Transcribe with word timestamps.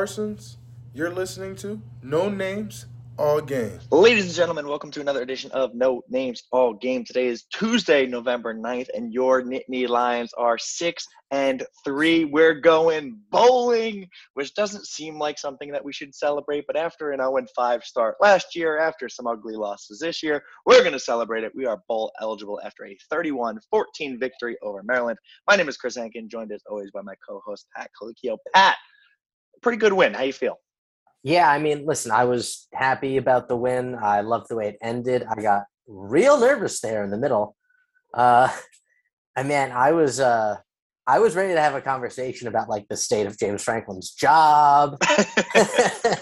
Parsons. 0.00 0.56
You're 0.94 1.10
listening 1.10 1.54
to 1.56 1.78
No 2.02 2.30
Names, 2.30 2.86
All 3.18 3.38
Game. 3.38 3.78
Ladies 3.90 4.24
and 4.24 4.34
gentlemen, 4.34 4.66
welcome 4.66 4.90
to 4.92 5.00
another 5.02 5.20
edition 5.20 5.50
of 5.50 5.74
No 5.74 6.00
Names, 6.08 6.44
All 6.52 6.72
Game. 6.72 7.04
Today 7.04 7.26
is 7.26 7.42
Tuesday, 7.52 8.06
November 8.06 8.54
9th, 8.54 8.88
and 8.94 9.12
your 9.12 9.42
Nittany 9.42 9.86
Lions 9.86 10.32
are 10.38 10.56
6 10.56 11.06
and 11.32 11.66
3. 11.84 12.24
We're 12.24 12.54
going 12.54 13.18
bowling, 13.30 14.08
which 14.32 14.54
doesn't 14.54 14.86
seem 14.86 15.18
like 15.18 15.38
something 15.38 15.70
that 15.70 15.84
we 15.84 15.92
should 15.92 16.14
celebrate, 16.14 16.64
but 16.66 16.78
after 16.78 17.10
an 17.10 17.18
0 17.18 17.44
5 17.54 17.84
start 17.84 18.16
last 18.22 18.56
year, 18.56 18.78
after 18.78 19.06
some 19.06 19.26
ugly 19.26 19.54
losses 19.54 19.98
this 19.98 20.22
year, 20.22 20.42
we're 20.64 20.80
going 20.80 20.94
to 20.94 20.98
celebrate 20.98 21.44
it. 21.44 21.52
We 21.54 21.66
are 21.66 21.82
bowl 21.88 22.10
eligible 22.22 22.58
after 22.64 22.86
a 22.86 22.96
31 23.10 23.58
14 23.68 24.18
victory 24.18 24.56
over 24.62 24.82
Maryland. 24.82 25.18
My 25.46 25.56
name 25.56 25.68
is 25.68 25.76
Chris 25.76 25.98
Hankin, 25.98 26.30
joined 26.30 26.52
as 26.52 26.62
always 26.70 26.90
by 26.90 27.02
my 27.02 27.16
co 27.16 27.42
host, 27.44 27.66
Pat 27.76 27.90
Colicchio. 28.00 28.38
Pat, 28.54 28.78
pretty 29.62 29.78
good 29.78 29.92
win. 29.92 30.14
How 30.14 30.22
you 30.22 30.32
feel? 30.32 30.56
Yeah, 31.22 31.50
I 31.50 31.58
mean, 31.58 31.84
listen, 31.84 32.12
I 32.12 32.24
was 32.24 32.66
happy 32.72 33.16
about 33.18 33.48
the 33.48 33.56
win. 33.56 33.94
I 33.94 34.22
loved 34.22 34.46
the 34.48 34.56
way 34.56 34.68
it 34.68 34.78
ended. 34.82 35.24
I 35.28 35.40
got 35.42 35.64
real 35.86 36.40
nervous 36.40 36.80
there 36.80 37.04
in 37.04 37.10
the 37.10 37.18
middle. 37.18 37.56
Uh, 38.14 38.48
and 39.36 39.48
man, 39.48 39.72
I 39.72 39.92
was 39.92 40.20
uh, 40.20 40.56
I 41.06 41.18
was 41.18 41.36
ready 41.36 41.54
to 41.54 41.60
have 41.60 41.74
a 41.74 41.80
conversation 41.80 42.48
about 42.48 42.68
like 42.68 42.88
the 42.88 42.96
state 42.96 43.26
of 43.26 43.38
James 43.38 43.62
Franklin's 43.62 44.12
job. 44.12 44.96
uh, 45.54 46.16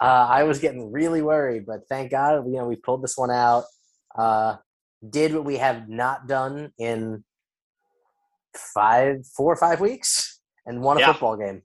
I 0.00 0.42
was 0.44 0.58
getting 0.58 0.90
really 0.90 1.22
worried, 1.22 1.66
but 1.66 1.80
thank 1.88 2.10
God, 2.10 2.46
you 2.46 2.54
know, 2.54 2.66
we 2.66 2.76
pulled 2.76 3.02
this 3.02 3.16
one 3.16 3.30
out. 3.30 3.64
Uh, 4.16 4.56
did 5.08 5.34
what 5.34 5.44
we 5.44 5.58
have 5.58 5.88
not 5.88 6.26
done 6.26 6.72
in 6.78 7.24
five, 8.56 9.26
four 9.36 9.52
or 9.52 9.56
five 9.56 9.80
weeks, 9.80 10.40
and 10.66 10.80
won 10.82 10.96
a 10.96 11.00
Yeah. 11.00 11.12
football 11.12 11.36
game. 11.36 11.62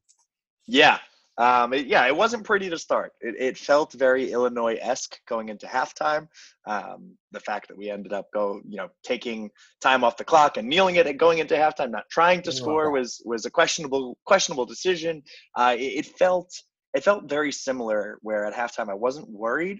Yeah. 0.70 1.00
Um, 1.38 1.72
it, 1.74 1.88
yeah, 1.88 2.06
it 2.06 2.16
wasn't 2.16 2.44
pretty 2.44 2.70
to 2.70 2.78
start. 2.78 3.14
It, 3.22 3.36
it 3.40 3.58
felt 3.58 3.94
very 3.94 4.32
Illinois-esque 4.34 5.18
going 5.26 5.48
into 5.48 5.68
halftime. 5.68 6.28
Um, 6.68 7.18
the 7.32 7.40
fact 7.40 7.70
that 7.70 7.78
we 7.78 7.90
ended 7.90 8.12
up 8.12 8.28
go, 8.34 8.62
you 8.68 8.76
know, 8.76 8.90
taking 9.04 9.50
time 9.82 10.04
off 10.04 10.18
the 10.18 10.26
clock 10.26 10.58
and 10.58 10.68
kneeling 10.68 10.98
it 10.98 11.08
and 11.08 11.18
going 11.18 11.40
into 11.40 11.56
halftime, 11.56 11.92
not 11.92 12.10
trying 12.12 12.42
to 12.42 12.52
score 12.52 12.92
was 12.92 13.22
was 13.24 13.46
a 13.46 13.50
questionable 13.50 14.18
questionable 14.26 14.66
decision. 14.66 15.24
Uh, 15.56 15.76
it, 15.78 16.00
it 16.00 16.06
felt 16.06 16.52
it 16.94 17.06
felt 17.06 17.30
very 17.30 17.54
similar. 17.54 18.20
Where 18.22 18.46
at 18.46 18.54
halftime 18.54 18.90
I 18.90 18.96
wasn't 18.96 19.30
worried, 19.30 19.80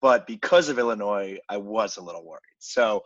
but 0.00 0.28
because 0.28 0.68
of 0.68 0.78
Illinois, 0.78 1.38
I 1.48 1.56
was 1.56 1.96
a 1.96 2.02
little 2.02 2.24
worried. 2.24 2.40
So 2.60 3.02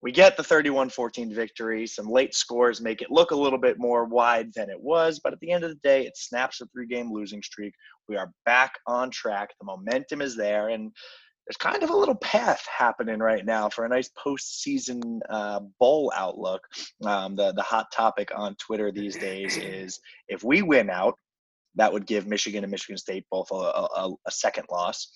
we 0.00 0.12
get 0.12 0.36
the 0.36 0.42
31-14 0.42 1.34
victory 1.34 1.86
some 1.86 2.08
late 2.08 2.34
scores 2.34 2.80
make 2.80 3.02
it 3.02 3.10
look 3.10 3.30
a 3.30 3.36
little 3.36 3.58
bit 3.58 3.78
more 3.78 4.04
wide 4.04 4.52
than 4.54 4.70
it 4.70 4.80
was 4.80 5.20
but 5.22 5.32
at 5.32 5.40
the 5.40 5.50
end 5.50 5.64
of 5.64 5.70
the 5.70 5.80
day 5.82 6.06
it 6.06 6.16
snaps 6.16 6.60
a 6.60 6.66
three 6.66 6.86
game 6.86 7.12
losing 7.12 7.42
streak 7.42 7.74
we 8.08 8.16
are 8.16 8.32
back 8.44 8.72
on 8.86 9.10
track 9.10 9.50
the 9.58 9.66
momentum 9.66 10.22
is 10.22 10.36
there 10.36 10.68
and 10.68 10.92
there's 11.48 11.56
kind 11.56 11.82
of 11.82 11.88
a 11.88 11.96
little 11.96 12.14
path 12.16 12.62
happening 12.66 13.20
right 13.20 13.44
now 13.46 13.70
for 13.70 13.86
a 13.86 13.88
nice 13.88 14.10
postseason 14.22 15.18
uh, 15.30 15.60
bowl 15.80 16.12
outlook. 16.14 16.60
Um, 17.06 17.36
the 17.36 17.52
the 17.52 17.62
hot 17.62 17.90
topic 17.90 18.28
on 18.36 18.54
Twitter 18.56 18.92
these 18.92 19.16
days 19.16 19.56
is 19.56 19.98
if 20.28 20.44
we 20.44 20.60
win 20.60 20.90
out, 20.90 21.14
that 21.76 21.90
would 21.90 22.06
give 22.06 22.26
Michigan 22.26 22.64
and 22.64 22.70
Michigan 22.70 22.98
State 22.98 23.24
both 23.30 23.50
a, 23.50 23.54
a, 23.54 24.12
a 24.26 24.30
second 24.30 24.66
loss. 24.70 25.10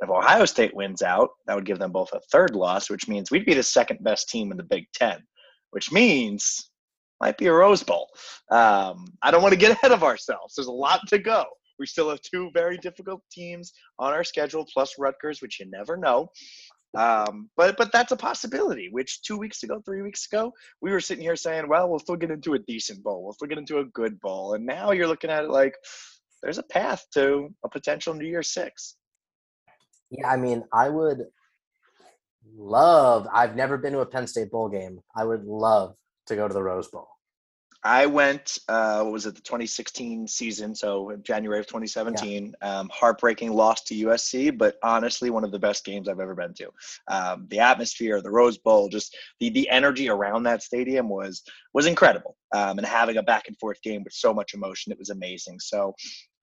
If 0.00 0.10
Ohio 0.10 0.44
State 0.44 0.74
wins 0.74 1.02
out, 1.02 1.30
that 1.46 1.54
would 1.54 1.66
give 1.66 1.78
them 1.78 1.92
both 1.92 2.12
a 2.12 2.20
third 2.32 2.54
loss, 2.54 2.88
which 2.88 3.08
means 3.08 3.30
we'd 3.30 3.46
be 3.46 3.54
the 3.54 3.62
second 3.62 4.02
best 4.02 4.28
team 4.28 4.50
in 4.50 4.56
the 4.56 4.62
Big 4.62 4.84
Ten, 4.94 5.18
which 5.70 5.90
means 5.90 6.70
might 7.20 7.36
be 7.36 7.46
a 7.46 7.52
Rose 7.52 7.82
Bowl. 7.82 8.08
Um, 8.50 9.06
I 9.22 9.30
don't 9.30 9.42
want 9.42 9.52
to 9.52 9.58
get 9.58 9.72
ahead 9.76 9.92
of 9.92 10.04
ourselves. 10.04 10.54
There's 10.54 10.68
a 10.68 10.72
lot 10.72 11.00
to 11.08 11.18
go. 11.18 11.44
We 11.78 11.86
still 11.86 12.10
have 12.10 12.20
two 12.22 12.50
very 12.54 12.76
difficult 12.78 13.22
teams 13.30 13.72
on 13.98 14.12
our 14.12 14.24
schedule, 14.24 14.66
plus 14.72 14.94
Rutgers, 14.98 15.40
which 15.40 15.60
you 15.60 15.66
never 15.70 15.96
know. 15.96 16.28
Um, 16.96 17.50
but 17.56 17.76
but 17.76 17.92
that's 17.92 18.12
a 18.12 18.16
possibility. 18.16 18.88
Which 18.90 19.22
two 19.22 19.36
weeks 19.36 19.62
ago, 19.62 19.82
three 19.84 20.02
weeks 20.02 20.26
ago, 20.26 20.52
we 20.80 20.90
were 20.90 21.00
sitting 21.00 21.22
here 21.22 21.36
saying, 21.36 21.68
"Well, 21.68 21.88
we'll 21.88 21.98
still 21.98 22.16
get 22.16 22.30
into 22.30 22.54
a 22.54 22.58
decent 22.58 23.02
bowl. 23.02 23.22
We'll 23.22 23.34
still 23.34 23.48
get 23.48 23.58
into 23.58 23.78
a 23.78 23.84
good 23.84 24.18
bowl." 24.20 24.54
And 24.54 24.64
now 24.64 24.92
you're 24.92 25.06
looking 25.06 25.30
at 25.30 25.44
it 25.44 25.50
like 25.50 25.74
there's 26.42 26.58
a 26.58 26.62
path 26.62 27.04
to 27.14 27.48
a 27.64 27.68
potential 27.68 28.14
New 28.14 28.26
Year 28.26 28.42
Six. 28.42 28.96
Yeah, 30.10 30.28
I 30.28 30.36
mean, 30.36 30.64
I 30.72 30.88
would 30.88 31.26
love. 32.56 33.26
I've 33.32 33.56
never 33.56 33.76
been 33.76 33.92
to 33.92 34.00
a 34.00 34.06
Penn 34.06 34.26
State 34.26 34.50
bowl 34.50 34.68
game. 34.68 35.00
I 35.16 35.24
would 35.24 35.44
love 35.44 35.94
to 36.26 36.36
go 36.36 36.48
to 36.48 36.54
the 36.54 36.62
Rose 36.62 36.88
Bowl. 36.88 37.08
I 37.84 38.06
went, 38.06 38.58
uh, 38.68 39.02
what 39.02 39.12
was 39.12 39.26
it, 39.26 39.36
the 39.36 39.40
2016 39.40 40.26
season, 40.26 40.74
so 40.74 41.16
January 41.22 41.60
of 41.60 41.66
2017. 41.68 42.54
Um, 42.60 42.90
heartbreaking 42.92 43.52
loss 43.52 43.82
to 43.84 43.94
USC, 43.94 44.56
but 44.56 44.76
honestly, 44.82 45.30
one 45.30 45.44
of 45.44 45.52
the 45.52 45.60
best 45.60 45.84
games 45.84 46.08
I've 46.08 46.18
ever 46.18 46.34
been 46.34 46.54
to. 46.54 46.70
Um, 47.06 47.46
the 47.50 47.60
atmosphere, 47.60 48.20
the 48.20 48.30
Rose 48.30 48.58
Bowl, 48.58 48.88
just 48.88 49.16
the 49.38 49.50
the 49.50 49.68
energy 49.68 50.08
around 50.08 50.42
that 50.42 50.62
stadium 50.62 51.08
was 51.08 51.44
was 51.72 51.86
incredible. 51.86 52.36
Um, 52.52 52.78
and 52.78 52.86
having 52.86 53.16
a 53.16 53.22
back 53.22 53.46
and 53.46 53.56
forth 53.58 53.80
game 53.82 54.02
with 54.02 54.12
so 54.12 54.34
much 54.34 54.54
emotion, 54.54 54.90
it 54.90 54.98
was 54.98 55.10
amazing. 55.10 55.60
So 55.60 55.94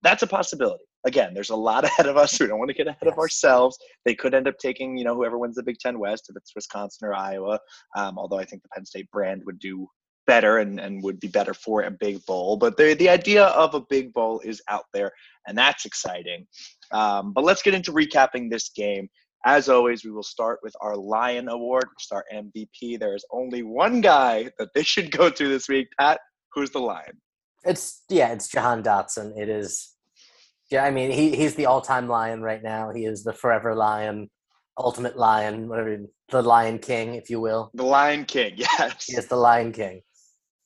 that's 0.05 0.23
a 0.23 0.27
possibility. 0.27 0.83
Again, 1.05 1.33
there's 1.33 1.49
a 1.49 1.55
lot 1.55 1.83
ahead 1.89 2.07
of 2.07 2.17
us. 2.17 2.39
We 2.39 2.47
don't 2.47 2.59
want 2.59 2.69
to 2.69 2.75
get 2.75 2.87
ahead 2.87 3.07
of 3.07 3.17
ourselves. 3.17 3.77
They 4.05 4.15
could 4.15 4.33
end 4.33 4.47
up 4.47 4.57
taking, 4.57 4.97
you 4.97 5.03
know, 5.03 5.15
whoever 5.15 5.37
wins 5.37 5.55
the 5.55 5.63
Big 5.63 5.79
Ten 5.79 5.99
West, 5.99 6.27
if 6.29 6.35
it's 6.35 6.53
Wisconsin 6.55 7.07
or 7.07 7.13
Iowa. 7.13 7.59
Um, 7.95 8.17
although 8.17 8.39
I 8.39 8.45
think 8.45 8.63
the 8.63 8.69
Penn 8.69 8.85
State 8.85 9.09
brand 9.11 9.41
would 9.45 9.59
do 9.59 9.87
better 10.27 10.57
and, 10.57 10.79
and 10.79 11.03
would 11.03 11.19
be 11.19 11.27
better 11.27 11.53
for 11.53 11.83
a 11.83 11.91
big 11.91 12.25
bowl. 12.25 12.57
But 12.57 12.77
the, 12.77 12.95
the 12.95 13.09
idea 13.09 13.45
of 13.45 13.75
a 13.75 13.81
big 13.81 14.13
bowl 14.13 14.41
is 14.43 14.61
out 14.69 14.85
there, 14.93 15.11
and 15.47 15.57
that's 15.57 15.85
exciting. 15.85 16.47
Um, 16.91 17.33
but 17.33 17.43
let's 17.43 17.61
get 17.61 17.73
into 17.73 17.91
recapping 17.91 18.49
this 18.49 18.69
game. 18.69 19.07
As 19.45 19.69
always, 19.69 20.03
we 20.03 20.09
will 20.09 20.23
start 20.23 20.59
with 20.63 20.75
our 20.81 20.95
Lion 20.95 21.49
Award, 21.49 21.83
which 21.83 22.05
is 22.05 22.11
our 22.11 22.25
MVP. 22.33 22.99
There 22.99 23.15
is 23.15 23.25
only 23.31 23.61
one 23.61 24.01
guy 24.01 24.49
that 24.57 24.69
they 24.73 24.81
should 24.81 25.11
go 25.11 25.29
to 25.29 25.47
this 25.47 25.69
week. 25.69 25.87
Pat, 25.99 26.19
who's 26.53 26.71
the 26.71 26.79
Lion? 26.79 27.21
It's 27.63 28.03
yeah, 28.09 28.31
it's 28.31 28.47
Jahan 28.47 28.83
Dotson. 28.83 29.37
It 29.37 29.49
is. 29.49 29.94
Yeah, 30.71 30.83
I 30.83 30.91
mean, 30.91 31.11
he 31.11 31.35
he's 31.35 31.55
the 31.55 31.67
all-time 31.67 32.07
lion 32.07 32.41
right 32.41 32.61
now. 32.63 32.91
He 32.91 33.05
is 33.05 33.23
the 33.23 33.33
forever 33.33 33.75
lion, 33.75 34.29
ultimate 34.77 35.17
lion, 35.17 35.67
whatever 35.67 35.97
the 36.29 36.41
Lion 36.41 36.79
King, 36.79 37.15
if 37.15 37.29
you 37.29 37.39
will. 37.39 37.71
The 37.73 37.83
Lion 37.83 38.25
King, 38.25 38.53
yes. 38.57 39.05
He 39.05 39.15
is 39.15 39.27
the 39.27 39.35
Lion 39.35 39.71
King. 39.71 40.01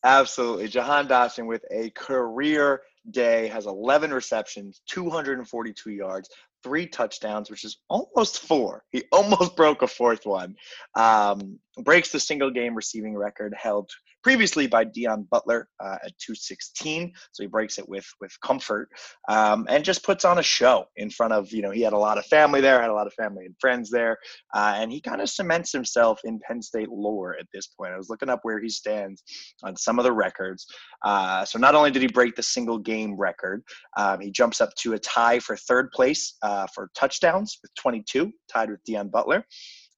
Absolutely. 0.04 0.70
Jahan 0.70 1.08
Dotson 1.08 1.46
with 1.46 1.64
a 1.72 1.90
career 1.92 2.82
day 3.12 3.48
has 3.48 3.66
11 3.66 4.14
receptions, 4.14 4.82
242 4.88 5.92
yards, 5.92 6.30
three 6.64 6.88
touchdowns, 6.88 7.50
which 7.50 7.66
is 7.66 7.80
almost 7.90 8.40
four. 8.40 8.84
He 8.92 9.04
almost 9.12 9.56
broke 9.56 9.82
a 9.82 9.88
fourth 9.88 10.26
one. 10.26 10.56
Um, 10.96 11.60
breaks 11.84 12.12
the 12.12 12.20
single 12.20 12.52
game 12.52 12.76
receiving 12.76 13.18
record 13.18 13.54
held 13.58 13.90
previously 14.24 14.68
by 14.68 14.86
Deon 14.86 15.28
Butler 15.30 15.68
uh, 15.80 15.98
at 16.04 16.18
216. 16.20 17.12
So 17.32 17.44
he 17.44 17.48
breaks 17.48 17.78
it 17.78 17.88
with 17.88 18.06
with 18.22 18.32
comfort 18.42 18.90
um, 19.30 19.66
and 19.70 19.84
just 19.84 20.04
puts 20.04 20.26
on 20.26 20.40
a 20.40 20.44
show 20.44 20.86
in 20.98 21.10
front 21.10 21.34
of 21.34 21.52
you 21.52 21.62
know 21.62 21.72
he 21.72 21.82
had 21.82 21.94
a 21.94 21.98
lot 21.98 22.18
of 22.18 22.26
family 22.26 22.62
there, 22.62 22.82
had 22.82 22.90
a 22.90 22.94
lot 22.94 23.08
of 23.08 23.14
family 23.14 23.46
and 23.46 23.56
friends 23.60 23.90
there, 23.90 24.18
uh, 24.54 24.74
and 24.78 24.92
he 24.92 25.02
kind 25.02 25.22
of 25.22 25.30
cements 25.30 25.72
himself 25.72 26.20
in 26.24 26.40
Penn 26.48 26.62
State 26.62 26.90
lore 26.90 27.36
at 27.40 27.48
this 27.54 27.68
point. 27.68 27.94
I 27.94 27.98
was 27.98 28.10
looking 28.10 28.30
up 28.30 28.40
where 28.44 28.60
he 28.60 28.70
stands 28.70 29.24
on 29.64 29.76
some 29.76 30.00
of 30.00 30.04
the 30.04 30.14
records. 30.14 30.66
Uh, 31.06 31.46
so 31.46 31.58
not 31.60 31.76
only 31.76 31.92
did 31.92 32.02
he 32.02 32.08
break 32.08 32.36
the 32.36 32.44
single 32.44 32.78
game 32.78 33.16
record, 33.16 33.64
um, 33.98 34.20
he 34.20 34.32
jumps 34.32 34.62
up 34.62 34.74
to 34.76 34.94
a 34.94 35.00
tie 35.00 35.40
for 35.40 35.56
third 35.56 35.92
place 35.92 36.36
uh, 36.42 36.68
for 36.74 36.90
touchdowns 36.96 37.60
with 37.62 37.74
22, 37.76 38.32
tied 38.52 38.70
with 38.70 38.80
Deon 38.88 39.12
Butler. 39.12 39.46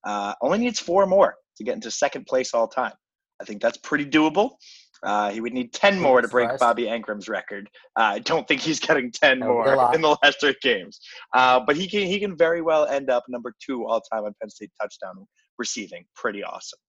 Uh, 0.04 0.34
only 0.42 0.58
needs 0.58 0.80
four 0.80 1.06
more 1.06 1.36
to 1.58 1.64
get 1.64 1.76
into 1.76 1.92
second 1.92 2.26
place 2.26 2.54
all 2.54 2.68
time. 2.68 2.94
I 3.42 3.44
think 3.44 3.62
that's 3.62 3.78
pretty 3.78 4.06
doable. 4.06 4.52
Uh, 5.04 5.32
he 5.32 5.42
would 5.42 5.54
need 5.54 5.74
10 5.74 6.00
more 6.00 6.22
to 6.22 6.28
break 6.28 6.50
Bobby 6.60 6.84
Engram's 6.84 7.28
record. 7.28 7.68
Uh, 7.98 8.04
I 8.04 8.20
don't 8.20 8.48
think 8.48 8.62
he's 8.62 8.80
getting 8.80 9.12
10 9.12 9.40
That 9.40 9.50
would 9.50 9.64
be 9.64 9.70
a 9.72 9.76
more 9.76 9.96
in 9.96 10.02
the 10.02 10.16
last 10.22 10.40
three 10.40 10.56
games. 10.62 11.00
Uh, 11.34 11.60
but 11.60 11.76
he 11.76 11.88
can 11.88 12.02
he 12.02 12.20
can 12.20 12.38
very 12.38 12.62
well 12.62 12.86
end 12.86 13.10
up 13.10 13.24
number 13.28 13.54
two 13.66 13.86
all 13.88 14.02
time 14.02 14.26
on 14.26 14.34
Penn 14.40 14.50
State 14.50 14.72
touchdown 14.80 15.26
receiving. 15.58 16.06
Pretty 16.16 16.44
awesome. 16.44 16.80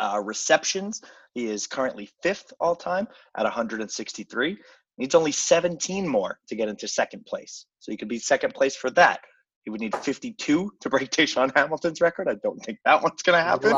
Uh, 0.00 0.20
receptions, 0.24 1.00
he 1.34 1.46
is 1.46 1.66
currently 1.66 2.08
fifth 2.22 2.52
all 2.60 2.76
time 2.76 3.06
at 3.36 3.44
163. 3.44 4.58
Needs 4.96 5.14
only 5.14 5.32
17 5.32 6.06
more 6.06 6.38
to 6.48 6.54
get 6.54 6.68
into 6.68 6.86
second 6.86 7.26
place. 7.26 7.66
So 7.80 7.90
he 7.90 7.96
could 7.96 8.08
be 8.08 8.18
second 8.18 8.54
place 8.54 8.76
for 8.76 8.90
that. 8.90 9.20
He 9.64 9.70
would 9.70 9.80
need 9.80 9.96
52 9.96 10.72
to 10.80 10.90
break 10.90 11.10
DaeSean 11.10 11.50
Hamilton's 11.56 12.00
record. 12.00 12.28
I 12.28 12.34
don't 12.42 12.58
think 12.58 12.78
that 12.84 13.02
one's 13.02 13.22
going 13.22 13.38
to 13.38 13.42
happen 13.42 13.70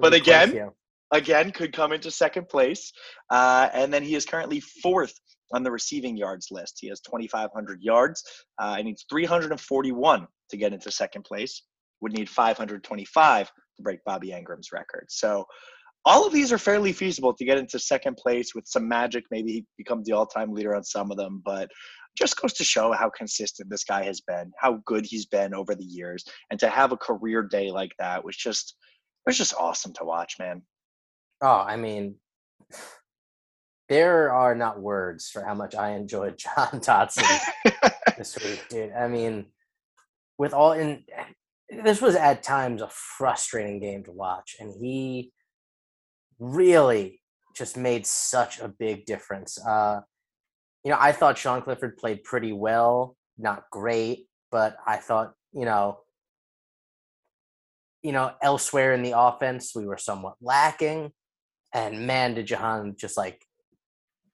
But 0.00 0.12
be 0.12 0.20
quite 0.20 0.44
a 0.44 0.44
again. 0.48 0.70
Again 1.12 1.52
could 1.52 1.72
come 1.72 1.92
into 1.92 2.10
second 2.10 2.48
place 2.48 2.92
uh, 3.30 3.68
and 3.72 3.92
then 3.92 4.02
he 4.02 4.14
is 4.14 4.24
currently 4.24 4.60
fourth 4.60 5.14
on 5.52 5.62
the 5.62 5.70
receiving 5.70 6.16
yards 6.16 6.48
list. 6.50 6.78
He 6.80 6.88
has 6.88 7.00
2500 7.00 7.80
yards 7.80 8.22
uh, 8.60 8.74
and 8.76 8.86
needs 8.86 9.04
341 9.08 10.26
to 10.50 10.56
get 10.56 10.72
into 10.72 10.90
second 10.90 11.22
place. 11.22 11.62
Would 12.00 12.12
need 12.12 12.28
525 12.28 13.46
to 13.46 13.82
break 13.82 14.04
bobby 14.04 14.30
engram's 14.30 14.72
record. 14.72 15.06
So 15.08 15.44
all 16.04 16.26
of 16.26 16.32
these 16.32 16.52
are 16.52 16.58
fairly 16.58 16.92
feasible 16.92 17.34
to 17.34 17.44
get 17.44 17.58
into 17.58 17.78
second 17.78 18.16
place 18.16 18.54
with 18.54 18.66
some 18.66 18.86
magic. 18.86 19.24
Maybe 19.30 19.52
he 19.52 19.66
becomes 19.78 20.06
the 20.06 20.12
all-time 20.12 20.52
leader 20.52 20.74
on 20.74 20.84
some 20.84 21.10
of 21.10 21.16
them 21.16 21.42
but 21.44 21.68
just 22.16 22.40
goes 22.40 22.54
to 22.54 22.64
show 22.64 22.92
how 22.92 23.10
consistent 23.10 23.68
this 23.70 23.84
guy 23.84 24.04
has 24.04 24.20
been, 24.22 24.50
how 24.58 24.80
good 24.86 25.04
he's 25.04 25.26
been 25.26 25.54
over 25.54 25.74
the 25.74 25.84
years, 25.84 26.24
and 26.50 26.58
to 26.60 26.68
have 26.68 26.92
a 26.92 26.96
career 26.96 27.42
day 27.42 27.70
like 27.70 27.92
that 27.98 28.24
was 28.24 28.36
just 28.36 28.76
was 29.26 29.36
just 29.36 29.54
awesome 29.54 29.92
to 29.94 30.04
watch, 30.04 30.36
man. 30.38 30.62
Oh, 31.40 31.64
I 31.66 31.76
mean, 31.76 32.16
there 33.88 34.32
are 34.32 34.54
not 34.54 34.80
words 34.80 35.28
for 35.30 35.42
how 35.44 35.54
much 35.54 35.74
I 35.74 35.90
enjoyed 35.90 36.38
Jahan 36.38 36.80
Dotson 36.80 37.40
this 38.16 38.36
week, 38.42 38.64
dude. 38.68 38.92
I 38.92 39.08
mean, 39.08 39.46
with 40.38 40.52
all 40.52 40.72
in 40.72 41.04
this 41.68 42.00
was 42.00 42.14
at 42.14 42.42
times 42.42 42.82
a 42.82 42.88
frustrating 42.88 43.80
game 43.80 44.04
to 44.04 44.12
watch, 44.12 44.56
and 44.60 44.72
he 44.80 45.32
really 46.38 47.20
just 47.54 47.76
made 47.76 48.06
such 48.06 48.60
a 48.60 48.68
big 48.68 49.06
difference. 49.06 49.58
Uh, 49.64 50.00
you 50.84 50.90
know, 50.90 50.98
I 51.00 51.12
thought 51.12 51.38
Sean 51.38 51.62
Clifford 51.62 51.96
played 51.96 52.22
pretty 52.22 52.52
well, 52.52 53.16
not 53.38 53.64
great, 53.70 54.28
but 54.50 54.76
I 54.86 54.96
thought, 54.96 55.32
you 55.52 55.64
know, 55.64 56.00
you 58.02 58.12
know, 58.12 58.32
elsewhere 58.40 58.92
in 58.92 59.02
the 59.02 59.18
offense, 59.18 59.72
we 59.74 59.86
were 59.86 59.96
somewhat 59.96 60.34
lacking. 60.40 61.10
And 61.76 62.06
man, 62.06 62.32
did 62.32 62.46
Jahan 62.46 62.96
just 62.98 63.18
like, 63.18 63.44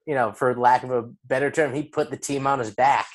you 0.06 0.14
know, 0.14 0.30
for 0.30 0.56
lack 0.56 0.84
of 0.84 0.92
a 0.92 1.10
better 1.26 1.50
term, 1.50 1.74
he 1.74 1.82
put 1.82 2.08
the 2.08 2.16
team 2.16 2.46
on 2.46 2.60
his 2.60 2.70
back 2.70 3.08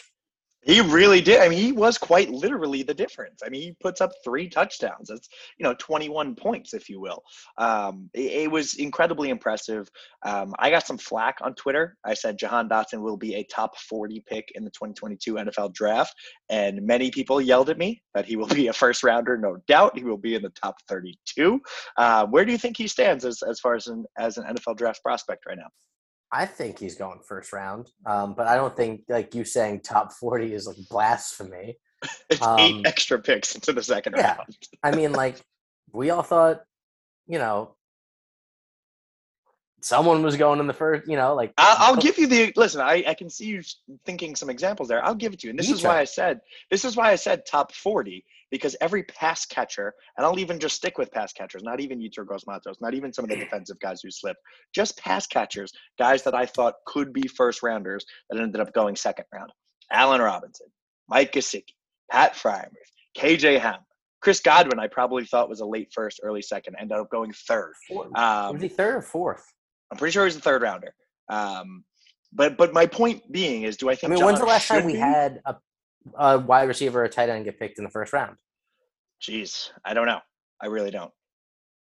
he 0.67 0.81
really 0.81 1.21
did. 1.21 1.39
I 1.39 1.47
mean, 1.47 1.59
he 1.59 1.71
was 1.71 1.97
quite 1.97 2.29
literally 2.29 2.83
the 2.83 2.93
difference. 2.93 3.41
I 3.43 3.49
mean, 3.49 3.61
he 3.61 3.71
puts 3.81 4.01
up 4.01 4.11
three 4.23 4.49
touchdowns. 4.49 5.07
That's 5.07 5.29
you 5.57 5.63
know 5.63 5.73
21 5.79 6.35
points, 6.35 6.73
if 6.73 6.89
you 6.89 6.99
will. 6.99 7.23
Um, 7.57 8.09
it, 8.13 8.43
it, 8.43 8.51
was 8.51 8.75
incredibly 8.75 9.29
impressive. 9.29 9.89
Um, 10.25 10.53
I 10.59 10.69
got 10.69 10.85
some 10.85 10.97
flack 10.97 11.37
on 11.41 11.55
Twitter. 11.55 11.95
I 12.05 12.13
said 12.13 12.37
Jahan 12.37 12.67
Dotson 12.67 12.99
will 12.99 13.15
be 13.15 13.35
a 13.35 13.43
top 13.45 13.77
40 13.77 14.23
pick 14.27 14.51
in 14.55 14.65
the 14.65 14.71
2022 14.71 15.35
NFL 15.35 15.73
Draft, 15.73 16.13
and 16.49 16.81
many 16.81 17.11
people 17.11 17.39
yelled 17.39 17.69
at 17.69 17.77
me 17.77 18.01
that 18.13 18.25
he 18.25 18.35
will 18.35 18.47
be 18.47 18.67
a 18.67 18.73
first 18.73 19.03
rounder. 19.03 19.37
No 19.37 19.57
doubt, 19.67 19.97
he 19.97 20.03
will 20.03 20.17
be 20.17 20.35
in 20.35 20.41
the 20.41 20.49
top 20.49 20.75
32. 20.89 21.61
Uh, 21.95 22.25
where 22.25 22.43
do 22.43 22.51
you 22.51 22.57
think 22.57 22.75
he 22.75 22.89
stands 22.89 23.23
as 23.23 23.41
as 23.41 23.61
far 23.61 23.75
as 23.75 23.87
an 23.87 24.05
as 24.17 24.37
an 24.37 24.43
NFL 24.43 24.77
Draft 24.77 25.01
prospect 25.01 25.45
right 25.47 25.57
now? 25.57 25.69
I 26.31 26.45
think 26.45 26.79
he's 26.79 26.95
going 26.95 27.19
first 27.25 27.53
round, 27.53 27.91
um, 28.05 28.33
but 28.33 28.47
I 28.47 28.55
don't 28.55 28.75
think 28.75 29.03
like 29.07 29.33
you 29.33 29.45
saying 29.45 29.81
top 29.81 30.11
forty 30.11 30.53
is 30.53 30.67
like 30.67 30.77
blasphemy. 30.89 31.77
it's 32.29 32.41
um, 32.41 32.59
eight 32.59 32.85
extra 32.85 33.19
picks 33.19 33.55
into 33.55 33.73
the 33.73 33.83
second 33.83 34.15
yeah, 34.17 34.35
round. 34.35 34.57
I 34.83 34.91
mean, 34.91 35.13
like 35.13 35.37
we 35.93 36.09
all 36.09 36.23
thought, 36.23 36.63
you 37.27 37.39
know, 37.39 37.75
someone 39.81 40.21
was 40.21 40.35
going 40.35 40.59
in 40.59 40.67
the 40.67 40.73
first. 40.73 41.07
You 41.07 41.15
know, 41.15 41.33
like 41.33 41.53
I'll, 41.57 41.93
I'll 41.93 41.95
give 42.01 42.17
you 42.17 42.27
the 42.27 42.53
listen. 42.55 42.81
I, 42.81 43.03
I 43.07 43.13
can 43.13 43.29
see 43.29 43.45
you 43.45 43.61
thinking 44.05 44.35
some 44.35 44.49
examples 44.49 44.89
there. 44.89 45.03
I'll 45.03 45.15
give 45.15 45.33
it 45.33 45.39
to 45.39 45.47
you. 45.47 45.51
And 45.51 45.59
this 45.59 45.71
is 45.71 45.83
why 45.83 45.99
I 45.99 46.05
said 46.05 46.41
this 46.69 46.83
is 46.83 46.97
why 46.97 47.11
I 47.11 47.15
said 47.15 47.45
top 47.45 47.71
forty 47.71 48.25
because 48.51 48.75
every 48.81 49.03
pass 49.03 49.45
catcher, 49.45 49.93
and 50.17 50.25
I'll 50.25 50.39
even 50.39 50.59
just 50.59 50.75
stick 50.75 50.97
with 50.97 51.11
pass 51.11 51.33
catchers, 51.33 51.63
not 51.63 51.79
even 51.79 51.99
Yetur 51.99 52.25
Gross-Matos, 52.25 52.77
not 52.81 52.93
even 52.93 53.11
some 53.13 53.25
of 53.25 53.29
the 53.29 53.35
defensive 53.43 53.79
guys 53.79 54.01
who 54.01 54.09
slipped, 54.11 54.39
just 54.73 54.97
pass 54.97 55.27
catchers, 55.27 55.71
guys 55.99 56.23
that 56.23 56.35
I 56.35 56.45
thought 56.45 56.75
could 56.85 57.13
be 57.13 57.27
first 57.27 57.63
rounders 57.63 58.05
that 58.29 58.41
ended 58.41 58.61
up 58.61 58.73
going 58.73 58.95
second 58.95 59.25
round. 59.33 59.51
Allen 59.91 60.21
Robinson, 60.21 60.67
Mike 61.07 61.31
Gesicki, 61.31 61.73
Pat 62.11 62.35
Freiermuth, 62.35 62.71
KJ 63.17 63.59
Ham, 63.59 63.79
Chris 64.21 64.39
Godwin, 64.39 64.79
I 64.79 64.87
probably 64.87 65.25
thought 65.25 65.49
was 65.49 65.61
a 65.61 65.65
late 65.65 65.89
first, 65.93 66.19
early 66.23 66.41
second, 66.41 66.75
ended 66.79 66.97
up 66.97 67.09
going 67.09 67.31
third. 67.47 67.73
Um, 68.15 68.53
was 68.53 68.61
he 68.61 68.67
third 68.67 68.95
or 68.95 69.01
fourth? 69.01 69.45
I'm 69.91 69.97
pretty 69.97 70.11
sure 70.11 70.25
he's 70.25 70.35
a 70.35 70.41
third 70.41 70.63
rounder. 70.63 70.93
Um, 71.29 71.83
but 72.33 72.57
but 72.57 72.73
my 72.73 72.85
point 72.85 73.31
being 73.31 73.63
is, 73.63 73.77
do 73.77 73.89
I 73.89 73.95
think? 73.95 74.11
I 74.11 74.15
mean, 74.15 74.19
John 74.19 74.25
when's 74.27 74.39
the 74.39 74.45
last 74.45 74.67
time 74.67 74.85
we 74.85 74.93
be? 74.93 74.99
had 74.99 75.41
a 75.45 75.55
a 76.17 76.39
wide 76.39 76.67
receiver 76.67 77.01
or 77.01 77.05
a 77.05 77.09
tight 77.09 77.29
end 77.29 77.45
get 77.45 77.59
picked 77.59 77.77
in 77.77 77.83
the 77.83 77.89
first 77.89 78.13
round? 78.13 78.37
Jeez, 79.21 79.69
I 79.83 79.93
don't 79.93 80.07
know. 80.07 80.19
I 80.61 80.67
really 80.67 80.91
don't. 80.91 81.11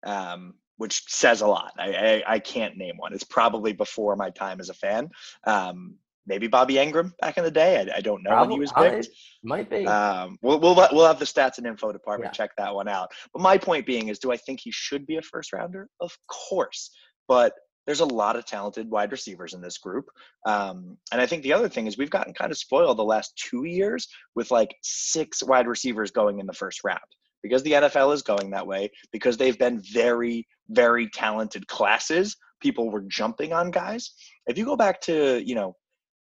Um, 0.05 0.55
which 0.77 1.05
says 1.07 1.43
a 1.43 1.47
lot. 1.47 1.73
I, 1.79 1.93
I, 1.95 2.23
I 2.35 2.39
can't 2.39 2.77
name 2.77 2.97
one. 2.97 3.13
It's 3.13 3.25
probably 3.25 3.73
before 3.73 4.17
my 4.17 4.31
time 4.31 4.61
as 4.61 4.69
a 4.69 4.75
fan. 4.75 5.09
Um, 5.47 5.95
maybe 6.27 6.47
Bobby 6.47 6.75
Engram 6.75 7.13
back 7.21 7.39
in 7.39 7.45
the 7.45 7.51
day. 7.51 7.79
I, 7.79 7.99
I 7.99 8.01
don't 8.01 8.23
know 8.23 8.31
probably, 8.31 8.49
when 8.49 8.57
he 8.57 8.61
was 8.61 8.73
picked. 8.73 9.09
might 9.43 9.71
be. 9.71 9.87
Um, 9.87 10.39
we'll, 10.43 10.59
we'll 10.59 10.75
we'll 10.75 11.07
have 11.07 11.19
the 11.19 11.25
stats 11.25 11.59
and 11.59 11.67
info 11.67 11.93
department 11.93 12.31
yeah. 12.33 12.37
check 12.37 12.51
that 12.59 12.75
one 12.75 12.89
out. 12.89 13.11
But 13.33 13.43
my 13.43 13.59
point 13.59 13.87
being 13.87 14.09
is, 14.09 14.19
do 14.19 14.33
I 14.33 14.37
think 14.37 14.61
he 14.61 14.71
should 14.73 15.07
be 15.07 15.17
a 15.17 15.23
first 15.23 15.53
rounder? 15.53 15.89
Of 16.01 16.13
course, 16.29 16.91
but 17.29 17.53
there's 17.87 18.01
a 18.01 18.07
lot 18.07 18.37
of 18.37 18.47
talented 18.47 18.91
wide 18.91 19.13
receivers 19.13 19.55
in 19.55 19.61
this 19.61 19.79
group. 19.79 20.07
Um, 20.47 20.97
and 21.11 21.21
I 21.21 21.27
think 21.27 21.43
the 21.43 21.53
other 21.53 21.69
thing 21.69 21.87
is 21.87 21.99
we've 21.99 22.11
gotten 22.11 22.35
kind 22.35 22.51
of 22.51 22.59
spoiled 22.59 22.99
the 22.99 23.05
last 23.05 23.37
two 23.37 23.65
years 23.65 24.09
with 24.35 24.51
like 24.51 24.75
six 24.83 25.43
wide 25.43 25.67
receivers 25.67 26.11
going 26.11 26.39
in 26.39 26.47
the 26.47 26.53
first 26.53 26.85
round 26.85 27.01
because 27.43 27.63
the 27.63 27.73
NFL 27.73 28.15
is 28.15 28.23
going 28.23 28.51
that 28.51 28.67
way, 28.67 28.91
because 29.13 29.37
they've 29.37 29.59
been 29.59 29.83
very, 29.93 30.47
very 30.69 31.09
talented 31.11 31.67
classes. 31.67 32.37
People 32.61 32.91
were 32.91 33.03
jumping 33.09 33.53
on 33.53 33.71
guys. 33.71 34.13
If 34.47 34.57
you 34.57 34.65
go 34.65 34.77
back 34.77 35.01
to, 35.03 35.43
you 35.45 35.57
know, 35.57 35.75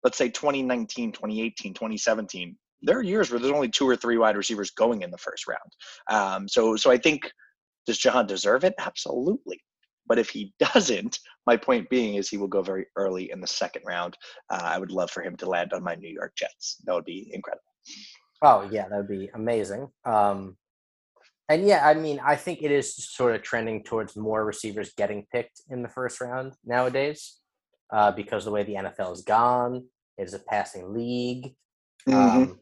let's 0.02 0.16
say 0.16 0.30
2019, 0.30 1.12
2018, 1.12 1.74
2017, 1.74 2.56
there 2.82 2.98
are 2.98 3.02
years 3.02 3.30
where 3.30 3.38
there's 3.38 3.52
only 3.52 3.68
two 3.68 3.86
or 3.86 3.96
three 3.96 4.16
wide 4.16 4.36
receivers 4.36 4.70
going 4.70 5.02
in 5.02 5.10
the 5.10 5.18
first 5.18 5.46
round. 5.46 5.60
Um, 6.10 6.48
so, 6.48 6.76
so 6.76 6.90
I 6.90 6.96
think 6.96 7.30
does 7.86 7.98
Jahan 7.98 8.26
deserve 8.26 8.64
it? 8.64 8.74
Absolutely. 8.78 9.60
But 10.06 10.18
if 10.18 10.30
he 10.30 10.54
doesn't, 10.58 11.18
my 11.46 11.56
point 11.56 11.90
being 11.90 12.14
is 12.14 12.28
he 12.28 12.36
will 12.36 12.48
go 12.48 12.62
very 12.62 12.86
early 12.96 13.30
in 13.30 13.40
the 13.40 13.46
second 13.46 13.82
round. 13.86 14.16
Uh, 14.50 14.60
I 14.62 14.78
would 14.78 14.92
love 14.92 15.10
for 15.10 15.22
him 15.22 15.36
to 15.36 15.48
land 15.48 15.72
on 15.72 15.82
my 15.82 15.94
New 15.94 16.12
York 16.12 16.32
Jets. 16.36 16.76
That 16.84 16.94
would 16.94 17.04
be 17.04 17.30
incredible. 17.32 17.62
Oh 18.42 18.68
yeah, 18.70 18.88
that 18.88 18.96
would 18.96 19.08
be 19.08 19.30
amazing. 19.34 19.88
Um, 20.04 20.56
and 21.48 21.66
yeah, 21.66 21.86
I 21.86 21.94
mean, 21.94 22.20
I 22.24 22.36
think 22.36 22.62
it 22.62 22.70
is 22.70 22.94
sort 22.94 23.34
of 23.34 23.42
trending 23.42 23.82
towards 23.82 24.16
more 24.16 24.44
receivers 24.44 24.92
getting 24.96 25.26
picked 25.32 25.62
in 25.68 25.82
the 25.82 25.88
first 25.88 26.20
round 26.20 26.54
nowadays, 26.64 27.38
uh, 27.92 28.12
because 28.12 28.44
the 28.44 28.52
way 28.52 28.62
the 28.62 28.74
NFL 28.74 29.08
has 29.08 29.22
gone, 29.22 29.84
it 30.16 30.22
is 30.22 30.34
a 30.34 30.38
passing 30.38 30.94
league, 30.94 31.54
mm-hmm. 32.08 32.14
um, 32.14 32.60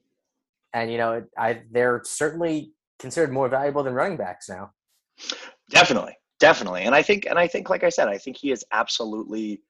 and 0.72 0.90
you 0.90 0.98
know, 0.98 1.22
I 1.36 1.62
they're 1.70 2.02
certainly 2.04 2.72
considered 2.98 3.30
more 3.30 3.48
valuable 3.48 3.82
than 3.82 3.94
running 3.94 4.16
backs 4.16 4.48
now. 4.48 4.72
Definitely, 5.70 6.16
Definitely. 6.38 6.82
And 6.82 6.94
I 6.94 7.02
think, 7.02 7.26
and 7.26 7.38
I 7.38 7.48
think, 7.48 7.68
like 7.68 7.82
I 7.82 7.88
said, 7.88 8.08
I 8.08 8.18
think 8.18 8.36
he 8.36 8.52
is 8.52 8.64
absolutely 8.70 9.60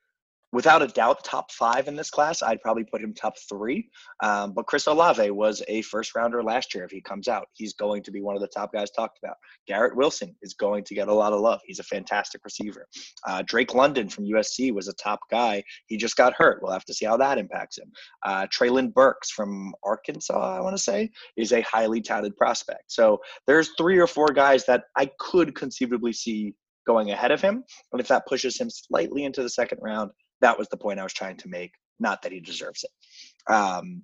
without 0.52 0.83
a 0.83 0.87
doubt, 0.87 1.25
top 1.25 1.50
five 1.52 1.88
in 1.88 1.97
this 1.97 2.11
class. 2.11 2.43
I'd 2.43 2.62
probably 2.62 2.85
put 2.85 3.02
him 3.02 3.12
top 3.12 3.35
three. 3.49 3.90
Um, 4.23 4.52
but 4.52 4.67
Chris 4.67 4.87
Olave 4.87 5.31
was 5.31 5.62
a 5.69 5.83
first 5.83 6.14
rounder 6.14 6.43
last 6.43 6.75
year. 6.75 6.85
If 6.85 6.90
he 6.90 7.00
comes 7.00 7.28
out, 7.28 7.47
he's 7.52 7.75
going 7.75 8.02
to 8.05 8.11
be 8.11 8.23
one 8.23 8.35
of 8.35 8.40
the 8.40 8.49
top 8.49 8.73
guys 8.73 8.90
talked 8.90 9.19
about. 9.23 9.37
Garrett 9.67 9.97
Wilson 9.97 10.35
is 10.43 10.55
going 10.55 10.85
to 10.85 10.95
get 10.95 11.09
a 11.09 11.14
lot 11.14 11.33
of 11.33 11.40
love. 11.40 11.61
He's 11.67 11.81
a 11.81 11.85
fantastic 11.85 12.40
receiver. 12.45 12.87
Uh, 13.26 13.43
Drake 13.47 13.75
London 13.75 14.09
from 14.09 14.25
USC 14.25 14.73
was 14.73 14.88
a 14.88 14.95
top 14.95 15.21
guy. 15.31 15.62
He 15.87 15.97
just 15.97 16.17
got 16.17 16.35
hurt. 16.35 16.61
We'll 16.62 16.73
have 16.73 16.85
to 16.87 16.95
see 16.95 17.05
how 17.05 17.17
that 17.19 17.38
impacts 17.38 17.78
him. 17.78 17.93
Uh, 18.25 18.47
Treylon 18.47 18.93
Burks 18.93 19.31
from 19.31 19.75
Arkansas, 19.85 20.57
I 20.57 20.61
want 20.61 20.76
to 20.76 20.83
say, 20.83 21.11
is 21.37 21.52
a 21.52 21.61
highly 21.62 22.00
touted 22.00 22.37
prospect. 22.37 22.85
So 22.88 23.21
there's 23.47 23.71
three 23.76 23.99
or 23.99 24.07
four 24.07 24.28
guys 24.28 24.64
that 24.67 24.85
I 24.97 25.11
could 25.19 25.55
conceivably 25.55 26.12
see 26.12 26.55
going 26.87 27.11
ahead 27.11 27.31
of 27.31 27.43
him. 27.43 27.62
And 27.93 28.00
if 28.00 28.09
that 28.09 28.26
pushes 28.26 28.59
him 28.59 28.71
slightly 28.71 29.25
into 29.25 29.43
the 29.43 29.50
second 29.50 29.78
round, 29.83 30.11
that 30.40 30.59
was 30.59 30.68
the 30.68 30.76
point 30.76 31.00
I 31.00 31.04
was 31.04 31.12
trying 31.12 31.37
to 31.38 31.49
make. 31.49 31.73
Not 32.00 32.23
that 32.23 32.33
he 32.33 32.40
deserves 32.40 32.85
it. 32.85 33.52
Um, 33.52 34.02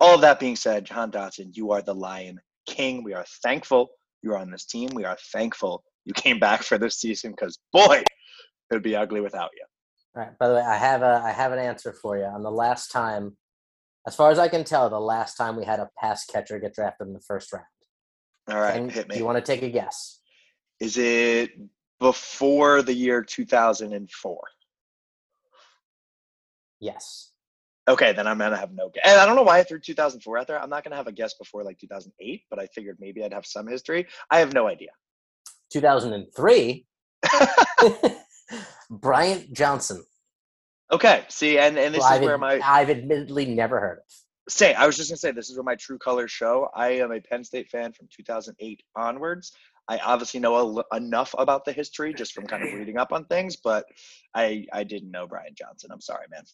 all 0.00 0.16
of 0.16 0.20
that 0.20 0.40
being 0.40 0.56
said, 0.56 0.84
Jahan 0.84 1.10
Dotson, 1.10 1.56
you 1.56 1.72
are 1.72 1.80
the 1.80 1.94
Lion 1.94 2.40
King. 2.66 3.02
We 3.02 3.14
are 3.14 3.24
thankful 3.42 3.90
you're 4.22 4.38
on 4.38 4.50
this 4.50 4.64
team. 4.64 4.90
We 4.94 5.04
are 5.04 5.16
thankful 5.32 5.84
you 6.04 6.12
came 6.14 6.38
back 6.38 6.62
for 6.62 6.78
this 6.78 6.96
season 6.96 7.30
because 7.30 7.58
boy, 7.72 8.02
it 8.70 8.74
would 8.74 8.82
be 8.82 8.96
ugly 8.96 9.20
without 9.20 9.50
you. 9.54 9.64
All 10.16 10.26
right. 10.26 10.38
By 10.38 10.48
the 10.48 10.54
way, 10.54 10.62
I 10.62 10.76
have 10.76 11.02
a 11.02 11.22
I 11.24 11.30
have 11.30 11.52
an 11.52 11.58
answer 11.58 11.92
for 11.92 12.16
you. 12.16 12.24
On 12.24 12.42
the 12.42 12.50
last 12.50 12.88
time, 12.90 13.36
as 14.06 14.16
far 14.16 14.30
as 14.30 14.38
I 14.38 14.48
can 14.48 14.64
tell, 14.64 14.88
the 14.88 14.98
last 14.98 15.36
time 15.36 15.56
we 15.56 15.64
had 15.64 15.80
a 15.80 15.90
pass 15.98 16.24
catcher 16.24 16.58
get 16.58 16.74
drafted 16.74 17.06
in 17.06 17.12
the 17.12 17.20
first 17.20 17.52
round. 17.52 17.64
All 18.48 18.60
right, 18.60 18.76
and 18.76 18.90
hit 18.90 19.08
me. 19.08 19.18
You 19.18 19.24
want 19.24 19.44
to 19.44 19.52
take 19.52 19.62
a 19.62 19.70
guess? 19.70 20.20
Is 20.80 20.98
it 20.98 21.52
before 22.00 22.82
the 22.82 22.92
year 22.92 23.22
2004? 23.22 24.40
Yes. 26.80 27.30
Okay, 27.86 28.12
then 28.12 28.26
I'm 28.26 28.38
gonna 28.38 28.56
have 28.56 28.72
no 28.72 28.90
guess. 28.94 29.02
And 29.06 29.20
I 29.20 29.26
don't 29.26 29.36
know 29.36 29.42
why 29.42 29.58
I 29.58 29.62
threw 29.62 29.78
2004 29.78 30.38
out 30.38 30.46
there. 30.46 30.60
I'm 30.60 30.70
not 30.70 30.84
gonna 30.84 30.96
have 30.96 31.06
a 31.06 31.12
guess 31.12 31.34
before 31.34 31.64
like 31.64 31.78
2008, 31.78 32.42
but 32.48 32.58
I 32.58 32.66
figured 32.68 32.96
maybe 32.98 33.22
I'd 33.22 33.34
have 33.34 33.44
some 33.44 33.66
history. 33.66 34.06
I 34.30 34.38
have 34.38 34.54
no 34.54 34.66
idea. 34.68 34.90
2003. 35.70 36.86
Bryant 38.90 39.52
Johnson. 39.52 40.04
Okay, 40.92 41.24
see, 41.28 41.58
and 41.58 41.78
and 41.78 41.94
this 41.94 42.00
well, 42.00 42.12
is 42.12 42.18
I've 42.18 42.22
where 42.22 42.38
my 42.38 42.60
I've 42.62 42.90
admittedly 42.90 43.46
never 43.46 43.80
heard 43.80 43.98
of. 43.98 44.04
Say, 44.48 44.74
I 44.74 44.86
was 44.86 44.96
just 44.96 45.10
gonna 45.10 45.18
say 45.18 45.32
this 45.32 45.50
is 45.50 45.56
where 45.56 45.64
my 45.64 45.76
true 45.76 45.98
colors 45.98 46.30
show. 46.30 46.68
I 46.74 46.90
am 46.90 47.12
a 47.12 47.20
Penn 47.20 47.44
State 47.44 47.68
fan 47.70 47.92
from 47.92 48.08
2008 48.14 48.82
onwards. 48.96 49.52
I 49.88 49.98
obviously 49.98 50.40
know 50.40 50.84
a, 50.90 50.96
enough 50.96 51.34
about 51.36 51.64
the 51.64 51.72
history 51.72 52.14
just 52.14 52.32
from 52.32 52.46
kind 52.46 52.62
of 52.62 52.72
reading 52.72 52.96
up 52.96 53.12
on 53.12 53.24
things, 53.26 53.56
but 53.56 53.84
I 54.34 54.66
I 54.72 54.84
didn't 54.84 55.10
know 55.10 55.26
Bryant 55.26 55.56
Johnson. 55.56 55.90
I'm 55.92 56.00
sorry, 56.00 56.26
man. 56.30 56.44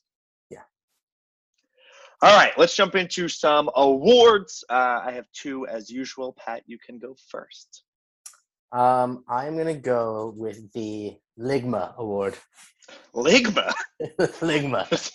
All 2.22 2.36
right, 2.36 2.52
let's 2.58 2.76
jump 2.76 2.96
into 2.96 3.28
some 3.28 3.70
awards. 3.74 4.62
Uh, 4.68 5.00
I 5.06 5.12
have 5.12 5.24
two 5.32 5.66
as 5.66 5.88
usual. 5.88 6.34
Pat, 6.38 6.62
you 6.66 6.78
can 6.78 6.98
go 6.98 7.16
first. 7.30 7.84
Um, 8.72 9.24
I'm 9.26 9.56
gonna 9.56 9.72
go 9.74 10.34
with 10.36 10.70
the 10.72 11.16
Ligma 11.38 11.96
Award. 11.96 12.36
Ligma. 13.14 13.72
Ligma. 14.02 15.12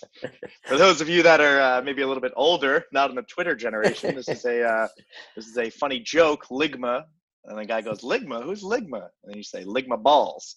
For 0.64 0.76
those 0.76 1.00
of 1.00 1.08
you 1.08 1.22
that 1.22 1.40
are 1.40 1.60
uh, 1.60 1.82
maybe 1.82 2.02
a 2.02 2.08
little 2.08 2.20
bit 2.20 2.32
older, 2.34 2.84
not 2.92 3.10
in 3.10 3.16
the 3.16 3.22
Twitter 3.22 3.54
generation, 3.54 4.16
this 4.16 4.28
is 4.28 4.44
a 4.44 4.64
uh, 4.64 4.88
this 5.36 5.46
is 5.46 5.56
a 5.58 5.70
funny 5.70 6.00
joke. 6.00 6.46
Ligma, 6.50 7.04
and 7.44 7.56
the 7.56 7.66
guy 7.66 7.82
goes, 7.82 8.00
"Ligma, 8.00 8.42
who's 8.42 8.64
Ligma?" 8.64 9.08
And 9.22 9.30
then 9.30 9.36
you 9.36 9.44
say, 9.44 9.64
"Ligma 9.64 10.02
balls." 10.02 10.56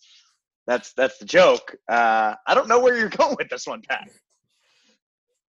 That's 0.66 0.94
that's 0.94 1.20
the 1.20 1.26
joke. 1.26 1.76
Uh, 1.88 2.34
I 2.48 2.56
don't 2.56 2.68
know 2.68 2.80
where 2.80 2.98
you're 2.98 3.10
going 3.10 3.36
with 3.38 3.50
this 3.50 3.68
one, 3.68 3.84
Pat. 3.88 4.10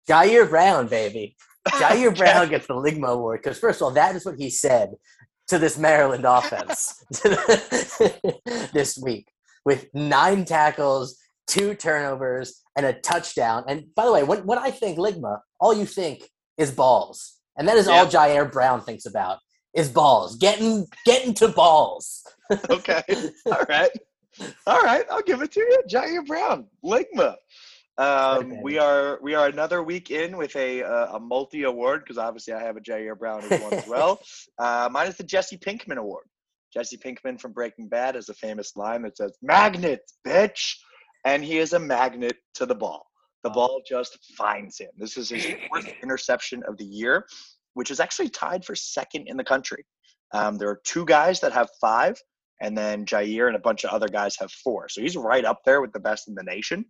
Ji'Ayir 0.10 0.50
Brown, 0.50 0.88
baby. 0.88 1.36
Ji'Ayir 1.68 2.18
Brown 2.18 2.50
gets 2.50 2.68
the 2.68 2.74
Ligma 2.74 3.10
Award 3.10 3.42
because 3.44 3.60
first 3.60 3.80
of 3.80 3.84
all, 3.84 3.92
that 3.92 4.16
is 4.16 4.26
what 4.26 4.36
he 4.38 4.50
said 4.50 4.96
to 5.48 5.60
this 5.60 5.78
Maryland 5.78 6.26
offense 6.28 7.04
this 8.74 8.98
week 8.98 9.28
with 9.66 9.88
nine 9.94 10.46
tackles, 10.46 11.18
two 11.48 11.76
turnovers, 11.76 12.62
and 12.76 12.86
a 12.86 12.94
touchdown. 12.94 13.66
And 13.68 13.94
by 13.96 14.06
the 14.06 14.12
way, 14.14 14.24
when, 14.24 14.46
when 14.46 14.58
I 14.58 14.72
think 14.72 14.98
Ligma, 14.98 15.40
all 15.60 15.74
you 15.74 15.86
think 15.86 16.24
is 16.58 16.72
balls. 16.72 17.36
And 17.58 17.68
that 17.68 17.78
is 17.78 17.88
all 17.88 18.06
Ji'Ayir 18.06 18.52
Brown 18.52 18.82
thinks 18.82 19.06
about 19.06 19.40
is 19.76 19.90
balls. 19.90 20.38
Getting 20.38 20.88
getting 21.06 21.34
to 21.36 21.50
balls. 21.50 22.26
okay. 22.70 23.04
All 23.46 23.66
right. 23.68 23.92
All 24.66 24.82
right. 24.82 25.06
I'll 25.12 25.22
give 25.22 25.42
it 25.42 25.52
to 25.52 25.60
you. 25.60 25.84
Ji'Ayir 25.90 26.26
Brown. 26.26 26.68
Ligma. 26.84 27.36
Um, 28.00 28.62
we 28.62 28.80
are 28.80 29.20
we 29.22 29.36
are 29.36 29.48
another 29.48 29.84
week 29.84 30.10
in 30.10 30.38
with 30.38 30.56
a 30.56 30.84
uh, 30.84 31.18
a 31.18 31.20
multi 31.20 31.64
award 31.64 32.02
because 32.02 32.18
obviously 32.18 32.54
I 32.54 32.64
have 32.64 32.78
a 32.78 32.80
Ji'Ayir 32.80 33.20
Brown 33.20 33.44
as 33.44 33.62
one 33.62 33.74
as 33.74 33.88
well. 33.90 34.22
Uh, 34.58 34.88
mine 34.90 35.08
is 35.08 35.18
the 35.18 35.24
Jesse 35.24 35.58
Pinkman 35.58 35.98
Award. 35.98 36.24
Jesse 36.74 36.96
Pinkman 36.96 37.42
from 37.42 37.52
Breaking 37.52 37.90
Bad 37.90 38.16
has 38.16 38.30
a 38.30 38.34
famous 38.34 38.78
line 38.78 39.02
that 39.02 39.18
says 39.18 39.38
"Magnet, 39.42 40.00
bitch," 40.26 40.76
and 41.26 41.44
he 41.44 41.58
is 41.58 41.74
a 41.74 41.80
magnet 41.80 42.38
to 42.54 42.66
the 42.66 42.74
ball. 42.74 43.06
The 43.44 43.50
ball 43.50 43.82
just 43.86 44.18
finds 44.38 44.80
him. 44.80 44.92
This 44.98 45.18
is 45.18 45.28
his 45.28 45.46
fourth 45.68 45.92
interception 46.02 46.64
of 46.70 46.78
the 46.78 46.86
year, 46.86 47.26
which 47.74 47.92
is 47.92 48.00
actually 48.00 48.30
tied 48.30 48.64
for 48.64 48.76
second 48.76 49.28
in 49.28 49.36
the 49.36 49.44
country. 49.44 49.84
Um, 50.32 50.58
there 50.58 50.70
are 50.70 50.80
two 50.86 51.04
guys 51.04 51.42
that 51.42 51.52
have 51.52 51.68
five 51.82 52.16
and 52.62 52.78
then 52.78 53.06
Jair 53.06 53.48
and 53.48 53.56
a 53.56 53.60
bunch 53.60 53.84
of 53.84 53.92
other 53.92 54.08
guys 54.08 54.36
have 54.40 54.52
four. 54.52 54.90
So 54.90 55.02
he's 55.02 55.16
right 55.16 55.46
up 55.46 55.62
there 55.66 55.82
with 55.82 55.94
the 55.94 56.00
best 56.00 56.28
in 56.28 56.36
the 56.36 56.44
nation. 56.44 56.86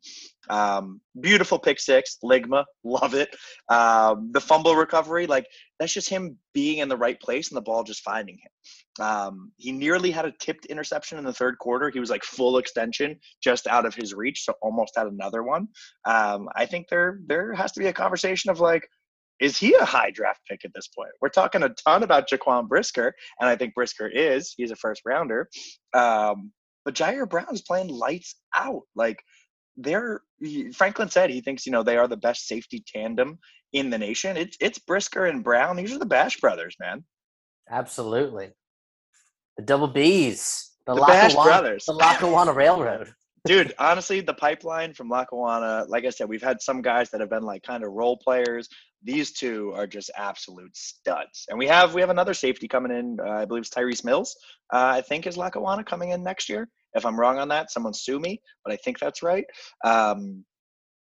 Um, 0.50 1.02
beautiful 1.20 1.60
pick 1.60 1.80
six, 1.80 2.18
Ligma, 2.24 2.66
love 2.84 3.14
it. 3.14 3.36
Um, 3.70 4.32
the 4.32 4.42
fumble 4.42 4.76
recovery, 4.76 5.28
like 5.28 5.46
that's 5.80 5.94
just 5.94 6.10
him 6.10 6.38
being 6.54 6.80
in 6.80 6.90
the 6.90 6.98
right 6.98 7.20
place 7.20 7.50
and 7.50 7.58
the 7.58 7.62
ball 7.62 7.84
just 7.84 8.02
finding 8.02 8.36
him. 8.36 9.06
Um, 9.06 9.52
he 9.58 9.72
nearly 9.72 10.12
had 10.12 10.26
a 10.26 10.34
tipped 10.40 10.66
interception 10.66 11.18
in 11.18 11.24
the 11.24 11.34
third 11.34 11.58
quarter. 11.58 11.90
He 11.90 12.00
was 12.00 12.10
like 12.10 12.24
full 12.24 12.58
extension, 12.58 13.18
just 13.42 13.68
out 13.68 13.86
of 13.86 13.96
his 13.96 14.14
reach, 14.14 14.44
so 14.44 14.54
almost 14.62 14.98
had 14.98 15.08
another 15.08 15.44
one. 15.44 15.68
Um, 16.06 16.50
I 16.56 16.66
think 16.66 16.88
there 16.90 17.20
there 17.26 17.54
has 17.54 17.72
to 17.74 17.80
be 17.80 17.88
a 17.88 17.94
conversation 17.94 18.52
of 18.52 18.60
like 18.60 18.90
is 19.40 19.58
he 19.58 19.74
a 19.74 19.86
high 19.86 20.12
draft 20.12 20.42
pick 20.50 20.66
at 20.66 20.72
this 20.74 20.88
point? 20.88 21.12
We're 21.22 21.30
talking 21.30 21.64
a 21.64 21.70
ton 21.70 22.04
about 22.04 22.30
Jaquan 22.30 22.68
Brisker, 22.68 23.14
and 23.40 23.50
I 23.50 23.56
think 23.56 23.74
Brisker 23.74 24.08
is. 24.08 24.54
He's 24.58 24.72
a 24.72 24.76
first 24.76 25.02
rounder. 25.06 25.50
Um, 25.94 26.52
but 26.86 26.96
Jair 26.96 27.30
Brown 27.30 27.54
is 27.54 27.62
playing 27.62 27.90
lights 27.90 28.36
out. 28.56 28.84
Like 28.96 29.20
they're 29.78 30.22
Franklin 30.74 31.10
said 31.10 31.30
he 31.30 31.42
thinks 31.42 31.66
you 31.66 31.72
know 31.72 31.84
they 31.84 31.98
are 31.98 32.08
the 32.08 32.18
best 32.18 32.48
safety 32.48 32.84
tandem 32.86 33.40
in 33.74 33.90
the 33.90 33.98
nation. 33.98 34.38
It's 34.38 34.58
it's 34.60 34.80
Brisker 34.80 35.26
and 35.26 35.44
Brown. 35.44 35.76
These 35.76 35.94
are 35.94 36.00
the 36.00 36.06
Bash 36.06 36.40
brothers, 36.40 36.76
man. 36.80 37.04
Absolutely. 37.70 38.50
The 39.58 39.64
double 39.64 39.88
B's. 39.88 40.72
The, 40.88 40.96
the 40.96 41.02
Bash 41.02 41.36
brothers. 41.36 41.86
The 41.86 41.94
Lackawanna 41.94 42.54
Railroad 42.54 43.14
dude 43.46 43.74
honestly 43.80 44.22
the 44.22 44.34
pipeline 44.34 44.94
from 44.94 45.10
lackawanna 45.10 45.86
like 45.88 46.06
i 46.06 46.10
said 46.10 46.28
we've 46.28 46.44
had 46.44 46.62
some 46.62 46.82
guys 46.82 47.10
that 47.10 47.22
have 47.22 47.30
been 47.30 47.44
like 47.44 47.64
kind 47.64 47.84
of 47.84 47.92
role 47.92 48.18
players. 48.18 48.68
These 49.02 49.32
two 49.32 49.72
are 49.76 49.88
just 49.88 50.12
absolute 50.18 50.76
studs. 50.76 51.46
And 51.48 51.58
we 51.58 51.68
have 51.68 51.94
we 51.94 52.02
have 52.02 52.10
another 52.10 52.34
safety 52.34 52.68
coming 52.68 52.92
in 52.92 53.18
uh, 53.26 53.30
i 53.30 53.46
believe 53.46 53.62
it's 53.62 53.70
tyrese 53.70 54.04
mills. 54.04 54.36
Uh, 54.74 54.92
i 54.96 55.02
think 55.02 55.26
is 55.26 55.38
lackawanna 55.38 55.84
coming 55.84 56.10
in 56.10 56.24
next 56.24 56.50
year. 56.50 56.68
If 56.94 57.06
i'm 57.06 57.20
wrong 57.20 57.38
on 57.38 57.48
that 57.50 57.72
someone 57.72 57.94
sue 57.94 58.20
me 58.20 58.42
but 58.64 58.74
i 58.74 58.78
think 58.78 59.00
that's 59.00 59.24
right. 59.24 59.46
Um, 59.86 60.44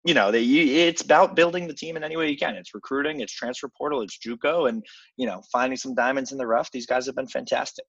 you 0.04 0.14
know 0.14 0.32
they, 0.32 0.44
it's 0.44 1.02
about 1.02 1.36
building 1.36 1.68
the 1.68 1.74
team 1.74 1.98
in 1.98 2.04
any 2.04 2.18
way 2.18 2.30
you 2.30 2.38
can. 2.38 2.56
It's 2.56 2.74
recruiting 2.74 3.22
it's 3.22 3.34
transfer 3.34 3.70
portal 3.78 4.02
it's 4.02 4.18
juco 4.18 4.70
and 4.70 4.84
you 5.18 5.26
know 5.26 5.42
finding 5.52 5.78
some 5.78 5.96
diamonds 5.96 6.32
in 6.32 6.38
the 6.38 6.48
rough. 6.48 6.70
These 6.72 6.86
guys 6.86 7.06
have 7.06 7.16
been 7.16 7.28
fantastic. 7.28 7.86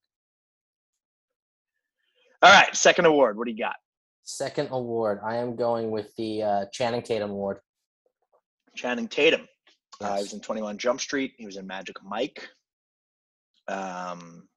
All 2.42 2.52
right 2.52 2.74
second 2.76 3.06
award. 3.06 3.36
What 3.36 3.46
do 3.46 3.50
you 3.50 3.58
got 3.58 3.76
Second 4.28 4.70
award, 4.72 5.20
I 5.24 5.36
am 5.36 5.54
going 5.54 5.92
with 5.92 6.12
the 6.16 6.42
uh, 6.42 6.64
Channing 6.72 7.00
Tatum 7.00 7.30
Award. 7.30 7.58
Channing 8.74 9.06
Tatum. 9.06 9.46
Yes. 10.00 10.10
Uh, 10.10 10.16
he 10.16 10.22
was 10.22 10.32
in 10.32 10.40
21 10.40 10.78
Jump 10.78 11.00
Street. 11.00 11.34
He 11.38 11.46
was 11.46 11.56
in 11.56 11.64
Magic 11.64 11.94
Mike. 12.04 12.48
Um, 13.68 14.48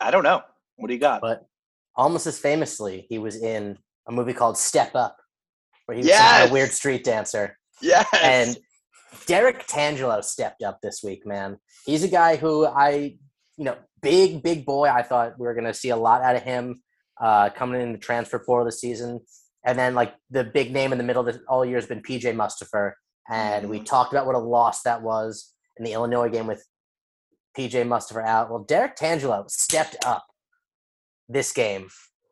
I 0.00 0.10
don't 0.10 0.24
know. 0.24 0.42
What 0.76 0.88
do 0.88 0.94
you 0.94 1.00
got? 1.00 1.20
But 1.20 1.46
almost 1.94 2.26
as 2.26 2.40
famously, 2.40 3.06
he 3.08 3.18
was 3.18 3.36
in 3.36 3.78
a 4.08 4.12
movie 4.12 4.34
called 4.34 4.58
Step 4.58 4.96
Up, 4.96 5.16
where 5.86 5.94
he 5.94 6.00
was 6.00 6.08
yes! 6.08 6.50
a 6.50 6.52
weird 6.52 6.70
street 6.70 7.04
dancer. 7.04 7.56
Yes. 7.80 8.08
And 8.20 8.58
Derrick 9.26 9.68
Tangelo 9.68 10.24
stepped 10.24 10.64
up 10.64 10.80
this 10.82 11.04
week, 11.04 11.24
man. 11.24 11.56
He's 11.86 12.02
a 12.02 12.08
guy 12.08 12.34
who 12.34 12.66
I, 12.66 13.16
you 13.56 13.64
know, 13.64 13.76
big, 14.02 14.42
big 14.42 14.66
boy. 14.66 14.88
I 14.88 15.02
thought 15.02 15.38
we 15.38 15.46
were 15.46 15.54
going 15.54 15.66
to 15.66 15.74
see 15.74 15.90
a 15.90 15.96
lot 15.96 16.22
out 16.22 16.34
of 16.34 16.42
him 16.42 16.82
uh, 17.20 17.50
coming 17.50 17.80
in 17.80 17.92
the 17.92 17.98
transfer 17.98 18.38
portal 18.38 18.64
this 18.64 18.80
season. 18.80 19.20
And 19.64 19.78
then 19.78 19.94
like 19.94 20.14
the 20.30 20.44
big 20.44 20.72
name 20.72 20.92
in 20.92 20.98
the 20.98 21.04
middle 21.04 21.26
of 21.26 21.34
the, 21.34 21.40
all 21.48 21.64
year 21.64 21.76
has 21.76 21.86
been 21.86 22.02
PJ 22.02 22.34
Mustipher. 22.34 22.92
And 23.28 23.64
mm-hmm. 23.64 23.70
we 23.70 23.80
talked 23.80 24.12
about 24.12 24.26
what 24.26 24.34
a 24.34 24.38
loss 24.38 24.82
that 24.82 25.02
was 25.02 25.52
in 25.76 25.84
the 25.84 25.92
Illinois 25.92 26.28
game 26.28 26.46
with 26.46 26.64
PJ 27.56 27.72
Mustipher 27.86 28.24
out. 28.24 28.50
Well, 28.50 28.64
Derrick 28.64 28.96
Tangelo 28.96 29.50
stepped 29.50 29.96
up 30.06 30.26
this 31.28 31.52
game. 31.52 31.88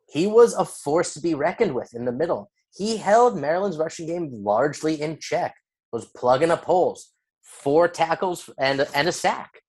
He 0.09 0.25
was 0.25 0.53
a 0.53 0.65
force 0.65 1.13
to 1.13 1.21
be 1.21 1.35
reckoned 1.35 1.75
with 1.75 1.93
in 1.93 2.05
the 2.05 2.11
middle. 2.11 2.49
He 2.75 2.97
held 2.97 3.37
Maryland's 3.37 3.77
rushing 3.77 4.07
game 4.07 4.29
largely 4.31 5.01
in 5.01 5.19
check, 5.19 5.55
was 5.91 6.05
plugging 6.05 6.51
up 6.51 6.63
holes, 6.63 7.11
four 7.41 7.87
tackles 7.87 8.49
and, 8.59 8.87
and 8.93 9.07
a 9.07 9.11
sack, 9.11 9.61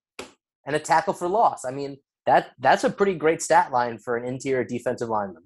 and 0.66 0.76
a 0.76 0.78
tackle 0.78 1.14
for 1.14 1.28
loss. 1.28 1.64
I 1.64 1.70
mean, 1.70 1.96
that 2.28 2.50
that's 2.58 2.84
a 2.84 2.90
pretty 2.90 3.14
great 3.14 3.40
stat 3.40 3.72
line 3.72 3.96
for 3.98 4.18
an 4.18 4.26
interior 4.26 4.62
defensive 4.62 5.08
lineman. 5.08 5.44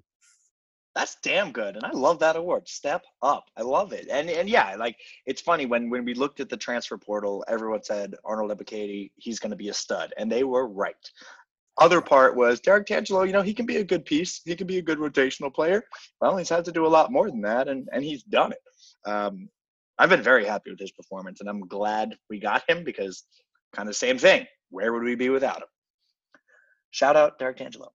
That's 0.97 1.17
damn 1.23 1.53
good, 1.53 1.77
and 1.77 1.85
I 1.85 1.93
love 1.93 2.19
that 2.19 2.35
award. 2.35 2.69
Step 2.69 3.05
up, 3.23 3.45
I 3.57 3.62
love 3.62 3.93
it. 3.93 4.09
And 4.11 4.29
and 4.29 4.49
yeah, 4.49 4.75
like 4.75 4.97
it's 5.25 5.41
funny 5.41 5.65
when 5.65 5.89
when 5.91 6.05
we 6.05 6.12
looked 6.15 6.41
at 6.41 6.49
the 6.49 6.57
transfer 6.57 6.99
portal, 6.99 7.45
everyone 7.47 7.85
said 7.85 8.17
Arnold 8.25 8.51
Ebiketie, 8.51 9.12
he's 9.15 9.39
going 9.39 9.53
to 9.53 9.57
be 9.57 9.69
a 9.69 9.75
stud, 9.75 10.12
and 10.19 10.31
they 10.31 10.43
were 10.43 10.67
right. 10.67 10.97
Other 11.79 12.01
part 12.01 12.37
was 12.37 12.61
Derrick 12.61 12.87
Tangelo. 12.87 13.25
You 13.27 13.33
know, 13.33 13.43
he 13.43 13.55
can 13.55 13.65
be 13.65 13.77
a 13.77 13.85
good 13.85 14.05
piece. 14.05 14.43
He 14.45 14.57
can 14.57 14.67
be 14.67 14.79
a 14.79 14.83
good 14.83 14.99
rotational 14.99 15.55
player. 15.55 15.85
Well, 16.21 16.37
he's 16.37 16.49
had 16.49 16.65
to 16.65 16.73
do 16.73 16.85
a 16.85 16.95
lot 16.97 17.12
more 17.12 17.31
than 17.31 17.43
that, 17.43 17.69
and 17.69 17.89
and 17.93 18.03
he's 18.03 18.25
done 18.25 18.51
it. 18.51 19.09
Um, 19.09 19.49
I've 19.99 20.11
been 20.11 20.23
very 20.23 20.45
happy 20.45 20.71
with 20.71 20.81
his 20.81 20.91
performance, 20.91 21.39
and 21.39 21.49
I'm 21.49 21.69
glad 21.69 22.17
we 22.29 22.41
got 22.41 22.69
him 22.69 22.83
because 22.83 23.23
kind 23.73 23.89
of 23.89 23.95
same 23.95 24.19
thing. 24.19 24.47
Where 24.71 24.93
would 24.93 25.05
we 25.05 25.15
be 25.15 25.29
without 25.29 25.59
him? 25.59 25.69
Shout 26.93 27.17
out 27.17 27.39
Derrick 27.39 27.59
Tangelo. 27.59 27.89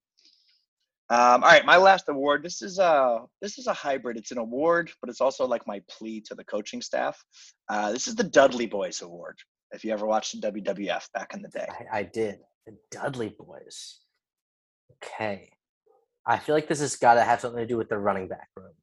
Um, 1.09 1.41
all 1.41 1.49
right, 1.49 1.65
my 1.65 1.77
last 1.77 2.09
award. 2.09 2.43
This 2.43 2.61
is 2.61 2.79
a 2.79 3.21
this 3.41 3.57
is 3.57 3.67
a 3.67 3.73
hybrid. 3.73 4.17
It's 4.17 4.31
an 4.31 4.39
award, 4.39 4.91
but 4.99 5.09
it's 5.09 5.21
also 5.21 5.47
like 5.47 5.65
my 5.65 5.81
plea 5.89 6.19
to 6.21 6.35
the 6.35 6.43
coaching 6.43 6.81
staff. 6.81 7.23
Uh, 7.69 7.93
this 7.93 8.07
is 8.07 8.15
the 8.15 8.25
Dudley 8.25 8.65
Boys 8.65 9.01
Award. 9.01 9.37
If 9.71 9.85
you 9.85 9.93
ever 9.93 10.05
watched 10.05 10.39
the 10.41 10.51
WWF 10.51 11.09
back 11.13 11.33
in 11.33 11.41
the 11.41 11.47
day, 11.47 11.67
I, 11.69 11.99
I 11.99 12.03
did. 12.03 12.39
The 12.65 12.75
Dudley 12.91 13.33
Boys. 13.37 13.99
Okay, 15.01 15.49
I 16.25 16.37
feel 16.39 16.55
like 16.55 16.67
this 16.67 16.81
has 16.81 16.97
got 16.97 17.13
to 17.13 17.23
have 17.23 17.39
something 17.39 17.61
to 17.61 17.67
do 17.67 17.77
with 17.77 17.87
the 17.87 17.97
running 17.97 18.27
back 18.27 18.49
room. 18.57 18.73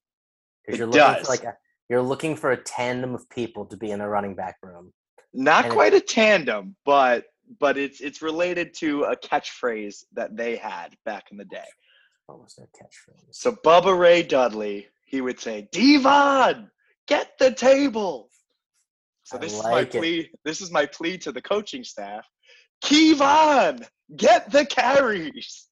Because 0.64 0.78
you're 0.78 0.86
looking 0.86 1.00
does. 1.00 1.26
for 1.26 1.32
like 1.32 1.44
a 1.44 1.54
you're 1.90 2.00
looking 2.00 2.36
for 2.36 2.52
a 2.52 2.56
tandem 2.56 3.14
of 3.14 3.28
people 3.28 3.66
to 3.66 3.76
be 3.76 3.90
in 3.90 4.00
a 4.00 4.08
running 4.08 4.34
back 4.34 4.56
room. 4.62 4.92
Not 5.34 5.66
and 5.66 5.74
quite 5.74 5.92
it, 5.92 6.02
a 6.02 6.06
tandem, 6.06 6.76
but 6.86 7.24
but 7.60 7.76
it's 7.76 8.00
it's 8.00 8.22
related 8.22 8.74
to 8.74 9.04
a 9.04 9.16
catchphrase 9.16 10.04
that 10.12 10.36
they 10.36 10.56
had 10.56 10.96
back 11.04 11.30
in 11.30 11.36
the 11.36 11.44
day. 11.44 11.64
What 12.26 12.40
was 12.40 12.54
their 12.54 12.68
catchphrase? 12.68 13.32
So 13.32 13.52
Bubba 13.52 13.98
Ray 13.98 14.22
Dudley, 14.22 14.88
he 15.04 15.20
would 15.20 15.38
say, 15.38 15.68
"D-Von, 15.72 16.70
get 17.06 17.38
the 17.38 17.52
table." 17.52 18.30
So 19.24 19.38
this 19.38 19.62
like 19.62 19.64
is 19.64 19.70
my 19.72 19.80
it. 19.80 19.90
plea. 19.90 20.30
This 20.44 20.60
is 20.60 20.70
my 20.70 20.86
plea 20.86 21.18
to 21.18 21.32
the 21.32 21.42
coaching 21.42 21.84
staff. 21.84 22.26
Keyvone, 22.84 23.86
get 24.16 24.50
the 24.50 24.66
carries. 24.66 25.68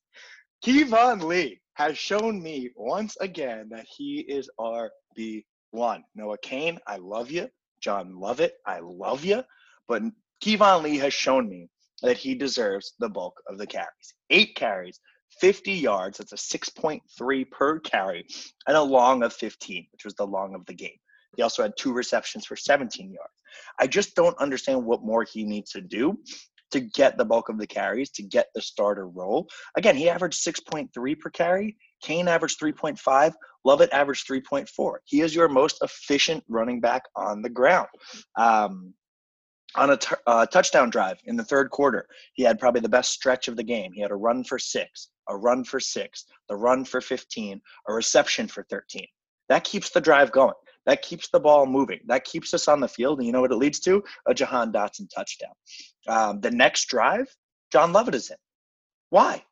Keyvone 0.65 1.23
Lee 1.23 1.61
has 1.75 1.99
shown 1.99 2.43
me 2.43 2.71
once 2.75 3.17
again 3.21 3.69
that 3.71 3.87
he 3.87 4.21
is 4.21 4.49
our 4.59 4.91
B1. 5.19 6.03
Noah 6.15 6.39
Cain, 6.39 6.79
I 6.87 6.97
love 6.97 7.31
you, 7.31 7.49
John 7.81 8.19
Lovett, 8.19 8.55
I 8.67 8.81
love 8.81 9.25
you, 9.25 9.43
but 9.89 10.03
Keyvone 10.43 10.83
Lee 10.83 10.99
has 10.99 11.15
shown 11.15 11.49
me 11.49 11.69
that 12.03 12.19
he 12.19 12.35
deserves 12.35 12.95
the 12.99 13.09
bulk 13.09 13.41
of 13.49 13.59
the 13.59 13.67
carries. 13.67 14.15
Eight 14.31 14.57
carries, 14.57 14.99
50 15.41 15.73
yards. 15.73 16.19
That's 16.19 16.33
a 16.33 16.59
6.3 16.59 17.51
per 17.51 17.79
carry, 17.79 18.27
and 18.67 18.77
a 18.77 18.83
long 18.83 19.23
of 19.23 19.33
15, 19.33 19.87
which 19.93 20.05
was 20.05 20.15
the 20.15 20.27
long 20.27 20.57
of 20.57 20.67
the 20.67 20.75
game. 20.75 20.99
He 21.37 21.43
also 21.43 21.63
had 21.63 21.77
two 21.79 21.93
receptions 21.93 22.45
for 22.45 22.57
17 22.57 23.13
yards. 23.13 23.33
I 23.79 23.87
just 23.87 24.17
don't 24.17 24.37
understand 24.39 24.85
what 24.85 25.05
more 25.05 25.23
he 25.23 25.45
needs 25.45 25.71
to 25.73 25.81
do 25.81 26.19
to 26.73 26.81
get 26.81 27.17
the 27.17 27.25
bulk 27.25 27.49
of 27.49 27.59
the 27.59 27.67
carries, 27.67 28.11
to 28.11 28.23
get 28.23 28.49
the 28.55 28.61
starter 28.61 29.09
role. 29.09 29.49
Again, 29.77 29.95
he 29.95 30.09
averaged 30.09 30.45
6.3 30.45 31.21
per 31.21 31.31
carry. 31.31 31.77
Cain 32.03 32.27
averaged 32.27 32.59
3.5. 32.61 33.33
Lovett 33.65 33.93
averaged 33.93 34.27
3.4. 34.27 34.95
He 35.05 35.21
is 35.21 35.35
your 35.35 35.49
most 35.49 35.79
efficient 35.83 36.43
running 36.49 36.81
back 36.81 37.05
on 37.15 37.43
the 37.43 37.51
ground. 37.51 37.89
Um, 38.37 38.95
on 39.75 39.91
a 39.91 39.97
t- 39.97 40.15
uh, 40.27 40.47
touchdown 40.47 40.91
drive 40.91 41.19
in 41.25 41.37
the 41.37 41.45
third 41.45 41.71
quarter, 41.71 42.07
he 42.35 42.43
had 42.43 42.59
probably 42.59 42.81
the 42.81 42.89
best 42.89 43.13
stretch 43.13 43.49
of 43.49 43.57
the 43.57 43.63
game. 43.63 43.93
He 43.93 44.01
had 44.01 44.11
a 44.11 44.17
run 44.17 44.45
for 44.45 44.59
six, 44.59 45.09
a 45.29 45.37
run 45.37 45.65
for 45.65 45.81
six, 45.81 46.25
the 46.49 46.57
run 46.57 46.85
for 46.85 47.01
15, 47.01 47.61
a 47.89 47.93
reception 47.93 48.49
for 48.49 48.63
13. 48.65 49.07
That 49.49 49.65
keeps 49.65 49.91
the 49.91 50.01
drive 50.01 50.33
going. 50.33 50.55
That 50.87 51.03
keeps 51.03 51.29
the 51.29 51.41
ball 51.41 51.67
moving. 51.67 52.01
That 52.07 52.25
keeps 52.25 52.55
us 52.55 52.69
on 52.69 52.81
the 52.81 52.89
field. 52.89 53.19
And 53.19 53.27
you 53.27 53.33
know 53.33 53.41
what 53.41 53.53
it 53.53 53.57
leads 53.57 53.81
to? 53.81 54.03
A 54.27 54.35
Jahan 54.35 54.73
Dotson 54.73 55.09
touchdown. 55.15 55.53
Um, 56.09 56.41
the 56.41 56.51
next 56.51 56.87
drive, 56.87 57.35
John 57.71 57.93
Lovett 57.93 58.15
is 58.15 58.31
in. 58.31 58.37
Why? 59.11 59.45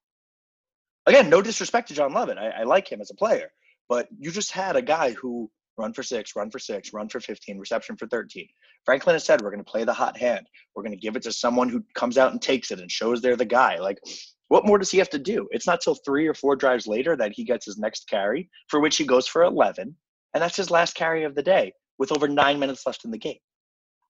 Again, 1.07 1.31
no 1.31 1.41
disrespect 1.41 1.89
to 1.89 1.95
John 1.95 2.13
Lovett. 2.13 2.39
I, 2.39 2.49
I 2.49 2.63
like 2.65 2.91
him 2.91 3.01
as 3.01 3.11
a 3.11 3.15
player, 3.15 3.53
but 3.89 4.09
you 4.19 4.31
just 4.31 4.53
had 4.53 4.77
a 4.77 4.83
guy 4.83 5.13
who 5.13 5.51
run 5.81 5.93
for 5.93 6.03
six, 6.03 6.37
run 6.37 6.51
for 6.51 6.59
six, 6.59 6.93
run 6.93 7.09
for 7.09 7.21
15, 7.21 7.59
reception 7.59 7.97
for 7.97 8.07
13. 8.07 8.47
Franklin 8.85 9.15
has 9.15 9.25
said, 9.25 9.41
we're 9.41 9.51
going 9.51 9.65
to 9.65 9.71
play 9.71 9.85
the 9.85 9.93
hot 9.93 10.17
hand. 10.17 10.47
We're 10.75 10.83
going 10.83 10.95
to 10.95 11.01
give 11.01 11.17
it 11.17 11.23
to 11.23 11.33
someone 11.33 11.69
who 11.69 11.83
comes 11.95 12.19
out 12.19 12.33
and 12.33 12.41
takes 12.41 12.71
it 12.71 12.81
and 12.81 12.91
shows 12.91 13.21
they're 13.21 13.37
the 13.37 13.45
guy. 13.45 13.79
Like, 13.79 13.99
what 14.49 14.67
more 14.67 14.79
does 14.79 14.91
he 14.91 14.99
have 14.99 15.11
to 15.11 15.19
do? 15.19 15.49
It's 15.51 15.67
not 15.67 15.81
till 15.81 15.95
three 15.95 16.27
or 16.27 16.35
four 16.35 16.55
drives 16.55 16.87
later 16.87 17.17
that 17.17 17.33
he 17.33 17.45
gets 17.45 17.67
his 17.67 17.79
next 17.79 18.09
carry, 18.09 18.51
for 18.69 18.81
which 18.81 18.97
he 18.97 19.05
goes 19.05 19.27
for 19.27 19.43
11. 19.43 19.95
And 20.35 20.43
that's 20.43 20.57
his 20.57 20.71
last 20.71 20.95
carry 20.95 21.25
of 21.25 21.35
the 21.35 21.43
day 21.43 21.73
with 21.99 22.13
over 22.13 22.29
nine 22.29 22.59
minutes 22.59 22.87
left 22.87 23.05
in 23.05 23.11
the 23.11 23.19
game. 23.19 23.39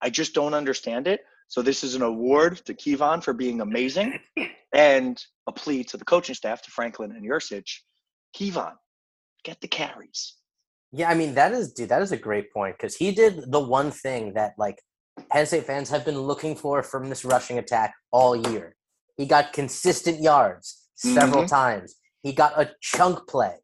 I 0.03 0.11
just 0.11 0.35
don't 0.35 0.55
understand 0.55 1.07
it. 1.07 1.21
So 1.49 1.62
this 1.62 1.83
is 1.85 1.95
an 1.95 2.03
award 2.03 2.59
to 2.67 2.75
Keyvone 2.75 3.23
for 3.23 3.33
being 3.33 3.61
amazing 3.61 4.19
and 4.75 5.23
a 5.47 5.53
plea 5.53 5.85
to 5.85 5.97
the 5.97 6.05
coaching 6.05 6.35
staff, 6.35 6.62
to 6.62 6.71
Franklin 6.71 7.12
and 7.12 7.29
Yurcich. 7.29 7.81
Keyvone, 8.37 8.77
get 9.45 9.61
the 9.61 9.69
carries. 9.69 10.37
Yeah, 10.93 11.09
I 11.09 11.15
mean 11.15 11.35
that 11.35 11.53
is 11.53 11.73
dude, 11.73 11.89
that 11.91 12.03
is 12.03 12.13
a 12.13 12.17
great 12.17 12.53
point 12.53 12.77
because 12.77 12.97
he 12.97 13.13
did 13.13 13.51
the 13.51 13.61
one 13.61 13.91
thing 13.91 14.35
that 14.35 14.55
like 14.59 14.81
Penn 15.31 15.47
State 15.47 15.65
fans 15.67 15.91
have 15.91 16.05
been 16.05 16.21
looking 16.21 16.57
for 16.57 16.83
from 16.83 17.09
this 17.09 17.25
rushing 17.25 17.59
attack 17.59 17.95
all 18.11 18.35
year. 18.35 18.75
He 19.17 19.27
got 19.27 19.53
consistent 19.53 20.21
yards 20.21 20.89
several 20.97 21.45
Mhm. 21.45 21.49
times. 21.49 21.97
He 22.23 22.33
got 22.33 22.59
a 22.61 22.75
chunk 22.81 23.29
play. 23.29 23.57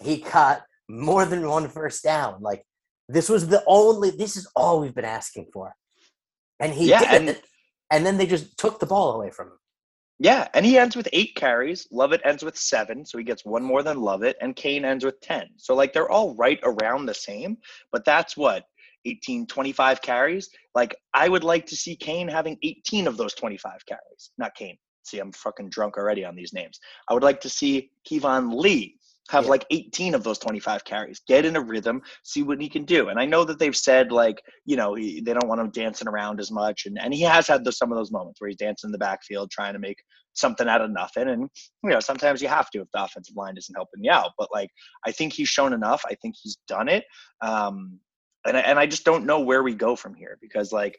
He 0.00 0.18
got 0.18 0.62
more 0.88 1.24
than 1.24 1.48
one 1.48 1.68
first 1.68 2.02
down. 2.02 2.40
Like 2.42 2.66
this 3.08 3.28
was 3.28 3.48
the 3.48 3.62
only. 3.66 4.10
This 4.10 4.36
is 4.36 4.46
all 4.56 4.80
we've 4.80 4.94
been 4.94 5.04
asking 5.04 5.50
for, 5.52 5.76
and 6.58 6.72
he 6.74 6.88
Yeah, 6.88 7.00
did 7.00 7.08
and- 7.20 7.28
it. 7.30 7.44
And 7.90 8.04
then 8.04 8.16
they 8.16 8.26
just 8.26 8.56
took 8.58 8.80
the 8.80 8.86
ball 8.86 9.12
away 9.12 9.30
from 9.30 9.48
him. 9.48 9.58
Yeah, 10.20 10.46
and 10.54 10.64
he 10.64 10.78
ends 10.78 10.96
with 10.96 11.08
eight 11.12 11.34
carries. 11.34 11.88
Lovett 11.90 12.20
ends 12.24 12.44
with 12.44 12.56
seven, 12.56 13.04
so 13.04 13.18
he 13.18 13.24
gets 13.24 13.44
one 13.44 13.64
more 13.64 13.82
than 13.82 14.00
Lovett, 14.00 14.36
and 14.40 14.54
Cain 14.54 14.84
ends 14.84 15.04
with 15.04 15.20
10. 15.20 15.48
So, 15.56 15.74
like, 15.74 15.92
they're 15.92 16.10
all 16.10 16.34
right 16.36 16.60
around 16.62 17.06
the 17.06 17.14
same, 17.14 17.58
but 17.90 18.04
that's 18.04 18.36
what 18.36 18.64
18, 19.06 19.46
25 19.46 20.02
carries. 20.02 20.48
Like, 20.74 20.94
I 21.14 21.28
would 21.28 21.44
like 21.44 21.66
to 21.66 21.76
see 21.76 21.96
Cain 21.96 22.28
having 22.28 22.56
18 22.62 23.08
of 23.08 23.16
those 23.16 23.34
25 23.34 23.84
carries. 23.86 24.30
Not 24.38 24.54
Cain. 24.54 24.76
See, 25.02 25.18
I'm 25.18 25.32
fucking 25.32 25.70
drunk 25.70 25.98
already 25.98 26.24
on 26.24 26.34
these 26.34 26.52
names. 26.52 26.78
I 27.08 27.14
would 27.14 27.22
like 27.22 27.40
to 27.42 27.50
see 27.50 27.90
Keyvone 28.08 28.54
Lee 28.54 28.96
have 29.30 29.44
Yeah. 29.44 29.50
like 29.50 29.66
18 29.70 30.14
of 30.14 30.22
those 30.22 30.38
25 30.38 30.84
carries. 30.84 31.20
Get 31.26 31.44
in 31.44 31.56
a 31.56 31.60
rhythm, 31.60 32.02
see 32.22 32.42
what 32.42 32.60
he 32.60 32.68
can 32.68 32.84
do. 32.84 33.08
And 33.08 33.18
I 33.18 33.24
know 33.24 33.44
that 33.44 33.58
they've 33.58 33.76
said 33.76 34.12
like, 34.12 34.42
you 34.66 34.76
know, 34.76 34.94
he, 34.94 35.20
they 35.20 35.32
don't 35.32 35.48
want 35.48 35.60
him 35.60 35.70
dancing 35.70 36.08
around 36.08 36.40
as 36.40 36.50
much, 36.50 36.86
and 36.86 36.98
and 36.98 37.14
he 37.14 37.22
has 37.22 37.46
had 37.46 37.64
those, 37.64 37.78
some 37.78 37.90
of 37.90 37.96
those 37.96 38.12
moments 38.12 38.40
where 38.40 38.48
he's 38.48 38.58
dancing 38.58 38.88
in 38.88 38.92
the 38.92 38.98
backfield 38.98 39.50
trying 39.50 39.72
to 39.72 39.78
make 39.78 39.98
something 40.34 40.68
out 40.68 40.82
of 40.82 40.90
nothing. 40.90 41.28
And 41.28 41.48
you 41.82 41.90
know, 41.90 42.00
sometimes 42.00 42.42
you 42.42 42.48
have 42.48 42.70
to 42.70 42.80
if 42.80 42.88
the 42.92 43.02
offensive 43.04 43.36
line 43.36 43.56
isn't 43.56 43.74
helping 43.74 44.04
you 44.04 44.10
out. 44.10 44.32
But 44.38 44.48
like, 44.52 44.70
I 45.06 45.12
think 45.12 45.32
he's 45.32 45.48
shown 45.48 45.72
enough. 45.72 46.02
I 46.06 46.14
think 46.16 46.34
he's 46.40 46.58
done 46.68 46.88
it. 46.88 47.04
Um, 47.40 47.98
and 48.46 48.56
I, 48.56 48.60
and 48.60 48.78
I 48.78 48.86
just 48.86 49.04
don't 49.04 49.24
know 49.26 49.40
where 49.40 49.62
we 49.62 49.74
go 49.74 49.96
from 49.96 50.14
here 50.14 50.38
because 50.40 50.72
like. 50.72 50.98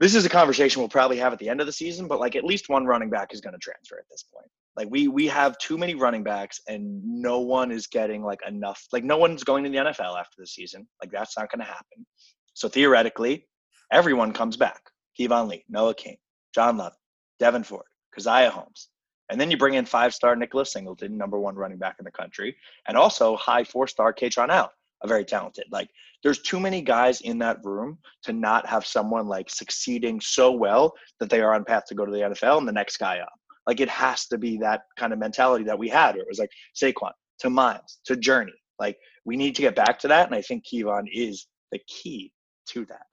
This 0.00 0.16
is 0.16 0.24
a 0.24 0.28
conversation 0.28 0.80
we'll 0.80 0.88
probably 0.88 1.18
have 1.18 1.32
at 1.32 1.38
the 1.38 1.48
end 1.48 1.60
of 1.60 1.66
the 1.66 1.72
season, 1.72 2.08
but 2.08 2.18
like 2.18 2.34
at 2.34 2.42
least 2.42 2.68
one 2.68 2.86
running 2.86 3.08
back 3.08 3.32
is 3.32 3.40
going 3.40 3.52
to 3.52 3.58
transfer 3.60 3.98
at 3.98 4.04
this 4.10 4.24
point. 4.34 4.50
Like 4.76 4.88
we 4.90 5.08
we 5.08 5.26
have 5.26 5.58
too 5.58 5.76
many 5.76 5.94
running 5.94 6.22
backs, 6.22 6.60
and 6.68 7.02
no 7.04 7.40
one 7.40 7.70
is 7.70 7.86
getting 7.86 8.22
like 8.22 8.40
enough. 8.46 8.82
Like 8.92 9.04
no 9.04 9.18
one's 9.18 9.44
going 9.44 9.64
to 9.64 9.70
the 9.70 9.76
NFL 9.76 10.18
after 10.18 10.36
the 10.38 10.46
season. 10.46 10.86
Like 11.02 11.10
that's 11.10 11.36
not 11.36 11.50
going 11.50 11.60
to 11.60 11.70
happen. 11.70 12.06
So 12.54 12.68
theoretically, 12.68 13.46
everyone 13.90 14.32
comes 14.32 14.56
back. 14.56 14.80
Keyvone 15.18 15.48
Lee, 15.48 15.64
Noah 15.68 15.94
King, 15.94 16.16
John 16.54 16.78
Love, 16.78 16.94
Devin 17.38 17.64
Ford, 17.64 17.84
Caziah 18.16 18.48
Holmes, 18.48 18.88
and 19.28 19.40
then 19.40 19.50
you 19.50 19.56
bring 19.56 19.74
in 19.74 19.84
five-star 19.84 20.36
Nicholas 20.36 20.72
Singleton, 20.72 21.16
number 21.16 21.38
one 21.38 21.54
running 21.54 21.78
back 21.78 21.96
in 21.98 22.04
the 22.04 22.10
country, 22.10 22.56
and 22.86 22.96
also 22.96 23.36
high 23.36 23.64
four-star 23.64 24.12
Kaytron 24.12 24.48
Allen, 24.48 24.70
a 25.02 25.08
very 25.08 25.24
talented. 25.24 25.64
Like 25.70 25.88
there's 26.22 26.40
too 26.40 26.60
many 26.60 26.82
guys 26.82 27.20
in 27.22 27.38
that 27.38 27.64
room 27.64 27.98
to 28.24 28.32
not 28.32 28.66
have 28.66 28.86
someone 28.86 29.26
like 29.26 29.50
succeeding 29.50 30.20
so 30.20 30.52
well 30.52 30.92
that 31.18 31.30
they 31.30 31.40
are 31.40 31.54
on 31.54 31.64
path 31.64 31.84
to 31.86 31.94
go 31.94 32.04
to 32.04 32.12
the 32.12 32.18
NFL 32.18 32.58
and 32.58 32.68
the 32.68 32.72
next 32.72 32.98
guy 32.98 33.18
up. 33.18 33.32
Like 33.66 33.80
it 33.80 33.88
has 33.88 34.26
to 34.28 34.38
be 34.38 34.56
that 34.58 34.82
kind 34.98 35.12
of 35.12 35.18
mentality 35.18 35.64
that 35.64 35.78
we 35.78 35.88
had 35.88 36.14
where 36.14 36.22
it 36.22 36.28
was 36.28 36.38
like 36.38 36.50
Saquon 36.80 37.12
to 37.40 37.50
Miles 37.50 37.98
to 38.06 38.16
Journey. 38.16 38.52
Like 38.78 38.96
we 39.24 39.36
need 39.36 39.54
to 39.56 39.62
get 39.62 39.76
back 39.76 39.98
to 40.00 40.08
that. 40.08 40.26
And 40.26 40.34
I 40.34 40.42
think 40.42 40.64
Keyvone 40.66 41.06
is 41.12 41.46
the 41.70 41.78
key 41.86 42.32
to 42.70 42.84
that. 42.86 43.06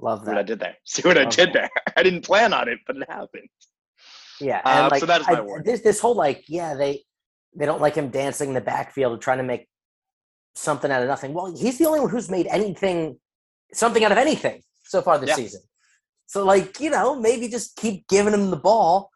Love 0.00 0.20
See 0.24 0.28
what 0.28 0.38
I 0.38 0.42
did 0.42 0.58
there? 0.60 0.76
See 0.84 1.02
what 1.06 1.18
I 1.18 1.24
did 1.26 1.50
that. 1.52 1.54
there? 1.54 1.70
I 1.96 2.02
didn't 2.02 2.22
plan 2.22 2.52
on 2.52 2.68
it, 2.68 2.78
but 2.86 2.96
it 2.96 3.08
happened. 3.08 3.48
Yeah, 4.40 4.60
Uh, 4.64 4.68
and 4.68 5.00
so 5.00 5.06
like 5.06 5.06
that 5.06 5.20
is 5.20 5.26
my 5.28 5.34
I- 5.34 5.38
award. 5.38 5.64
this 5.64 5.80
this 5.80 6.00
whole 6.00 6.16
like 6.16 6.44
yeah 6.48 6.74
they 6.74 7.02
they 7.56 7.66
don't 7.66 7.80
like 7.80 7.94
him 7.94 8.08
dancing 8.08 8.48
in 8.48 8.54
the 8.54 8.60
backfield 8.60 9.22
trying 9.22 9.38
to 9.38 9.44
make 9.44 9.68
something 10.56 10.90
out 10.90 11.02
of 11.02 11.08
nothing. 11.08 11.32
Well, 11.34 11.54
he's 11.56 11.78
the 11.78 11.86
only 11.86 12.00
one 12.00 12.10
who's 12.10 12.28
made 12.30 12.46
anything 12.48 13.18
something 13.72 14.02
out 14.04 14.10
of 14.12 14.18
anything 14.18 14.62
so 14.84 15.02
far 15.02 15.18
this 15.18 15.28
Yeah. 15.30 15.36
season. 15.36 15.60
So 16.26 16.44
like 16.44 16.80
you 16.80 16.90
know 16.90 17.14
maybe 17.14 17.46
just 17.48 17.76
keep 17.76 18.08
giving 18.08 18.34
him 18.34 18.50
the 18.50 18.56
ball. 18.56 19.10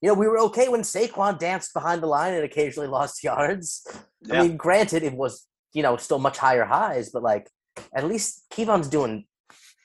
You 0.00 0.08
know 0.08 0.14
we 0.14 0.28
were 0.28 0.38
okay 0.40 0.68
when 0.68 0.82
Saquon 0.82 1.38
danced 1.38 1.74
behind 1.74 2.02
the 2.02 2.06
line 2.06 2.34
and 2.34 2.44
occasionally 2.44 2.88
lost 2.88 3.24
yards. 3.24 3.86
Yeah. 4.22 4.40
I 4.40 4.42
mean, 4.42 4.56
granted 4.56 5.02
it 5.02 5.14
was 5.14 5.46
you 5.72 5.82
know 5.82 5.96
still 5.96 6.18
much 6.18 6.38
higher 6.38 6.64
highs, 6.64 7.10
but 7.10 7.22
like 7.22 7.48
at 7.94 8.06
least 8.06 8.44
Keyvone's 8.50 8.88
doing 8.88 9.24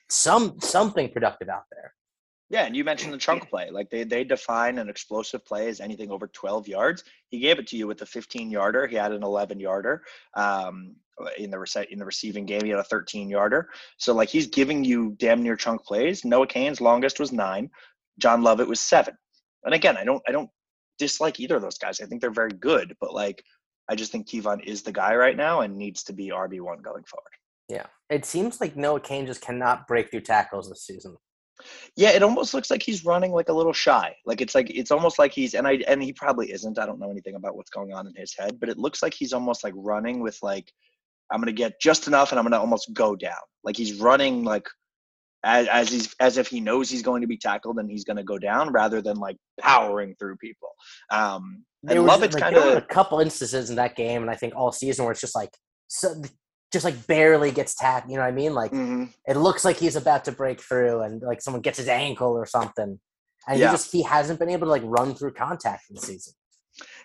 some 0.10 0.60
something 0.60 1.10
productive 1.10 1.50
out 1.50 1.64
there. 1.72 1.94
Yeah, 2.50 2.66
and 2.66 2.76
you 2.76 2.84
mentioned 2.84 3.12
the 3.12 3.18
chunk 3.18 3.50
play. 3.50 3.72
Like 3.72 3.90
they 3.90 4.04
they 4.04 4.24
define 4.24 4.78
an 4.78 4.88
explosive 4.88 5.44
play 5.44 5.70
as 5.70 5.80
anything 5.80 6.12
over 6.12 6.28
12 6.28 6.68
yards. 6.68 7.04
He 7.30 7.40
gave 7.40 7.58
it 7.58 7.66
to 7.68 7.78
you 7.78 7.88
with 7.88 8.02
a 8.04 8.06
15 8.06 8.52
yarder. 8.52 8.86
He 8.86 8.96
had 8.96 9.12
an 9.12 9.24
11 9.24 9.60
yarder 9.60 10.04
um, 10.36 10.96
in 11.40 11.50
the 11.50 11.58
rece- 11.58 11.90
in 11.90 11.98
the 11.98 12.06
receiving 12.06 12.46
game. 12.46 12.64
He 12.64 12.70
had 12.70 12.80
a 12.80 12.84
13 12.84 13.28
yarder. 13.28 13.70
So 13.98 14.14
like 14.14 14.30
he's 14.30 14.46
giving 14.46 14.84
you 14.84 15.16
damn 15.18 15.42
near 15.42 15.56
chunk 15.56 15.84
plays. 15.84 16.24
Noah 16.24 16.46
Cain's 16.46 16.80
longest 16.80 17.20
was 17.20 17.32
nine. 17.32 17.72
John 18.20 18.44
Lovett 18.44 18.68
was 18.68 18.80
seven. 18.80 19.18
And 19.66 19.74
again, 19.74 19.98
I 19.98 20.04
don't 20.04 20.22
I 20.28 20.32
don't 20.32 20.50
dislike 21.00 21.40
either 21.40 21.56
of 21.56 21.62
those 21.62 21.78
guys. 21.78 22.02
I 22.02 22.06
think 22.06 22.22
they're 22.22 22.32
very 22.32 22.52
good, 22.52 22.96
but 23.00 23.14
like 23.14 23.44
I 23.90 23.96
just 23.96 24.12
think 24.12 24.28
Keyvone 24.28 24.64
is 24.64 24.82
the 24.82 24.92
guy 24.92 25.16
right 25.16 25.36
now 25.36 25.62
and 25.62 25.78
needs 25.78 26.04
to 26.04 26.14
be 26.14 26.30
RB 26.30 26.62
one 26.62 26.82
going 26.82 27.04
forward. 27.04 27.32
Yeah, 27.70 27.86
it 28.10 28.26
seems 28.26 28.62
like 28.62 28.76
Noah 28.76 29.00
Cain 29.00 29.26
just 29.26 29.42
cannot 29.42 29.88
break 29.88 30.12
through 30.12 30.22
tackles 30.22 30.70
this 30.70 30.86
season. 30.86 31.16
Yeah, 31.96 32.10
it 32.10 32.24
almost 32.24 32.54
looks 32.54 32.72
like 32.72 32.84
he's 32.84 33.06
running 33.06 33.32
like 33.32 33.50
a 33.50 33.54
little 33.54 33.74
shy. 33.74 34.16
Like 34.26 34.42
it's 34.42 34.56
like 34.56 34.70
it's 34.70 34.92
almost 34.92 35.20
like 35.20 35.32
he's 35.32 35.54
and 35.54 35.68
I 35.68 35.80
and 35.88 36.02
he 36.02 36.14
probably 36.14 36.52
isn't. 36.52 36.80
I 36.80 36.86
don't 36.86 37.00
know 37.00 37.12
anything 37.12 37.36
about 37.36 37.56
what's 37.56 37.70
going 37.70 37.94
on 37.94 38.08
in 38.08 38.14
his 38.16 38.36
head, 38.38 38.60
but 38.60 38.70
it 38.70 38.78
looks 38.78 39.02
like 39.02 39.14
he's 39.14 39.34
almost 39.34 39.64
like 39.64 39.74
running 39.78 40.20
with 40.20 40.38
like 40.42 40.72
I'm 41.32 41.40
gonna 41.40 41.52
get 41.52 41.80
just 41.80 42.08
enough 42.08 42.32
and 42.32 42.40
I'm 42.40 42.46
gonna 42.46 42.60
almost 42.60 42.94
go 42.94 43.16
down. 43.16 43.34
Like 43.64 43.78
he's 43.78 44.00
running 44.00 44.44
like 44.44 44.68
as, 45.44 45.68
as 45.68 45.90
he's 45.90 46.16
as 46.20 46.38
if 46.38 46.48
he 46.48 46.60
knows 46.62 46.90
he's 46.90 47.02
going 47.04 47.22
to 47.22 47.28
be 47.28 47.38
tackled 47.38 47.78
and 47.80 47.90
he's 47.90 48.06
gonna 48.06 48.24
go 48.24 48.38
down 48.38 48.72
rather 48.72 49.02
than 49.02 49.18
like 49.18 49.38
powering 49.60 50.16
through 50.20 50.38
people. 50.38 50.70
Um 51.12 51.66
There 51.84 51.98
and 51.98 52.06
Lovett's 52.08 52.34
like, 52.36 52.44
kind 52.44 52.56
of 52.56 52.78
a 52.78 52.82
couple 52.82 53.20
instances 53.20 53.70
in 53.70 53.76
that 53.76 53.96
game, 53.96 54.22
and 54.22 54.32
I 54.32 54.36
think 54.36 54.56
all 54.56 54.72
season 54.72 55.04
where 55.06 55.12
it's 55.12 55.22
just 55.22 55.36
like, 55.36 55.52
so, 55.88 56.22
just 56.72 56.86
like 56.86 57.06
barely 57.08 57.52
gets 57.52 57.76
tapped. 57.76 58.10
You 58.10 58.16
know 58.16 58.22
what 58.24 58.30
I 58.30 58.32
mean? 58.32 58.54
Like 58.54 58.72
Mhm. 58.72 59.14
it 59.28 59.36
looks 59.38 59.64
like 59.66 59.78
he's 59.78 59.96
about 59.96 60.26
to 60.26 60.32
break 60.32 60.62
through, 60.62 61.02
and 61.02 61.22
like 61.22 61.42
someone 61.42 61.62
gets 61.62 61.78
his 61.78 61.88
ankle 61.90 62.32
or 62.32 62.46
something, 62.46 63.00
and 63.48 63.60
Yeah. 63.60 63.68
he 63.68 63.74
just 63.74 63.92
he 63.92 64.02
hasn't 64.04 64.40
been 64.40 64.50
able 64.50 64.68
to 64.68 64.72
like 64.72 64.82
run 64.86 65.14
through 65.14 65.34
contact 65.34 65.84
this 65.90 66.04
season. 66.04 66.34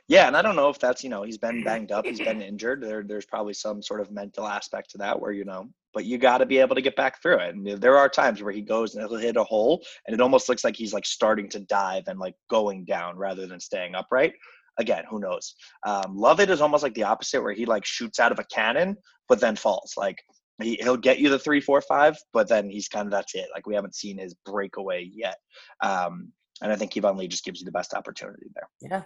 Yeah, 0.09 0.27
and 0.27 0.37
I 0.37 0.43
don't 0.43 0.57
know 0.57 0.71
if 0.71 0.79
that's 0.79 1.05
you 1.05 1.11
know 1.11 1.23
he's 1.23 1.39
been 1.39 1.63
banged 1.65 1.93
up, 1.93 2.07
he's 2.07 2.19
been 2.19 2.43
injured. 2.43 2.83
There, 2.83 3.03
there's 3.03 3.27
probably 3.27 3.55
some 3.55 3.83
sort 3.83 4.01
of 4.01 4.11
mental 4.11 4.47
aspect 4.47 4.91
to 4.91 4.99
that 4.99 5.21
where 5.21 5.33
you 5.33 5.45
know, 5.45 5.69
but 5.95 6.05
you 6.05 6.19
got 6.19 6.39
to 6.39 6.47
be 6.47 6.59
able 6.59 6.75
to 6.75 6.83
get 6.83 6.97
back 6.97 7.23
through 7.23 7.39
it. 7.39 7.55
And 7.55 7.67
there 7.67 7.99
are 7.99 8.09
times 8.09 8.43
where 8.43 8.53
he 8.53 8.63
goes 8.63 8.95
and 8.95 9.07
he'll 9.07 9.19
hit 9.19 9.37
a 9.37 9.45
hole, 9.45 9.85
and 10.07 10.15
it 10.15 10.21
almost 10.21 10.49
looks 10.49 10.65
like 10.65 10.77
he's 10.77 10.95
like 10.95 11.07
starting 11.07 11.49
to 11.51 11.61
dive 11.61 12.05
and 12.09 12.19
like 12.19 12.35
going 12.51 12.85
down 12.85 13.17
rather 13.17 13.47
than 13.47 13.61
staying 13.61 13.95
upright. 13.95 14.33
Again, 14.79 15.05
who 15.11 15.19
knows? 15.19 15.55
Um, 15.85 16.17
Lovett 16.17 16.51
is 16.51 16.61
almost 16.61 16.85
like 16.85 16.95
the 16.95 17.03
opposite, 17.03 17.43
where 17.43 17.53
he 17.53 17.67
like 17.67 17.85
shoots 17.85 18.21
out 18.21 18.33
of 18.33 18.39
a 18.39 18.45
cannon 18.45 18.97
but 19.29 19.41
then 19.41 19.55
falls. 19.55 19.95
Like 19.97 20.19
he, 20.61 20.77
he'll 20.81 20.97
get 20.97 21.21
you 21.21 21.29
the 21.29 21.39
three, 21.39 21.61
four, 21.61 21.81
five, 21.81 22.17
but 22.33 22.49
then 22.49 22.69
he's 22.69 22.89
kind 22.89 23.07
of 23.07 23.13
that's 23.13 23.35
it. 23.35 23.49
Like 23.55 23.67
we 23.67 23.75
haven't 23.75 23.95
seen 23.95 24.19
his 24.19 24.35
breakaway 24.45 25.09
yet. 25.13 25.37
Um, 25.83 26.33
and 26.61 26.73
I 26.73 26.77
think 26.77 26.93
Keyvone 26.93 27.17
Lee 27.17 27.29
just 27.29 27.45
gives 27.45 27.61
you 27.61 27.67
the 27.67 27.73
best 27.73 27.95
opportunity 27.95 28.47
there. 28.55 28.69
Yeah. 28.81 29.03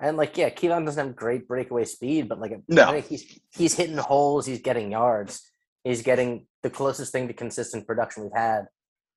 And 0.00 0.16
like, 0.16 0.36
yeah, 0.36 0.48
Keyvone 0.50 0.84
doesn't 0.84 1.06
have 1.06 1.16
great 1.16 1.48
breakaway 1.48 1.84
speed, 1.84 2.28
but 2.28 2.40
like, 2.40 2.52
No. 2.68 2.92
He's 3.00 3.40
he's 3.56 3.74
hitting 3.74 3.96
holes, 3.96 4.46
he's 4.46 4.60
getting 4.60 4.92
yards, 4.92 5.42
he's 5.84 6.02
getting 6.02 6.46
the 6.62 6.70
closest 6.70 7.12
thing 7.12 7.26
to 7.28 7.34
consistent 7.34 7.86
production 7.86 8.22
we've 8.24 8.32
had 8.34 8.66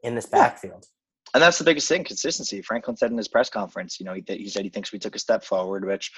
in 0.04 0.16
this 0.16 0.28
Yeah. 0.32 0.40
backfield. 0.40 0.86
And 1.34 1.42
that's 1.42 1.58
the 1.58 1.64
biggest 1.64 1.88
thing, 1.88 2.04
consistency. 2.04 2.62
Franklin 2.62 2.98
said 2.98 3.12
in 3.12 3.18
his 3.18 3.28
press 3.28 3.50
conference, 3.50 4.00
you 4.00 4.06
know, 4.06 4.14
he, 4.14 4.24
he 4.28 4.50
said 4.50 4.64
he 4.64 4.70
thinks 4.70 4.92
we 4.92 5.00
took 5.00 5.16
a 5.16 5.20
step 5.20 5.46
forward, 5.46 5.86
which, 5.86 6.12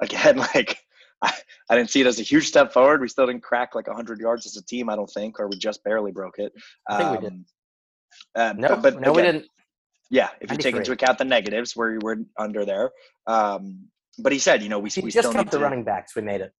again, 0.00 0.38
like 0.54 0.78
I, 1.22 1.32
I 1.70 1.76
didn't 1.76 1.90
see 1.90 2.00
it 2.00 2.06
as 2.06 2.18
a 2.18 2.22
huge 2.22 2.48
step 2.48 2.72
forward. 2.72 3.00
We 3.00 3.08
still 3.08 3.26
didn't 3.26 3.42
crack 3.42 3.74
like 3.74 3.86
100 3.86 4.18
yards 4.18 4.46
as 4.46 4.56
a 4.56 4.64
team, 4.64 4.88
I 4.88 4.96
don't 4.96 5.10
think, 5.10 5.38
or 5.38 5.48
we 5.48 5.56
just 5.58 5.84
barely 5.84 6.10
broke 6.12 6.38
it. 6.38 6.52
I 6.88 6.96
think 6.96 7.10
we 7.12 7.28
did. 7.28 7.32
Um, 7.32 7.44
uh, 8.34 8.52
No, 8.56 8.68
but, 8.68 8.82
but 8.82 9.00
no, 9.00 9.12
we 9.12 9.22
didn't. 9.22 9.46
Yeah, 10.10 10.28
if 10.40 10.50
you 10.50 10.56
take 10.58 10.76
into 10.76 10.92
account 10.92 11.18
the 11.18 11.24
negatives 11.24 11.74
where 11.74 11.90
we 11.92 11.98
were 11.98 12.18
under 12.38 12.64
there. 12.64 12.92
Um, 13.26 13.88
but 14.18 14.32
he 14.32 14.38
said, 14.38 14.62
you 14.62 14.68
know, 14.68 14.78
we, 14.78 14.90
you 14.94 15.02
we 15.02 15.10
just 15.10 15.28
still 15.28 15.32
count 15.32 15.50
the 15.50 15.58
to, 15.58 15.62
running 15.62 15.84
backs, 15.84 16.14
we 16.16 16.22
made 16.22 16.40
it. 16.40 16.52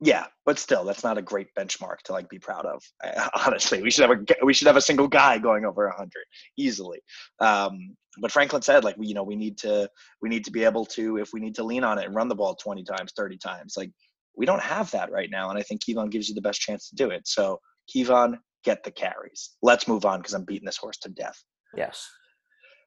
Yeah, 0.00 0.26
but 0.44 0.58
still, 0.58 0.84
that's 0.84 1.04
not 1.04 1.18
a 1.18 1.22
great 1.22 1.48
benchmark 1.58 1.98
to 2.04 2.12
like 2.12 2.28
be 2.28 2.38
proud 2.38 2.66
of. 2.66 2.82
Honestly, 3.46 3.82
we 3.82 3.90
should 3.90 4.08
have 4.08 4.18
a 4.18 4.44
we 4.44 4.52
should 4.52 4.66
have 4.66 4.76
a 4.76 4.80
single 4.80 5.08
guy 5.08 5.38
going 5.38 5.64
over 5.64 5.88
hundred 5.88 6.24
easily. 6.58 7.00
Um, 7.40 7.96
but 8.20 8.32
Franklin 8.32 8.62
said, 8.62 8.84
like 8.84 8.96
we 8.96 9.06
you 9.06 9.14
know 9.14 9.22
we 9.22 9.36
need 9.36 9.56
to 9.58 9.88
we 10.20 10.28
need 10.28 10.44
to 10.44 10.50
be 10.50 10.64
able 10.64 10.84
to 10.86 11.18
if 11.18 11.30
we 11.32 11.40
need 11.40 11.54
to 11.56 11.64
lean 11.64 11.84
on 11.84 11.98
it 11.98 12.06
and 12.06 12.14
run 12.14 12.28
the 12.28 12.34
ball 12.34 12.54
twenty 12.54 12.84
times, 12.84 13.12
thirty 13.16 13.38
times. 13.38 13.74
Like 13.76 13.90
we 14.36 14.46
don't 14.46 14.62
have 14.62 14.90
that 14.90 15.10
right 15.12 15.30
now, 15.30 15.50
and 15.50 15.58
I 15.58 15.62
think 15.62 15.82
Keyvone 15.82 16.10
gives 16.10 16.28
you 16.28 16.34
the 16.34 16.42
best 16.42 16.60
chance 16.60 16.88
to 16.90 16.96
do 16.96 17.10
it. 17.10 17.26
So 17.26 17.60
Keyvone, 17.94 18.38
get 18.64 18.82
the 18.82 18.90
carries. 18.90 19.52
Let's 19.62 19.86
move 19.86 20.04
on 20.04 20.20
because 20.20 20.34
I'm 20.34 20.44
beating 20.44 20.66
this 20.66 20.76
horse 20.76 20.98
to 20.98 21.08
death. 21.08 21.40
Yes. 21.76 22.08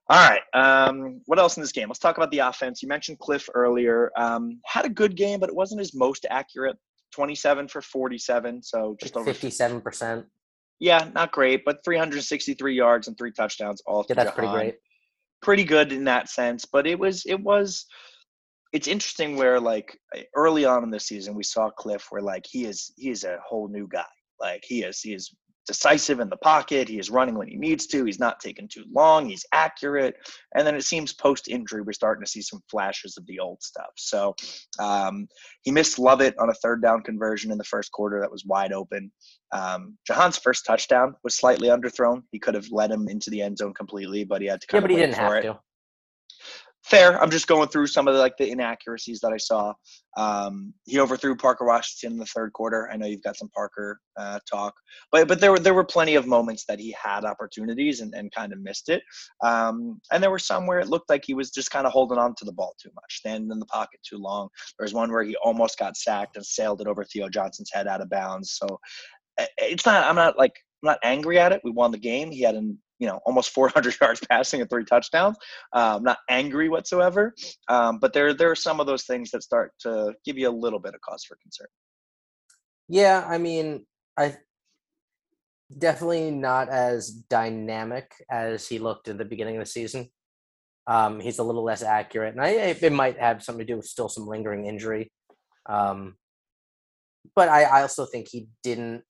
All 0.10 0.30
right. 0.30 0.42
Um, 0.54 1.22
what 1.26 1.38
else 1.38 1.58
in 1.58 1.62
this 1.62 1.74
game? 1.74 1.90
Let's 1.90 2.00
talk 2.00 2.18
about 2.18 2.32
the 2.32 2.40
offense. 2.40 2.82
You 2.82 2.88
mentioned 2.88 3.20
Cliff 3.20 3.50
earlier. 3.54 4.12
Um, 4.16 4.60
had 4.66 4.86
a 4.86 4.90
good 4.90 5.18
game, 5.18 5.40
but 5.40 5.50
it 5.50 5.56
wasn't 5.56 5.80
his 5.80 5.94
most 5.94 6.26
accurate. 6.30 6.78
27 7.14 7.68
for 7.68 7.82
47, 7.82 8.62
so 8.64 8.96
just 9.00 9.16
over. 9.18 9.26
Fifty-seven 9.26 9.82
percent. 9.82 10.26
Yeah, 10.80 11.10
not 11.16 11.32
great, 11.32 11.66
but 11.66 11.84
363 11.84 12.76
yards 12.76 13.08
and 13.08 13.18
three 13.18 13.32
touchdowns. 13.32 13.82
All 13.88 14.06
Yeah, 14.08 14.16
that's 14.16 14.32
pretty 14.32 14.52
great. 14.52 14.76
Pretty 15.42 15.64
good 15.64 15.92
in 15.92 16.04
that 16.06 16.30
sense, 16.30 16.66
but 16.66 16.86
it 16.86 17.00
was 17.00 17.26
it 17.26 17.40
was. 17.40 17.86
It's 18.74 18.88
interesting 18.88 19.38
where 19.38 19.60
like 19.60 19.98
early 20.36 20.66
on 20.66 20.84
in 20.84 20.92
the 20.92 21.00
season 21.00 21.34
we 21.34 21.44
saw 21.44 21.70
Cliff 21.70 22.08
where 22.10 22.22
like 22.22 22.46
he 22.48 22.66
is 22.66 22.92
he 22.98 23.10
is 23.10 23.24
a 23.24 23.38
whole 23.44 23.68
new 23.68 23.88
guy. 23.88 24.04
Like 24.40 24.64
he 24.68 24.84
is 24.84 25.00
he 25.00 25.14
is 25.14 25.34
decisive 25.68 26.20
in 26.20 26.30
the 26.30 26.38
pocket. 26.38 26.88
He 26.88 26.98
is 26.98 27.10
running 27.10 27.38
when 27.38 27.48
he 27.48 27.58
needs 27.58 27.86
to. 27.88 28.06
He's 28.06 28.20
not 28.20 28.40
taking 28.40 28.68
too 28.68 28.86
long. 28.92 29.28
He's 29.28 29.46
accurate. 29.52 30.16
And 30.56 30.66
then 30.66 30.76
it 30.76 30.84
seems 30.84 31.14
post 31.14 31.48
injury, 31.48 31.82
we're 31.82 31.94
starting 31.94 32.24
to 32.24 32.30
see 32.30 32.42
some 32.42 32.62
flashes 32.72 33.18
of 33.18 33.26
the 33.28 33.40
old 33.40 33.62
stuff. 33.62 33.92
So 33.96 34.36
um, 34.80 35.28
he 35.64 35.72
missed 35.72 36.00
Lovett 36.00 36.36
on 36.40 36.50
a 36.50 36.54
third 36.56 36.82
down 36.82 37.04
conversion 37.04 37.52
in 37.52 37.58
the 37.58 37.64
first 37.64 37.92
quarter 37.92 38.20
that 38.22 38.32
was 38.32 38.46
wide 38.46 38.74
open. 38.74 39.12
Um, 39.52 39.98
Jahan's 40.10 40.38
first 40.38 40.66
touchdown 40.66 41.16
was 41.24 41.36
slightly 41.36 41.68
underthrown. 41.68 42.24
He 42.32 42.40
could 42.40 42.56
have 42.56 42.72
led 42.72 42.92
him 42.92 43.08
into 43.08 43.30
the 43.30 43.42
end 43.42 43.58
zone 43.58 43.74
completely, 43.74 44.24
but 44.24 44.42
he 44.42 44.48
had 44.48 44.62
to 44.62 44.68
Yeah, 44.74 44.80
but 44.80 44.90
he 44.90 44.96
didn't 44.96 45.16
for 45.16 45.22
have 45.22 45.34
it 45.34 45.42
to. 45.44 45.60
Fair. 46.88 47.22
I'm 47.22 47.30
just 47.30 47.48
going 47.48 47.68
through 47.68 47.88
some 47.88 48.08
of 48.08 48.14
the, 48.14 48.20
like 48.20 48.38
the 48.38 48.50
inaccuracies 48.50 49.20
that 49.20 49.34
I 49.34 49.38
saw. 49.38 49.74
Um, 50.16 50.74
he 50.86 51.00
overthrew 51.00 51.36
Parker 51.36 51.66
Washington 51.66 52.14
in 52.14 52.20
the 52.20 52.26
third 52.26 52.54
quarter. 52.54 52.90
I 52.92 52.98
know 52.98 53.06
you've 53.06 53.24
got 53.24 53.38
some 53.38 53.50
Parker 53.50 54.00
uh, 54.18 54.40
talk, 54.50 54.74
but 55.12 55.28
but 55.28 55.40
there 55.40 55.52
were 55.52 55.60
there 55.60 55.74
were 55.74 55.84
plenty 55.84 56.16
of 56.16 56.26
moments 56.26 56.66
that 56.66 56.80
he 56.80 56.96
had 57.02 57.26
opportunities 57.26 58.02
and, 58.02 58.14
and 58.16 58.34
kind 58.34 58.54
of 58.54 58.60
missed 58.62 58.90
it. 58.90 59.04
Um, 59.44 60.00
and 60.12 60.24
there 60.24 60.32
were 60.32 60.40
some 60.40 60.66
where 60.66 60.80
it 60.80 60.88
looked 60.88 61.10
like 61.10 61.24
he 61.26 61.34
was 61.34 61.52
just 61.52 61.72
kind 61.72 61.86
of 61.86 61.94
holding 61.94 62.18
on 62.18 62.34
to 62.36 62.46
the 62.46 62.54
ball 62.54 62.76
too 62.82 62.92
much, 62.96 63.18
standing 63.18 63.52
in 63.52 63.60
the 63.60 63.66
pocket 63.66 64.00
too 64.08 64.18
long. 64.18 64.48
There 64.78 64.86
was 64.86 64.94
one 64.94 65.12
where 65.12 65.24
he 65.24 65.36
almost 65.44 65.78
got 65.78 65.98
sacked 65.98 66.38
and 66.38 66.46
sailed 66.46 66.82
it 66.82 66.88
over 66.88 67.04
Theo 67.04 67.30
Johnson's 67.30 67.72
head 67.72 67.88
out 67.88 68.02
of 68.02 68.10
bounds. 68.10 68.52
So 68.52 68.80
uh, 69.38 69.46
it's 69.58 69.86
not. 69.86 70.06
I'm 70.06 70.16
not 70.16 70.38
like 70.38 70.54
I'm 70.84 70.88
not 70.88 71.00
angry 71.04 71.40
at 71.40 71.52
it. 71.52 71.62
We 71.64 71.72
won 71.72 71.92
the 71.92 71.98
game. 71.98 72.32
He 72.32 72.42
had 72.42 72.56
an 72.56 72.80
you 73.00 73.08
know 73.08 73.20
almost 73.26 73.52
400 73.52 73.96
yards 74.02 74.22
passing 74.30 74.62
and 74.62 74.70
three 74.70 74.86
touchdowns. 74.86 75.38
I'm 75.74 76.04
not 76.04 76.20
angry 76.30 76.70
whatsoever, 76.70 77.34
um, 77.68 78.00
but 78.00 78.14
there 78.14 78.34
there 78.34 78.52
are 78.52 78.56
some 78.56 78.80
of 78.80 78.88
those 78.88 79.04
things 79.04 79.32
that 79.32 79.44
start 79.44 79.74
to 79.82 80.14
give 80.26 80.38
you 80.38 80.50
a 80.50 80.52
little 80.52 80.80
bit 80.80 80.94
of 80.94 81.02
cause 81.02 81.24
for 81.24 81.38
concern. 81.42 81.68
Yeah, 82.90 83.26
I 83.28 83.38
mean, 83.38 83.86
I 84.18 84.38
definitely 85.76 86.32
not 86.32 86.70
as 86.70 87.10
dynamic 87.10 88.12
as 88.32 88.68
he 88.68 88.80
looked 88.80 89.08
at 89.10 89.18
the 89.18 89.26
beginning 89.26 89.58
of 89.58 89.62
the 89.62 89.70
season. 89.70 90.10
Um, 90.88 91.20
he's 91.20 91.40
a 91.40 91.44
little 91.44 91.64
less 91.64 91.84
accurate, 91.84 92.34
and 92.34 92.42
I 92.42 92.50
it 92.50 92.94
might 92.94 93.20
have 93.20 93.44
something 93.44 93.66
to 93.66 93.74
do 93.74 93.78
with 93.78 93.86
still 93.86 94.08
some 94.08 94.28
lingering 94.28 94.66
injury. 94.66 95.12
Um, 95.68 96.16
but 97.36 97.50
I, 97.50 97.64
I 97.64 97.82
also 97.82 98.06
think 98.06 98.30
he 98.30 98.48
didn't. 98.64 99.04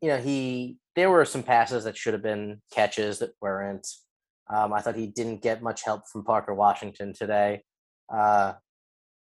You 0.00 0.10
know, 0.10 0.18
he 0.18 0.78
there 0.96 1.10
were 1.10 1.24
some 1.24 1.42
passes 1.42 1.84
that 1.84 1.96
should 1.96 2.14
have 2.14 2.22
been 2.22 2.60
catches 2.72 3.18
that 3.18 3.30
weren't. 3.40 3.86
Um, 4.52 4.72
I 4.72 4.80
thought 4.80 4.96
he 4.96 5.06
didn't 5.06 5.42
get 5.42 5.62
much 5.62 5.84
help 5.84 6.02
from 6.12 6.24
Parker 6.24 6.54
Washington 6.54 7.12
today. 7.12 7.62
Uh, 8.12 8.54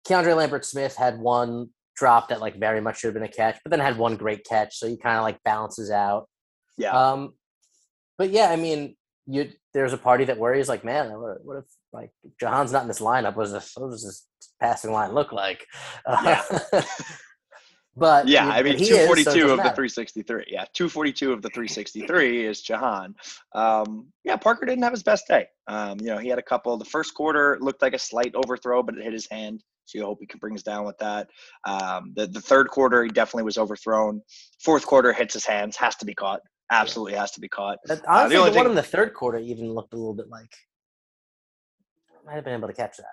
Keandre 0.08 0.36
Lambert 0.36 0.65
Smith 0.65 0.95
had 0.95 1.19
one 1.19 1.69
drop 1.95 2.30
that 2.30 2.41
like 2.41 2.60
very 2.60 2.82
much 2.82 2.99
should 2.99 3.08
have 3.08 3.13
been 3.13 3.23
a 3.23 3.28
catch, 3.28 3.58
but 3.63 3.71
then 3.71 3.80
had 3.80 3.97
one 3.97 4.17
great 4.17 4.45
catch, 4.45 4.78
so 4.78 4.88
he 4.88 4.97
kind 4.97 5.17
of 5.17 5.23
like 5.23 5.41
balances 5.43 5.89
out. 5.89 6.28
Yeah, 6.78 6.91
Um, 6.91 7.34
but 8.17 8.32
yeah, 8.32 8.49
I 8.49 8.58
mean, 8.58 8.95
you 9.25 9.49
there's 9.73 9.93
a 9.93 9.97
party 9.97 10.25
that 10.25 10.38
worries 10.38 10.69
like, 10.69 10.84
man, 10.84 11.10
what, 11.19 11.43
what 11.43 11.58
if 11.58 11.65
like 11.91 12.12
Jahan's 12.41 12.71
not 12.71 12.84
in 12.84 12.88
this 12.88 12.99
lineup? 12.99 13.36
What 13.36 13.45
does 13.45 13.54
this 13.54 13.71
what 13.75 13.91
does 13.91 14.04
this 14.04 14.28
passing 14.60 14.91
line 14.91 15.13
look 15.13 15.32
like? 15.32 15.65
Uh, 16.06 16.41
but 17.95 18.27
yeah. 18.27 18.45
you- 18.45 18.51
I 18.51 18.63
mean, 18.63 18.73
but 18.73 18.79
he 18.81 18.89
is, 18.89 18.97
so 19.25 19.34
242 19.34 19.51
of 19.51 19.58
the 19.58 19.63
363. 19.75 20.45
Yeah, 20.49 20.65
242 20.73 21.31
of 21.34 21.41
the 21.41 21.49
363 21.49 22.45
is 22.45 22.62
Jahan. 22.62 23.15
Um, 23.53 24.08
yeah, 24.23 24.36
Parker 24.36 24.65
didn't 24.65 24.84
have 24.84 24.93
his 24.93 25.03
best 25.03 25.27
day. 25.27 25.47
Um, 25.67 25.99
you 25.99 26.08
know, 26.08 26.17
he 26.17 26.27
had 26.29 26.39
a 26.39 26.43
couple. 26.43 26.75
The 26.77 26.86
first 26.86 27.13
quarter 27.13 27.58
looked 27.62 27.81
like 27.81 27.93
a 27.93 27.99
slight 27.99 28.34
overthrow, 28.36 28.84
but 28.84 28.97
it 28.97 29.03
hit 29.03 29.13
his 29.13 29.27
hand. 29.29 29.63
So 29.86 29.99
you 29.99 30.05
hope 30.05 30.17
he 30.19 30.25
can 30.25 30.39
bring 30.39 30.55
us 30.55 30.63
down 30.63 30.84
with 30.86 30.97
that. 30.97 31.27
Um, 31.67 32.12
the 32.15 32.25
the 32.27 32.41
third 32.41 32.69
quarter, 32.69 33.03
he 33.03 33.10
definitely 33.10 33.43
was 33.43 33.58
overthrown. 33.60 34.21
Fourth 34.63 34.86
quarter 34.86 35.13
hits 35.13 35.34
his 35.36 35.45
hands, 35.45 35.75
has 35.77 35.95
to 35.97 36.05
be 36.05 36.15
caught. 36.15 36.41
Absolutely 36.71 37.13
has 37.13 37.29
to 37.34 37.39
be 37.39 37.47
caught. 37.47 37.77
But 37.86 37.99
Uh, 37.99 38.03
honestly, 38.08 38.29
the 38.36 38.39
only 38.41 38.51
the 38.51 38.55
one 38.58 38.65
thing- 38.65 38.71
in 38.71 38.75
the 38.75 38.81
third 38.84 39.13
quarter 39.13 39.38
even 39.38 39.71
looked 39.73 39.93
a 39.93 39.97
little 39.97 40.15
bit 40.15 40.27
like 40.29 40.51
might 42.25 42.34
have 42.34 42.43
been 42.43 42.55
able 42.55 42.67
to 42.67 42.73
catch 42.73 42.97
that. 42.97 43.05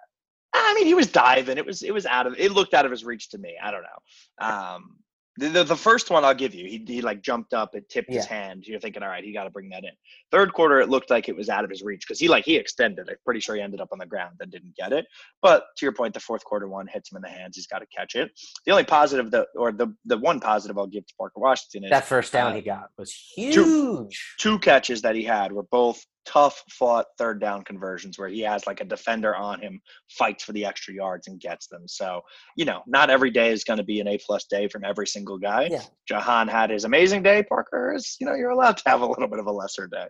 I 0.72 0.74
mean, 0.74 0.86
he 0.86 0.94
was 0.94 1.08
diving. 1.08 1.58
It 1.58 1.66
was 1.66 1.82
it 1.82 1.92
was 1.92 2.06
out 2.06 2.26
of 2.26 2.34
it 2.38 2.50
looked 2.52 2.72
out 2.72 2.86
of 2.86 2.90
his 2.90 3.04
reach 3.04 3.28
to 3.30 3.38
me. 3.38 3.54
I 3.62 3.70
don't 3.70 3.82
know. 3.82 4.46
Um, 4.46 4.96
the, 5.38 5.48
the, 5.48 5.64
the 5.64 5.76
first 5.76 6.10
one 6.10 6.26
I'll 6.26 6.34
give 6.34 6.54
you, 6.54 6.66
he, 6.66 6.84
he 6.86 7.00
like 7.00 7.22
jumped 7.22 7.54
up, 7.54 7.74
it 7.74 7.88
tipped 7.88 8.12
his 8.12 8.26
Yeah. 8.26 8.34
hand. 8.34 8.66
You're 8.66 8.78
thinking, 8.80 9.02
all 9.02 9.08
right, 9.08 9.24
he 9.24 9.32
got 9.32 9.44
to 9.44 9.50
bring 9.50 9.70
that 9.70 9.82
in. 9.82 9.90
Third 10.30 10.52
quarter, 10.52 10.80
it 10.80 10.90
looked 10.90 11.08
like 11.08 11.26
it 11.28 11.34
was 11.36 11.48
out 11.48 11.64
of 11.64 11.70
his 11.70 11.82
reach 11.82 12.02
because 12.06 12.18
he 12.20 12.28
like 12.28 12.44
he 12.44 12.56
extended. 12.56 13.08
I'm 13.08 13.16
pretty 13.24 13.40
sure 13.40 13.54
he 13.54 13.62
ended 13.62 13.80
up 13.80 13.88
on 13.92 13.98
the 13.98 14.04
ground 14.06 14.36
and 14.40 14.50
didn't 14.50 14.76
get 14.76 14.92
it. 14.92 15.06
But 15.40 15.64
to 15.78 15.86
your 15.86 15.92
point, 15.92 16.12
the 16.14 16.20
fourth 16.20 16.44
quarter 16.44 16.68
one 16.68 16.86
hits 16.86 17.10
him 17.10 17.16
in 17.16 17.22
the 17.22 17.28
hands. 17.30 17.56
He's 17.56 17.66
got 17.66 17.78
to 17.78 17.86
catch 17.86 18.14
it. 18.14 18.30
The 18.66 18.72
only 18.72 18.84
positive 18.84 19.30
that, 19.30 19.48
or 19.56 19.72
the 19.72 19.94
the 20.04 20.18
one 20.18 20.38
positive 20.40 20.76
I'll 20.78 20.86
give 20.86 21.06
to 21.06 21.14
Parker 21.18 21.40
Washington 21.40 21.84
is 21.84 21.90
That 21.90 22.04
first 22.04 22.32
down 22.32 22.52
uh, 22.52 22.56
he 22.56 22.60
got 22.62 22.88
was 22.98 23.10
huge. 23.12 24.34
two 24.38 24.58
catches 24.58 25.00
that 25.02 25.14
he 25.14 25.24
had 25.24 25.50
were 25.52 25.64
both 25.64 26.04
tough 26.24 26.62
fought 26.70 27.06
third 27.18 27.40
down 27.40 27.62
conversions 27.62 28.18
where 28.18 28.28
he 28.28 28.40
has 28.40 28.66
like 28.66 28.80
a 28.80 28.84
defender 28.84 29.34
on 29.34 29.60
him, 29.60 29.80
fights 30.10 30.44
for 30.44 30.52
the 30.52 30.64
extra 30.64 30.94
yards 30.94 31.26
and 31.28 31.40
gets 31.40 31.66
them. 31.66 31.82
So, 31.86 32.20
you 32.56 32.64
know, 32.64 32.82
not 32.86 33.10
every 33.10 33.30
day 33.30 33.50
is 33.50 33.64
going 33.64 33.78
to 33.78 33.84
be 33.84 34.00
an 34.00 34.08
A 34.08 34.18
plus 34.18 34.44
day 34.44 34.68
from 34.68 34.84
every 34.84 35.06
single 35.06 35.38
guy. 35.38 35.68
Yeah. 35.70 35.82
Jahan 36.08 36.48
had 36.48 36.70
his 36.70 36.84
amazing 36.84 37.22
day. 37.22 37.42
Parker 37.42 37.94
is, 37.94 38.16
you 38.20 38.26
know, 38.26 38.34
you're 38.34 38.50
allowed 38.50 38.76
to 38.78 38.88
have 38.88 39.00
a 39.00 39.06
little 39.06 39.28
bit 39.28 39.38
of 39.38 39.46
a 39.46 39.52
lesser 39.52 39.86
day. 39.86 40.06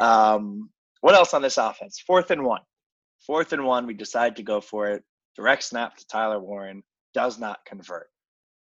Um, 0.00 0.70
what 1.00 1.14
else 1.14 1.34
on 1.34 1.42
this 1.42 1.58
offense? 1.58 2.02
Fourth 2.06 2.30
and 2.30 2.44
one. 2.44 2.62
Fourth 3.26 3.52
and 3.52 3.64
one, 3.64 3.86
we 3.86 3.94
decide 3.94 4.36
to 4.36 4.42
go 4.42 4.60
for 4.60 4.88
it. 4.88 5.04
Direct 5.36 5.62
snap 5.62 5.96
to 5.96 6.06
Tyler 6.06 6.40
Warren 6.40 6.82
does 7.14 7.38
not 7.38 7.58
convert. 7.66 8.08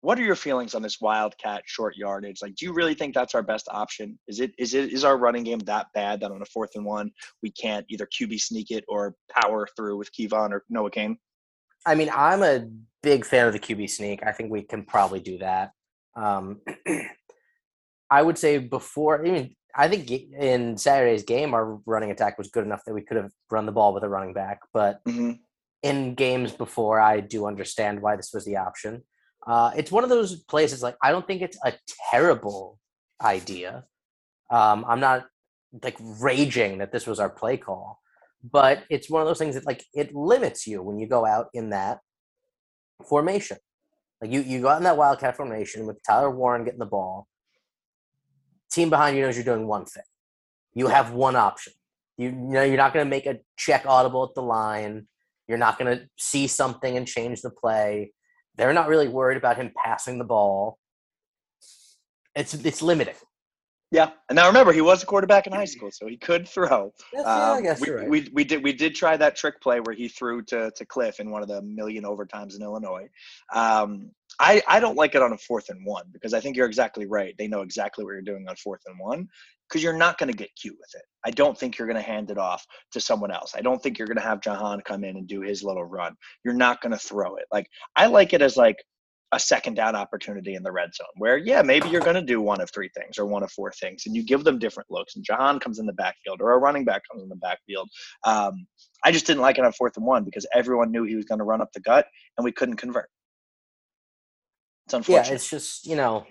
What 0.00 0.18
are 0.18 0.22
your 0.22 0.36
feelings 0.36 0.74
on 0.74 0.82
this 0.82 1.00
wildcat 1.00 1.62
short 1.66 1.96
yardage? 1.96 2.40
Like, 2.40 2.54
do 2.54 2.66
you 2.66 2.72
really 2.72 2.94
think 2.94 3.14
that's 3.14 3.34
our 3.34 3.42
best 3.42 3.68
option? 3.70 4.18
Is 4.28 4.40
it 4.40 4.52
is 4.58 4.74
it 4.74 4.92
is 4.92 5.04
our 5.04 5.18
running 5.18 5.44
game 5.44 5.58
that 5.60 5.86
bad 5.94 6.20
that 6.20 6.30
on 6.30 6.40
a 6.40 6.46
fourth 6.46 6.70
and 6.76 6.84
one 6.84 7.10
we 7.42 7.50
can't 7.50 7.84
either 7.88 8.06
QB 8.06 8.40
sneak 8.40 8.70
it 8.70 8.84
or 8.88 9.14
power 9.30 9.66
through 9.76 9.96
with 9.96 10.12
Keyvone 10.12 10.52
or 10.52 10.64
Noah 10.68 10.90
Cain? 10.90 11.18
I 11.84 11.94
mean, 11.94 12.10
I'm 12.14 12.42
a 12.42 12.68
big 13.02 13.24
fan 13.24 13.46
of 13.46 13.52
the 13.52 13.58
QB 13.58 13.90
sneak. 13.90 14.22
I 14.24 14.32
think 14.32 14.50
we 14.50 14.62
can 14.62 14.84
probably 14.84 15.20
do 15.20 15.38
that. 15.38 15.72
Um, 16.14 16.60
I 18.10 18.22
would 18.22 18.38
say 18.38 18.58
before, 18.58 19.18
I 19.18 19.22
mean, 19.22 19.56
I 19.74 19.88
think 19.88 20.10
in 20.10 20.76
Saturday's 20.76 21.24
game, 21.24 21.54
our 21.54 21.78
running 21.86 22.10
attack 22.10 22.38
was 22.38 22.48
good 22.48 22.64
enough 22.64 22.82
that 22.86 22.94
we 22.94 23.02
could 23.02 23.16
have 23.16 23.30
run 23.50 23.66
the 23.66 23.72
ball 23.72 23.94
with 23.94 24.02
a 24.02 24.08
running 24.08 24.32
back. 24.32 24.60
But 24.72 25.00
hmm 25.04 25.32
in 25.82 26.14
games 26.14 26.52
before, 26.52 27.00
I 27.00 27.20
do 27.20 27.46
understand 27.46 28.02
why 28.02 28.16
this 28.16 28.32
was 28.32 28.44
the 28.44 28.56
option. 28.56 29.02
Uh, 29.48 29.70
it's 29.74 29.90
one 29.90 30.04
of 30.04 30.10
those 30.10 30.36
places 30.44 30.82
like 30.82 30.94
I 31.02 31.10
don't 31.10 31.26
think 31.26 31.40
it's 31.40 31.58
a 31.64 31.72
terrible 32.10 32.78
idea. 33.22 33.84
Um, 34.50 34.84
I'm 34.86 35.00
not 35.00 35.26
like 35.82 35.96
raging 36.20 36.78
that 36.78 36.92
this 36.92 37.06
was 37.06 37.18
our 37.18 37.30
play 37.30 37.56
call, 37.56 38.00
but 38.44 38.84
it's 38.90 39.08
one 39.08 39.22
of 39.22 39.28
those 39.28 39.38
things 39.38 39.54
that 39.54 39.66
like 39.66 39.84
it 39.94 40.14
limits 40.14 40.66
you 40.66 40.82
when 40.82 40.98
you 40.98 41.06
go 41.06 41.24
out 41.24 41.46
in 41.54 41.70
that 41.70 42.00
formation. 43.08 43.56
Like 44.20 44.32
you, 44.32 44.42
you 44.42 44.60
go 44.60 44.68
out 44.68 44.78
in 44.78 44.84
that 44.84 44.98
wildcat 44.98 45.36
formation 45.36 45.86
with 45.86 45.98
Tyler 46.06 46.30
Warren 46.30 46.64
getting 46.64 46.80
the 46.80 46.86
ball. 46.86 47.26
Team 48.70 48.90
behind 48.90 49.16
you 49.16 49.22
knows 49.22 49.36
you're 49.36 49.44
doing 49.44 49.66
one 49.66 49.86
thing. 49.86 50.02
You 50.74 50.88
have 50.88 51.12
one 51.12 51.36
option. 51.36 51.72
You, 52.18 52.28
you 52.28 52.34
know 52.34 52.62
you're 52.64 52.76
not 52.76 52.92
going 52.92 53.06
to 53.06 53.10
make 53.10 53.26
a 53.26 53.38
check 53.56 53.86
audible 53.86 54.24
at 54.24 54.34
the 54.34 54.42
line. 54.42 55.06
You're 55.46 55.56
not 55.56 55.78
going 55.78 55.96
to 55.96 56.04
see 56.18 56.46
something 56.48 56.98
and 56.98 57.06
change 57.06 57.40
the 57.40 57.50
play. 57.50 58.12
They're 58.58 58.72
not 58.72 58.88
really 58.88 59.08
worried 59.08 59.38
about 59.38 59.56
him 59.56 59.72
passing 59.82 60.18
the 60.18 60.24
ball. 60.24 60.78
It's 62.34 62.52
it's 62.54 62.82
limiting. 62.82 63.14
Yeah, 63.90 64.10
and 64.28 64.36
now 64.36 64.46
remember, 64.46 64.72
he 64.72 64.82
was 64.82 65.02
a 65.02 65.06
quarterback 65.06 65.46
in 65.46 65.52
high 65.54 65.64
school, 65.76 65.90
so 65.90 66.06
he 66.06 66.18
could 66.18 66.46
throw. 66.46 66.92
That's, 67.14 67.24
yeah, 67.26 67.52
I 67.52 67.56
Um, 67.56 67.62
guess 67.62 67.80
we, 67.80 67.90
right. 67.90 68.08
we 68.08 68.28
we 68.34 68.44
did 68.44 68.62
we 68.62 68.72
did 68.74 68.94
try 68.94 69.16
that 69.16 69.34
trick 69.36 69.60
play 69.62 69.80
where 69.80 69.94
he 69.94 70.08
threw 70.08 70.42
to 70.46 70.70
to 70.72 70.84
Cliff 70.84 71.20
in 71.20 71.30
one 71.30 71.40
of 71.40 71.48
the 71.48 71.62
million 71.62 72.04
overtimes 72.04 72.54
in 72.56 72.62
Illinois. 72.62 73.08
Um, 73.54 74.10
I 74.40 74.62
I 74.68 74.80
don't 74.80 74.96
like 74.96 75.14
it 75.14 75.22
on 75.22 75.32
a 75.32 75.38
fourth 75.38 75.70
and 75.70 75.86
one 75.86 76.04
because 76.12 76.34
I 76.34 76.40
think 76.40 76.56
you're 76.56 76.66
exactly 76.66 77.06
right. 77.06 77.34
They 77.38 77.48
know 77.48 77.62
exactly 77.62 78.04
what 78.04 78.10
you're 78.12 78.22
doing 78.22 78.46
on 78.48 78.56
fourth 78.56 78.82
and 78.86 78.98
one 78.98 79.28
because 79.68 79.82
you're 79.82 79.92
not 79.92 80.18
going 80.18 80.30
to 80.30 80.36
get 80.36 80.50
cute 80.60 80.76
with 80.78 80.90
it. 80.94 81.02
I 81.24 81.30
don't 81.30 81.58
think 81.58 81.78
you're 81.78 81.88
going 81.88 82.02
to 82.02 82.02
hand 82.02 82.30
it 82.30 82.38
off 82.38 82.64
to 82.92 83.00
someone 83.00 83.30
else. 83.30 83.54
I 83.54 83.60
don't 83.60 83.82
think 83.82 83.98
you're 83.98 84.06
going 84.06 84.16
to 84.16 84.22
have 84.22 84.40
Jahan 84.40 84.80
come 84.84 85.04
in 85.04 85.16
and 85.16 85.26
do 85.26 85.40
his 85.40 85.62
little 85.62 85.84
run. 85.84 86.14
You're 86.44 86.54
not 86.54 86.80
going 86.80 86.92
to 86.92 86.98
throw 86.98 87.36
it. 87.36 87.44
Like 87.52 87.68
I 87.96 88.06
like 88.06 88.32
it 88.32 88.42
as 88.42 88.56
like 88.56 88.76
a 89.32 89.38
second 89.38 89.74
down 89.74 89.94
opportunity 89.94 90.54
in 90.54 90.62
the 90.62 90.72
red 90.72 90.88
zone 90.94 91.06
where 91.18 91.36
yeah 91.36 91.60
maybe 91.60 91.86
you're 91.90 92.00
going 92.00 92.14
to 92.14 92.22
do 92.22 92.40
one 92.40 92.62
of 92.62 92.70
three 92.72 92.88
things 92.96 93.18
or 93.18 93.26
one 93.26 93.42
of 93.42 93.52
four 93.52 93.70
things 93.72 94.04
and 94.06 94.16
you 94.16 94.24
give 94.24 94.42
them 94.42 94.58
different 94.58 94.90
looks 94.90 95.16
and 95.16 95.22
jahan 95.22 95.60
comes 95.60 95.78
in 95.78 95.84
the 95.84 95.92
backfield 95.92 96.40
or 96.40 96.54
a 96.54 96.58
running 96.58 96.82
back 96.82 97.02
comes 97.12 97.22
in 97.22 97.28
the 97.28 97.36
backfield 97.36 97.86
um, 98.24 98.66
i 99.04 99.12
just 99.12 99.26
didn't 99.26 99.42
like 99.42 99.58
it 99.58 99.66
on 99.66 99.72
fourth 99.74 99.98
and 99.98 100.06
one 100.06 100.24
because 100.24 100.46
everyone 100.54 100.90
knew 100.90 101.04
he 101.04 101.14
was 101.14 101.26
going 101.26 101.38
to 101.38 101.44
run 101.44 101.60
up 101.60 101.68
the 101.74 101.80
gut 101.80 102.06
and 102.38 102.44
we 102.46 102.50
couldn't 102.50 102.76
convert 102.76 103.10
it's 104.88 104.94
unfortunate. 104.94 105.28
yeah, 105.28 105.34
it's 105.34 105.50
just 105.50 105.86
you 105.86 105.96
know, 105.96 106.24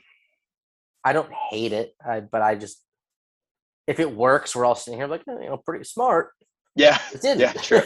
I 1.03 1.13
don't 1.13 1.31
hate 1.51 1.73
it, 1.73 1.93
I, 2.03 2.21
but 2.21 2.41
I 2.41 2.55
just 2.55 2.81
if 3.87 3.99
it 3.99 4.11
works, 4.11 4.55
we're 4.55 4.65
all 4.65 4.75
sitting 4.75 4.99
here 4.99 5.07
like 5.07 5.21
eh, 5.27 5.33
you 5.41 5.49
know 5.49 5.57
pretty 5.57 5.83
smart. 5.85 6.31
yeah 6.75 6.99
It 7.13 7.21
didn't. 7.21 7.39
Yeah, 7.41 7.53
true. 7.53 7.81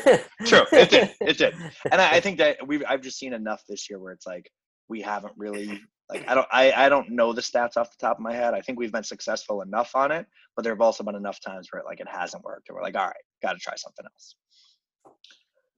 True. 0.45 0.63
It 0.71 0.89
did. 0.89 1.11
It 1.21 1.37
did. 1.37 1.53
and 1.91 2.01
I, 2.01 2.15
I 2.17 2.19
think 2.19 2.37
that 2.39 2.67
we've 2.67 2.83
I've 2.87 3.01
just 3.01 3.17
seen 3.17 3.33
enough 3.33 3.61
this 3.69 3.89
year 3.89 3.99
where 3.99 4.13
it's 4.13 4.27
like 4.27 4.49
we 4.89 5.01
haven't 5.01 5.33
really 5.37 5.79
like 6.09 6.27
I 6.27 6.35
don't 6.35 6.47
I, 6.51 6.71
I 6.73 6.89
don't 6.89 7.11
know 7.11 7.31
the 7.33 7.41
stats 7.41 7.77
off 7.77 7.91
the 7.91 8.05
top 8.05 8.17
of 8.17 8.21
my 8.21 8.33
head. 8.33 8.53
I 8.53 8.61
think 8.61 8.79
we've 8.79 8.91
been 8.91 9.03
successful 9.03 9.61
enough 9.61 9.95
on 9.95 10.11
it, 10.11 10.25
but 10.55 10.63
there 10.63 10.73
have 10.73 10.81
also 10.81 11.03
been 11.03 11.15
enough 11.15 11.39
times 11.39 11.67
where 11.71 11.83
like 11.85 11.99
it 12.01 12.07
hasn't 12.09 12.43
worked 12.43 12.67
and 12.69 12.75
we're 12.75 12.83
like, 12.83 12.97
all 12.97 13.05
right, 13.05 13.25
gotta 13.41 13.59
try 13.59 13.75
something 13.75 14.05
else. 14.05 14.35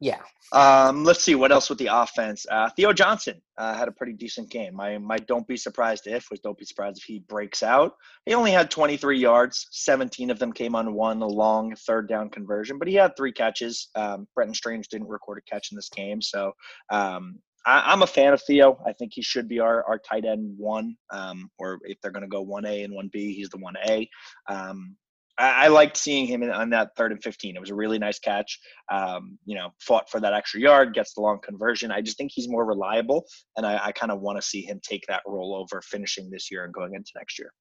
Yeah, 0.03 0.19
Um, 0.51 1.05
let's 1.05 1.23
see 1.23 1.33
what 1.33 1.53
else 1.53 1.69
with 1.69 1.79
the 1.79 1.87
offense. 1.87 2.45
Uh, 2.51 2.69
Theo 2.75 2.91
Johnson 2.91 3.41
uh, 3.57 3.73
had 3.73 3.87
a 3.87 3.91
pretty 3.91 4.11
decent 4.11 4.49
game. 4.49 4.75
My 4.75 4.97
my 4.97 5.17
don't 5.17 5.47
be 5.47 5.55
surprised 5.55 6.07
if 6.07 6.27
was 6.29 6.41
don't 6.41 6.57
be 6.57 6.65
surprised 6.65 6.97
if 6.97 7.05
he 7.05 7.19
breaks 7.19 7.63
out. 7.63 7.93
He 8.25 8.33
only 8.33 8.51
had 8.51 8.69
23 8.69 9.17
yards. 9.17 9.65
17 9.71 10.29
of 10.29 10.39
them 10.39 10.51
came 10.51 10.75
on 10.75 10.93
one 10.93 11.21
long 11.21 11.73
third 11.87 12.09
down 12.09 12.29
conversion, 12.29 12.77
but 12.77 12.89
he 12.89 12.95
had 12.95 13.15
three 13.15 13.31
catches. 13.31 13.87
Um, 13.95 14.27
Brenton 14.35 14.53
Strange 14.53 14.89
didn't 14.89 15.07
record 15.07 15.37
a 15.37 15.49
catch 15.49 15.71
in 15.71 15.77
this 15.77 15.89
game, 15.89 16.21
so 16.21 16.51
um, 16.89 17.39
I, 17.65 17.83
I'm 17.85 18.03
a 18.03 18.07
fan 18.07 18.33
of 18.33 18.41
Theo. 18.41 18.77
I 18.85 18.91
think 18.91 19.13
he 19.15 19.21
should 19.21 19.47
be 19.47 19.61
our 19.61 19.85
our 19.85 19.99
tight 19.99 20.25
end 20.25 20.53
one, 20.57 20.97
um, 21.11 21.49
or 21.59 21.79
if 21.83 21.97
they're 22.01 22.11
going 22.11 22.23
to 22.23 22.27
go 22.27 22.41
one 22.41 22.65
A 22.65 22.83
and 22.83 22.93
one 22.93 23.09
B, 23.13 23.33
he's 23.33 23.49
the 23.49 23.57
one 23.57 23.75
A. 23.87 24.09
Um, 24.49 24.97
I, 25.37 25.65
I 25.65 25.67
liked 25.69 25.97
seeing 25.97 26.25
him 26.27 26.43
in, 26.43 26.51
on 26.51 26.69
that 26.71 26.91
third 26.95 27.11
and 27.11 27.23
15. 27.23 27.55
It 27.55 27.59
was 27.59 27.69
a 27.69 27.75
really 27.75 27.97
nice 27.99 28.19
catch. 28.19 28.59
Um, 28.91 29.37
you 29.45 29.55
know, 29.55 29.69
fought 29.79 30.09
for 30.09 30.19
that 30.19 30.33
extra 30.33 30.59
yard, 30.59 30.93
gets 30.93 31.13
the 31.13 31.21
long 31.21 31.39
conversion. 31.43 31.91
I 31.91 32.01
just 32.01 32.17
think 32.17 32.31
he's 32.33 32.47
more 32.49 32.65
reliable, 32.65 33.25
and 33.57 33.65
I, 33.65 33.79
I 33.85 33.91
kind 33.93 34.11
of 34.11 34.21
want 34.21 34.39
to 34.39 34.47
see 34.47 34.61
him 34.61 34.79
take 34.83 35.05
that 35.07 35.21
role 35.25 35.55
over 35.55 35.81
finishing 35.81 36.29
this 36.29 36.51
year 36.51 36.65
and 36.65 36.73
going 36.73 36.93
into 36.93 37.11
next 37.15 37.39
year. 37.39 37.51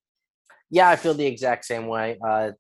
yeah, 0.71 0.89
I 0.89 0.97
feel 0.97 1.15
the 1.15 1.27
exact 1.27 1.65
same 1.65 1.87
way. 1.87 2.19
Uh, 2.27 2.51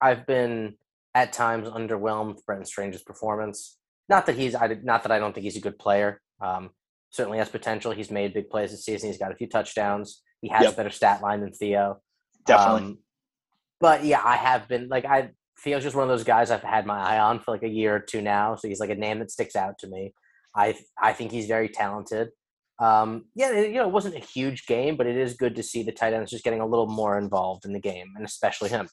I've 0.00 0.26
been 0.26 0.74
at 1.14 1.32
times 1.32 1.68
underwhelmed 1.68 2.36
with 2.36 2.46
Brenton 2.46 2.64
Strange's 2.66 3.02
performance. 3.02 3.76
Not 4.08 4.26
that 4.26 4.36
he's 4.36 4.54
I 4.54 4.66
did- 4.68 4.84
not 4.84 5.02
that 5.04 5.12
I 5.12 5.18
don't 5.18 5.32
think 5.34 5.44
he's 5.44 5.56
a 5.56 5.60
good 5.60 5.78
player. 5.78 6.20
Um, 6.40 6.70
certainly 7.10 7.38
has 7.38 7.48
potential. 7.48 7.92
He's 7.92 8.10
made 8.10 8.34
big 8.34 8.48
plays 8.50 8.70
this 8.70 8.84
season. 8.84 9.08
He's 9.10 9.18
got 9.18 9.30
a 9.30 9.36
few 9.36 9.46
touchdowns. 9.46 10.22
He 10.40 10.48
has 10.48 10.62
Yep. 10.64 10.72
a 10.72 10.76
better 10.76 10.90
stat 10.90 11.22
line 11.22 11.40
than 11.42 11.52
Theo. 11.52 12.00
Definitely. 12.46 12.82
Um, 12.82 12.98
but 13.82 14.04
yeah, 14.04 14.22
I 14.24 14.36
have 14.36 14.68
been 14.68 14.88
like 14.88 15.04
I 15.04 15.30
Theo's 15.62 15.82
just 15.82 15.96
one 15.96 16.04
of 16.04 16.08
those 16.08 16.24
guys 16.24 16.50
I've 16.50 16.62
had 16.62 16.86
my 16.86 16.98
eye 16.98 17.18
on 17.18 17.40
for 17.40 17.50
like 17.50 17.64
a 17.64 17.68
year 17.68 17.96
or 17.96 18.00
two 18.00 18.22
now. 18.22 18.54
So 18.54 18.68
he's 18.68 18.80
like 18.80 18.90
a 18.90 18.94
name 18.94 19.18
that 19.18 19.30
sticks 19.30 19.56
out 19.56 19.78
to 19.80 19.88
me. 19.88 20.14
I 20.56 20.76
I 21.00 21.12
think 21.12 21.32
he's 21.32 21.46
very 21.46 21.68
talented. 21.68 22.28
Um, 22.78 23.26
yeah, 23.34 23.50
you 23.60 23.74
know, 23.74 23.86
it 23.86 23.92
wasn't 23.92 24.14
a 24.14 24.20
huge 24.20 24.66
game, 24.66 24.96
but 24.96 25.06
it 25.06 25.16
is 25.16 25.34
good 25.34 25.56
to 25.56 25.62
see 25.62 25.82
the 25.82 25.92
tight 25.92 26.14
ends 26.14 26.30
just 26.30 26.44
getting 26.44 26.60
a 26.60 26.66
little 26.66 26.86
more 26.86 27.18
involved 27.18 27.64
in 27.64 27.72
the 27.72 27.80
game, 27.80 28.12
and 28.16 28.24
especially 28.24 28.70
him. 28.70 28.88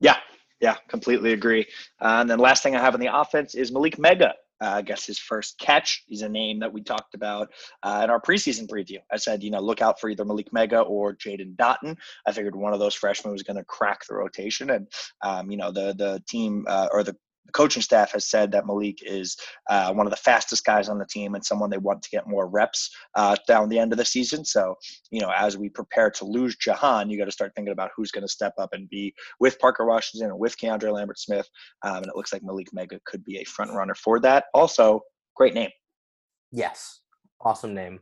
Yeah, 0.00 0.16
yeah, 0.60 0.76
completely 0.88 1.32
agree. 1.32 1.66
Uh, 2.00 2.20
and 2.20 2.30
then 2.30 2.38
last 2.38 2.62
thing 2.62 2.76
I 2.76 2.80
have 2.80 2.94
on 2.94 3.00
the 3.00 3.14
offense 3.14 3.54
is 3.54 3.72
Malick 3.72 3.96
Meiga. 3.96 4.32
Uh, 4.62 4.74
I 4.76 4.82
guess 4.82 5.04
his 5.06 5.18
first 5.18 5.58
catch. 5.58 6.04
He's 6.06 6.22
a 6.22 6.28
name 6.28 6.60
that 6.60 6.72
we 6.72 6.82
talked 6.82 7.14
about 7.14 7.50
uh, 7.82 8.02
in 8.04 8.10
our 8.10 8.20
preseason 8.20 8.68
preview. 8.68 8.98
I 9.12 9.16
said, 9.16 9.42
you 9.42 9.50
know, 9.50 9.60
look 9.60 9.82
out 9.82 10.00
for 10.00 10.08
either 10.08 10.24
Malick 10.24 10.50
Meiga 10.50 10.88
or 10.88 11.14
Jaden 11.14 11.56
Dottin. 11.56 11.96
I 12.26 12.32
figured 12.32 12.54
one 12.54 12.72
of 12.72 12.78
those 12.78 12.94
freshmen 12.94 13.32
was 13.32 13.42
going 13.42 13.56
to 13.56 13.64
crack 13.64 14.06
the 14.06 14.14
rotation, 14.14 14.70
and 14.70 14.88
um, 15.22 15.50
you 15.50 15.56
know, 15.56 15.70
the 15.70 15.94
the 15.94 16.22
team 16.26 16.64
uh, 16.68 16.88
or 16.92 17.02
the 17.02 17.16
coaching 17.52 17.82
staff 17.82 18.12
has 18.12 18.26
said 18.28 18.50
that 18.52 18.64
Malick 18.64 18.98
is 19.02 19.36
uh, 19.68 19.92
one 19.92 20.06
of 20.06 20.10
the 20.10 20.16
fastest 20.16 20.64
guys 20.64 20.88
on 20.88 20.98
the 20.98 21.06
team 21.06 21.34
and 21.34 21.44
someone 21.44 21.70
they 21.70 21.78
want 21.78 22.02
to 22.02 22.10
get 22.10 22.26
more 22.26 22.48
reps 22.48 22.90
uh, 23.14 23.36
down 23.46 23.68
the 23.68 23.78
end 23.78 23.92
of 23.92 23.98
the 23.98 24.04
season. 24.04 24.44
So, 24.44 24.74
you 25.10 25.20
know, 25.20 25.30
as 25.36 25.56
we 25.56 25.68
prepare 25.68 26.10
to 26.12 26.24
lose 26.24 26.56
Jahan, 26.56 27.10
you 27.10 27.18
got 27.18 27.26
to 27.26 27.30
start 27.32 27.52
thinking 27.54 27.72
about 27.72 27.90
who's 27.96 28.10
going 28.10 28.24
to 28.26 28.32
step 28.32 28.54
up 28.58 28.72
and 28.72 28.88
be 28.88 29.14
with 29.40 29.58
Parker 29.58 29.84
Washington 29.84 30.30
and 30.30 30.38
with 30.38 30.56
Keandre 30.58 30.92
Lambert 30.92 31.18
Smith. 31.18 31.48
Um, 31.84 31.98
and 31.98 32.06
it 32.06 32.16
looks 32.16 32.32
like 32.32 32.42
Malick 32.42 32.68
Meiga 32.76 32.98
could 33.04 33.24
be 33.24 33.38
a 33.38 33.44
front 33.44 33.72
runner 33.72 33.94
for 33.94 34.18
that. 34.20 34.46
Also, 34.54 35.00
great 35.36 35.54
name. 35.54 35.70
Yes, 36.50 37.00
awesome 37.40 37.74
name. 37.74 38.00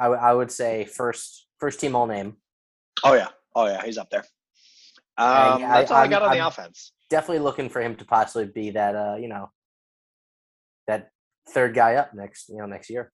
I, 0.00 0.04
w- 0.04 0.20
I 0.20 0.32
would 0.32 0.50
say 0.50 0.84
first 0.84 1.46
first 1.58 1.80
team 1.80 1.96
all 1.96 2.06
name. 2.06 2.36
Oh 3.04 3.14
yeah, 3.14 3.28
oh 3.56 3.66
yeah, 3.66 3.84
he's 3.84 3.98
up 3.98 4.10
there. 4.10 4.24
Um, 5.18 5.64
I- 5.64 5.80
that's 5.80 5.90
all 5.90 5.96
I, 5.96 6.00
I'm- 6.02 6.10
got 6.10 6.22
on 6.22 6.30
the 6.30 6.38
I'm- 6.38 6.46
offense. 6.48 6.92
Definitely 7.10 7.44
looking 7.44 7.68
for 7.68 7.80
him 7.80 7.96
to 7.96 8.04
possibly 8.04 8.46
be 8.46 8.70
that 8.70 8.94
uh, 8.94 9.16
you 9.16 9.28
know 9.28 9.50
that 10.86 11.10
third 11.48 11.74
guy 11.74 11.94
up 11.94 12.14
next 12.14 12.48
you 12.48 12.58
know 12.58 12.66
next 12.66 12.90
year. 12.90 13.12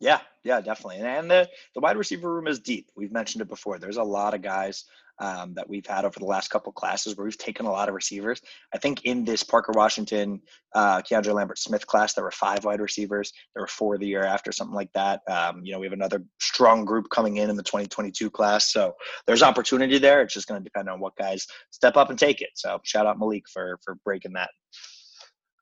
Yeah, 0.00 0.20
yeah, 0.44 0.60
definitely. 0.60 0.98
And, 0.98 1.06
and 1.06 1.30
the, 1.30 1.48
the 1.74 1.80
wide 1.80 1.96
receiver 1.96 2.32
room 2.32 2.46
is 2.46 2.60
deep. 2.60 2.88
We've 2.96 3.10
mentioned 3.10 3.42
it 3.42 3.48
before. 3.48 3.78
There's 3.78 3.96
a 3.96 4.02
lot 4.02 4.32
of 4.32 4.42
guys 4.42 4.84
um, 5.20 5.54
that 5.54 5.68
we've 5.68 5.86
had 5.86 6.04
over 6.04 6.18
the 6.18 6.26
last 6.26 6.48
couple 6.48 6.72
classes 6.72 7.16
where 7.16 7.24
we've 7.24 7.38
taken 7.38 7.66
a 7.66 7.70
lot 7.70 7.88
of 7.88 7.94
receivers. 7.94 8.40
I 8.74 8.78
think 8.78 9.04
in 9.04 9.24
this 9.24 9.42
Parker 9.42 9.72
Washington, 9.74 10.40
uh, 10.74 11.02
Keandre 11.02 11.34
Lambert 11.34 11.58
Smith 11.58 11.86
class, 11.86 12.14
there 12.14 12.24
were 12.24 12.30
five 12.30 12.64
wide 12.64 12.80
receivers. 12.80 13.32
There 13.54 13.62
were 13.62 13.68
four 13.68 13.98
the 13.98 14.06
year 14.06 14.24
after, 14.24 14.52
something 14.52 14.74
like 14.74 14.92
that. 14.92 15.20
Um, 15.28 15.64
you 15.64 15.72
know, 15.72 15.78
we 15.78 15.86
have 15.86 15.92
another 15.92 16.24
strong 16.40 16.84
group 16.84 17.08
coming 17.10 17.36
in 17.38 17.50
in 17.50 17.56
the 17.56 17.62
2022 17.62 18.30
class. 18.30 18.72
So 18.72 18.94
there's 19.26 19.42
opportunity 19.42 19.98
there. 19.98 20.22
It's 20.22 20.34
just 20.34 20.48
going 20.48 20.60
to 20.60 20.64
depend 20.64 20.88
on 20.88 21.00
what 21.00 21.16
guys 21.16 21.46
step 21.70 21.96
up 21.96 22.10
and 22.10 22.18
take 22.18 22.40
it. 22.40 22.50
So 22.54 22.80
shout 22.84 23.06
out 23.06 23.18
Malick 23.18 23.42
for 23.52 23.78
for 23.84 23.96
breaking 24.04 24.34
that. 24.34 24.50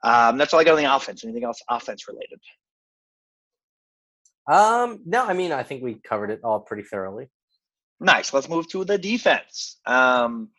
Um, 0.02 0.38
that's 0.38 0.52
all 0.52 0.60
I 0.60 0.64
got 0.64 0.76
on 0.76 0.82
the 0.82 0.94
offense. 0.94 1.24
Anything 1.24 1.44
else 1.44 1.60
offense 1.68 2.06
related? 2.06 2.40
Um, 4.48 5.00
no, 5.04 5.24
I 5.24 5.32
mean 5.32 5.52
I 5.52 5.62
think 5.62 5.82
we 5.82 5.94
covered 5.94 6.30
it 6.30 6.40
all 6.44 6.60
pretty 6.60 6.84
thoroughly. 6.84 7.28
Nice. 8.00 8.32
Let's 8.32 8.48
move 8.48 8.68
to 8.68 8.84
the 8.84 8.98
defense. 8.98 9.78
Um, 9.86 10.50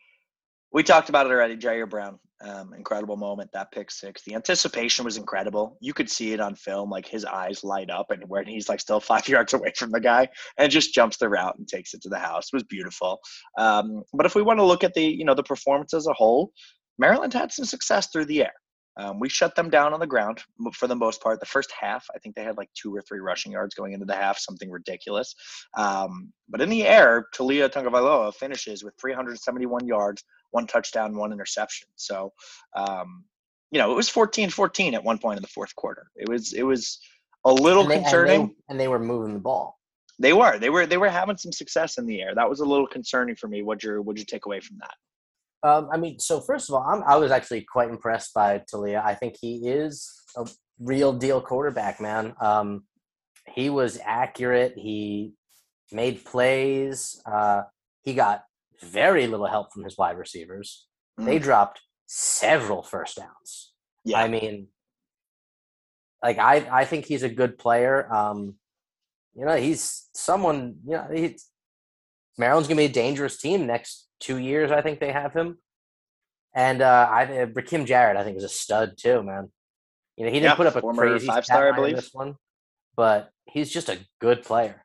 we 0.72 0.82
talked 0.82 1.08
about 1.08 1.26
it 1.26 1.32
already. 1.32 1.56
Jair 1.56 1.88
Brown, 1.88 2.18
um, 2.44 2.74
incredible 2.74 3.16
moment. 3.16 3.50
That 3.52 3.72
pick 3.72 3.90
six. 3.90 4.22
The 4.24 4.34
anticipation 4.34 5.04
was 5.04 5.16
incredible. 5.16 5.78
You 5.80 5.94
could 5.94 6.10
see 6.10 6.32
it 6.32 6.40
on 6.40 6.54
film, 6.56 6.90
like 6.90 7.06
his 7.06 7.24
eyes 7.24 7.64
light 7.64 7.90
up, 7.90 8.10
and 8.10 8.22
when 8.28 8.46
he's 8.46 8.68
like 8.68 8.80
still 8.80 9.00
five 9.12 9.28
yards 9.28 9.54
away 9.54 9.72
from 9.76 9.90
the 9.90 10.00
guy, 10.00 10.28
and 10.58 10.70
just 10.70 10.94
jumps 10.94 11.16
the 11.16 11.28
route 11.28 11.56
and 11.58 11.66
takes 11.66 11.94
it 11.94 12.02
to 12.02 12.08
the 12.08 12.18
house. 12.18 12.48
It 12.52 12.56
was 12.56 12.64
beautiful. 12.64 13.18
Um, 13.56 14.02
but 14.12 14.26
if 14.26 14.34
we 14.34 14.42
want 14.42 14.58
to 14.58 14.64
look 14.64 14.84
at 14.84 14.94
the 14.94 15.04
you 15.04 15.24
know 15.24 15.34
the 15.34 15.42
performance 15.42 15.94
as 15.94 16.06
a 16.06 16.12
whole, 16.12 16.52
Maryland 16.98 17.32
had 17.32 17.52
some 17.52 17.64
success 17.64 18.08
through 18.12 18.26
the 18.26 18.42
air. 18.42 18.52
Um, 18.98 19.20
we 19.20 19.28
shut 19.28 19.54
them 19.54 19.70
down 19.70 19.94
on 19.94 20.00
the 20.00 20.06
ground 20.06 20.42
for 20.72 20.88
the 20.88 20.96
most 20.96 21.22
part. 21.22 21.38
The 21.38 21.46
first 21.46 21.72
half, 21.78 22.04
I 22.14 22.18
think 22.18 22.34
they 22.34 22.42
had 22.42 22.56
like 22.56 22.68
two 22.74 22.94
or 22.94 23.00
three 23.00 23.20
rushing 23.20 23.52
yards 23.52 23.74
going 23.74 23.92
into 23.92 24.04
the 24.06 24.14
half, 24.14 24.38
something 24.38 24.70
ridiculous. 24.70 25.34
Um, 25.76 26.32
but 26.48 26.60
in 26.60 26.68
the 26.68 26.84
air, 26.84 27.28
Taulia 27.32 27.70
Tagovailoa 27.70 28.34
finishes 28.34 28.82
with 28.82 28.94
371 29.00 29.86
yards, 29.86 30.24
one 30.50 30.66
touchdown, 30.66 31.16
one 31.16 31.32
interception. 31.32 31.86
So, 31.94 32.32
um, 32.76 33.24
you 33.70 33.78
know, 33.78 33.92
it 33.92 33.94
was 33.94 34.10
14-14 34.10 34.94
at 34.94 35.04
one 35.04 35.18
point 35.18 35.36
in 35.36 35.42
the 35.42 35.48
fourth 35.48 35.74
quarter. 35.76 36.10
It 36.16 36.28
was 36.28 36.52
it 36.52 36.64
was 36.64 36.98
a 37.44 37.52
little 37.52 37.82
and 37.82 37.92
they, 37.92 38.00
concerning. 38.00 38.40
And 38.40 38.50
they, 38.50 38.54
and 38.70 38.80
they 38.80 38.88
were 38.88 38.98
moving 38.98 39.32
the 39.32 39.40
ball. 39.40 39.78
They 40.18 40.32
were. 40.32 40.58
They 40.58 40.70
were. 40.70 40.86
They 40.86 40.96
were 40.96 41.08
having 41.08 41.36
some 41.36 41.52
success 41.52 41.98
in 41.98 42.06
the 42.06 42.20
air. 42.20 42.34
That 42.34 42.50
was 42.50 42.58
a 42.58 42.64
little 42.64 42.88
concerning 42.88 43.36
for 43.36 43.46
me. 43.46 43.62
What 43.62 43.84
your 43.84 44.02
What'd 44.02 44.18
you 44.18 44.24
take 44.24 44.46
away 44.46 44.58
from 44.58 44.78
that? 44.80 44.94
Um, 45.62 45.88
I 45.92 45.96
mean, 45.96 46.18
so 46.20 46.40
first 46.40 46.68
of 46.68 46.74
all, 46.74 46.82
I'm, 46.82 47.02
I 47.02 47.16
was 47.16 47.30
actually 47.30 47.62
quite 47.62 47.90
impressed 47.90 48.32
by 48.34 48.62
Talia. 48.70 49.02
I 49.04 49.14
think 49.14 49.36
he 49.40 49.68
is 49.68 50.10
a 50.36 50.48
real 50.78 51.12
deal 51.12 51.40
quarterback, 51.40 52.00
man. 52.00 52.34
Um, 52.40 52.84
he 53.54 53.70
was 53.70 53.98
accurate. 54.04 54.74
He 54.76 55.32
made 55.90 56.24
plays. 56.24 57.20
Uh, 57.26 57.62
he 58.04 58.14
got 58.14 58.44
very 58.82 59.26
little 59.26 59.46
help 59.46 59.72
from 59.72 59.84
his 59.84 59.96
wide 59.98 60.16
receivers. 60.16 60.86
Mm. 61.18 61.24
They 61.24 61.38
dropped 61.38 61.80
several 62.06 62.82
first 62.82 63.16
downs. 63.16 63.72
Yeah. 64.04 64.20
I 64.20 64.28
mean, 64.28 64.68
like 66.22 66.38
I, 66.38 66.68
I 66.70 66.84
think 66.84 67.06
he's 67.06 67.22
a 67.22 67.28
good 67.28 67.58
player. 67.58 68.12
Um, 68.12 68.54
you 69.34 69.44
know, 69.44 69.56
he's 69.56 70.08
someone. 70.14 70.76
You 70.84 70.92
know, 70.92 71.08
he's 71.12 71.46
Maryland's 72.36 72.68
gonna 72.68 72.78
be 72.78 72.86
a 72.86 72.88
dangerous 72.88 73.38
team 73.38 73.66
next 73.66 74.07
two 74.20 74.38
years. 74.38 74.70
I 74.70 74.82
think 74.82 75.00
they 75.00 75.12
have 75.12 75.32
him, 75.32 75.58
and 76.54 76.82
uh, 76.82 77.08
I 77.10 77.26
Rakim 77.26 77.86
Jarrett 77.86 78.16
I 78.16 78.24
think 78.24 78.36
is 78.36 78.44
a 78.44 78.48
stud 78.48 78.94
too, 78.96 79.22
man. 79.22 79.50
You 80.16 80.24
know, 80.24 80.30
he 80.30 80.40
didn't 80.40 80.50
yeah, 80.50 80.54
put 80.54 80.66
up 80.66 80.76
a 80.76 80.82
crazy 80.82 81.26
five 81.26 81.44
star, 81.44 81.72
I 81.72 81.76
believe, 81.76 81.96
this 81.96 82.12
one, 82.12 82.34
but 82.96 83.30
he's 83.46 83.70
just 83.70 83.88
a 83.88 83.98
good 84.20 84.42
player. 84.42 84.84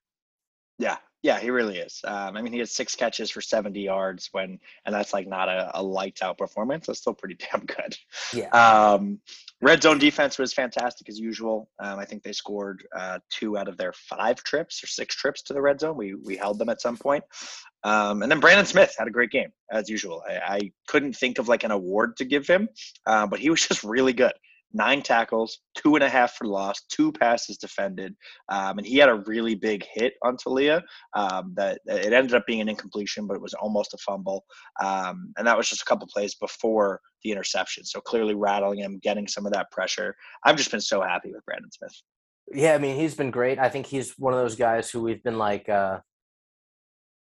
Yeah, 0.77 0.97
yeah, 1.23 1.39
he 1.39 1.51
really 1.51 1.77
is. 1.77 2.01
Um, 2.03 2.35
I 2.35 2.41
mean, 2.41 2.51
he 2.51 2.59
had 2.59 2.67
six 2.67 2.95
catches 2.95 3.31
for 3.31 3.39
70 3.39 3.79
yards 3.79 4.27
when, 4.33 4.59
and 4.85 4.93
that's 4.93 5.13
like 5.13 5.25
not 5.25 5.47
a, 5.47 5.71
a 5.73 5.81
lights 5.81 6.21
out 6.21 6.37
performance. 6.37 6.85
That's 6.85 6.99
still 6.99 7.13
pretty 7.13 7.37
damn 7.51 7.65
good. 7.65 7.97
Yeah. 8.33 8.49
Um, 8.49 9.19
red 9.61 9.81
zone 9.81 9.99
defense 9.99 10.37
was 10.37 10.53
fantastic 10.53 11.07
as 11.07 11.17
usual. 11.17 11.69
Um, 11.79 11.97
I 11.97 12.03
think 12.03 12.23
they 12.23 12.33
scored 12.33 12.85
uh, 12.93 13.19
two 13.29 13.57
out 13.57 13.69
of 13.69 13.77
their 13.77 13.93
five 13.93 14.43
trips 14.43 14.83
or 14.83 14.87
six 14.87 15.15
trips 15.15 15.41
to 15.43 15.53
the 15.53 15.61
red 15.61 15.79
zone. 15.79 15.95
We 15.95 16.13
we 16.13 16.35
held 16.35 16.59
them 16.59 16.67
at 16.67 16.81
some 16.81 16.97
point. 16.97 17.23
Um, 17.85 18.21
and 18.21 18.29
then 18.29 18.41
Brandon 18.41 18.65
Smith 18.65 18.93
had 18.99 19.07
a 19.07 19.11
great 19.11 19.31
game 19.31 19.53
as 19.71 19.89
usual. 19.89 20.23
I, 20.29 20.55
I 20.55 20.71
couldn't 20.87 21.15
think 21.15 21.39
of 21.39 21.47
like 21.47 21.63
an 21.63 21.71
award 21.71 22.17
to 22.17 22.25
give 22.25 22.47
him, 22.47 22.67
uh, 23.05 23.27
but 23.27 23.39
he 23.39 23.49
was 23.49 23.61
just 23.67 23.85
really 23.85 24.13
good 24.13 24.33
nine 24.73 25.01
tackles, 25.01 25.59
two 25.75 25.95
and 25.95 26.03
a 26.03 26.09
half 26.09 26.33
for 26.33 26.45
loss, 26.45 26.81
two 26.89 27.11
passes 27.11 27.57
defended, 27.57 28.15
um, 28.49 28.77
and 28.77 28.87
he 28.87 28.97
had 28.97 29.09
a 29.09 29.23
really 29.25 29.55
big 29.55 29.85
hit 29.93 30.13
on 30.23 30.37
Talia. 30.37 30.83
Um, 31.15 31.53
that 31.55 31.81
it 31.85 32.13
ended 32.13 32.33
up 32.33 32.45
being 32.47 32.61
an 32.61 32.69
incompletion, 32.69 33.27
but 33.27 33.35
it 33.35 33.41
was 33.41 33.53
almost 33.53 33.93
a 33.93 33.97
fumble, 33.97 34.45
um, 34.83 35.33
and 35.37 35.47
that 35.47 35.57
was 35.57 35.69
just 35.69 35.81
a 35.81 35.85
couple 35.85 36.07
plays 36.07 36.35
before 36.35 36.99
the 37.23 37.31
interception. 37.31 37.85
So 37.85 38.01
clearly 38.01 38.35
rattling 38.35 38.79
him, 38.79 38.99
getting 39.01 39.27
some 39.27 39.45
of 39.45 39.53
that 39.53 39.71
pressure. 39.71 40.15
I've 40.43 40.57
just 40.57 40.71
been 40.71 40.81
so 40.81 41.01
happy 41.01 41.31
with 41.31 41.45
Brandon 41.45 41.71
Smith. 41.71 42.01
Yeah, 42.51 42.73
I 42.73 42.77
mean 42.77 42.97
he's 42.97 43.15
been 43.15 43.31
great. 43.31 43.59
I 43.59 43.69
think 43.69 43.85
he's 43.85 44.13
one 44.17 44.33
of 44.33 44.39
those 44.39 44.55
guys 44.55 44.89
who 44.89 45.01
we've 45.01 45.23
been 45.23 45.37
like 45.37 45.69
uh, 45.69 45.99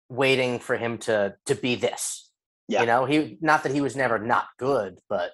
waiting 0.08 0.58
for 0.58 0.76
him 0.76 0.98
to 0.98 1.34
to 1.46 1.54
be 1.54 1.74
this. 1.74 2.30
Yeah. 2.68 2.80
You 2.80 2.86
know, 2.86 3.04
he 3.04 3.38
not 3.40 3.64
that 3.64 3.72
he 3.72 3.80
was 3.80 3.96
never 3.96 4.18
not 4.18 4.46
good, 4.58 4.98
but 5.08 5.32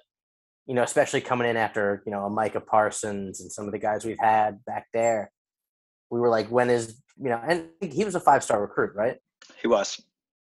you 0.67 0.73
know, 0.73 0.83
especially 0.83 1.21
coming 1.21 1.49
in 1.49 1.55
after, 1.55 2.03
you 2.05 2.11
know, 2.11 2.25
a 2.25 2.29
Micah 2.29 2.59
Parsons 2.59 3.39
and 3.39 3.51
some 3.51 3.65
of 3.65 3.71
the 3.71 3.79
guys 3.79 4.05
we've 4.05 4.19
had 4.19 4.63
back 4.65 4.87
there. 4.93 5.31
We 6.11 6.19
were 6.19 6.29
like, 6.29 6.49
when 6.49 6.69
is, 6.69 7.01
you 7.17 7.29
know, 7.29 7.41
and 7.47 7.69
he 7.81 8.03
was 8.03 8.15
a 8.15 8.19
five 8.19 8.43
star 8.43 8.61
recruit, 8.61 8.91
right? 8.93 9.17
He 9.61 9.67
was. 9.67 10.01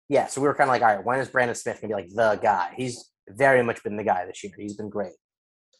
Yeah. 0.09 0.27
So 0.27 0.41
we 0.41 0.47
were 0.47 0.55
kind 0.55 0.69
of 0.69 0.73
like, 0.73 0.81
all 0.81 0.95
right, 0.95 1.05
when 1.05 1.19
is 1.19 1.29
Brandon 1.29 1.55
Smith 1.55 1.81
going 1.81 1.89
to 1.89 1.95
be 1.95 2.01
like 2.01 2.09
the 2.09 2.41
guy? 2.41 2.73
He's 2.75 3.12
very 3.29 3.63
much 3.63 3.83
been 3.83 3.97
the 3.97 4.03
guy 4.03 4.25
this 4.25 4.43
year. 4.43 4.53
He's 4.57 4.75
been 4.75 4.89
great. 4.89 5.13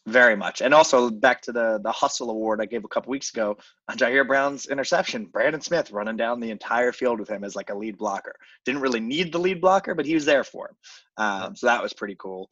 Very 0.06 0.36
much. 0.36 0.60
And 0.60 0.74
also 0.74 1.08
back 1.08 1.40
to 1.42 1.52
the 1.52 1.80
the 1.82 1.90
hustle 1.90 2.30
award 2.30 2.60
I 2.60 2.66
gave 2.66 2.84
a 2.84 2.88
couple 2.88 3.10
weeks 3.10 3.32
ago 3.32 3.56
on 3.88 3.96
Ji'Ayir 3.96 4.26
Brown's 4.26 4.66
interception. 4.66 5.24
Brandon 5.26 5.62
Smith 5.62 5.90
running 5.90 6.18
down 6.18 6.40
the 6.40 6.50
entire 6.50 6.92
field 6.92 7.20
with 7.20 7.30
him 7.30 7.42
as 7.42 7.56
like 7.56 7.70
a 7.70 7.74
lead 7.74 7.96
blocker. 7.96 8.34
Didn't 8.66 8.82
really 8.82 9.00
need 9.00 9.32
the 9.32 9.38
lead 9.38 9.62
blocker, 9.62 9.94
but 9.94 10.04
he 10.04 10.14
was 10.14 10.26
there 10.26 10.44
for 10.44 10.68
him. 10.68 10.76
Um, 11.16 11.56
so 11.56 11.66
that 11.66 11.82
was 11.82 11.94
pretty 11.94 12.16
cool. 12.18 12.50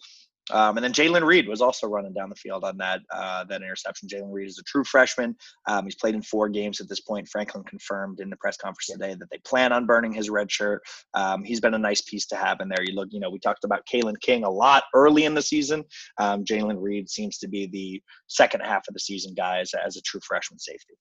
Um, 0.53 0.77
and 0.77 0.85
then 0.85 0.93
Jaylen 0.93 1.25
Reed 1.25 1.49
was 1.49 1.61
also 1.61 1.89
running 1.89 2.13
down 2.13 2.29
the 2.29 2.37
field 2.37 2.63
on 2.63 2.77
that 2.77 3.01
uh, 3.11 3.45
that 3.45 3.63
interception. 3.63 4.09
Jaylen 4.09 4.33
Reed 4.33 4.49
is 4.49 4.59
a 4.59 4.63
true 4.63 4.85
freshman. 4.85 5.35
Um, 5.67 5.85
he's 5.85 5.97
played 5.97 6.15
in 6.15 6.23
four 6.23 6.49
games 6.49 6.81
at 6.81 6.89
this 6.89 7.01
point. 7.01 7.29
Franklin 7.29 7.65
confirmed 7.65 8.21
in 8.21 8.31
the 8.31 8.37
press 8.37 8.57
conference 8.57 8.87
today 8.87 9.15
that 9.15 9.31
they 9.31 9.39
plan 9.39 9.73
on 9.73 9.87
burning 9.87 10.13
his 10.13 10.31
red 10.31 10.51
shirt. 10.51 10.83
Um, 11.15 11.43
he's 11.43 11.61
been 11.61 11.75
a 11.75 11.79
nice 11.79 12.03
piece 12.03 12.27
to 12.27 12.37
have 12.37 12.61
in 12.61 12.69
there. 12.69 12.83
You 12.83 12.95
look, 12.95 13.09
you 13.11 13.21
know, 13.21 13.31
we 13.31 13.39
talked 13.39 13.65
about 13.65 13.87
Kalen 13.87 14.21
King 14.21 14.45
a 14.45 14.51
lot 14.51 14.85
early 14.95 15.25
in 15.25 15.35
the 15.35 15.43
season. 15.43 15.85
Um, 16.19 16.45
Jaylen 16.45 16.81
Reed 16.81 17.09
seems 17.09 17.39
to 17.39 17.49
be 17.49 17.67
the 17.67 18.03
second 18.27 18.61
half 18.61 18.87
of 18.89 18.95
the 18.95 19.01
season 19.01 19.35
guy 19.35 19.61
as, 19.61 19.73
as 19.75 19.97
a 19.97 20.03
true 20.03 20.21
freshman 20.27 20.59
safety. 20.59 20.95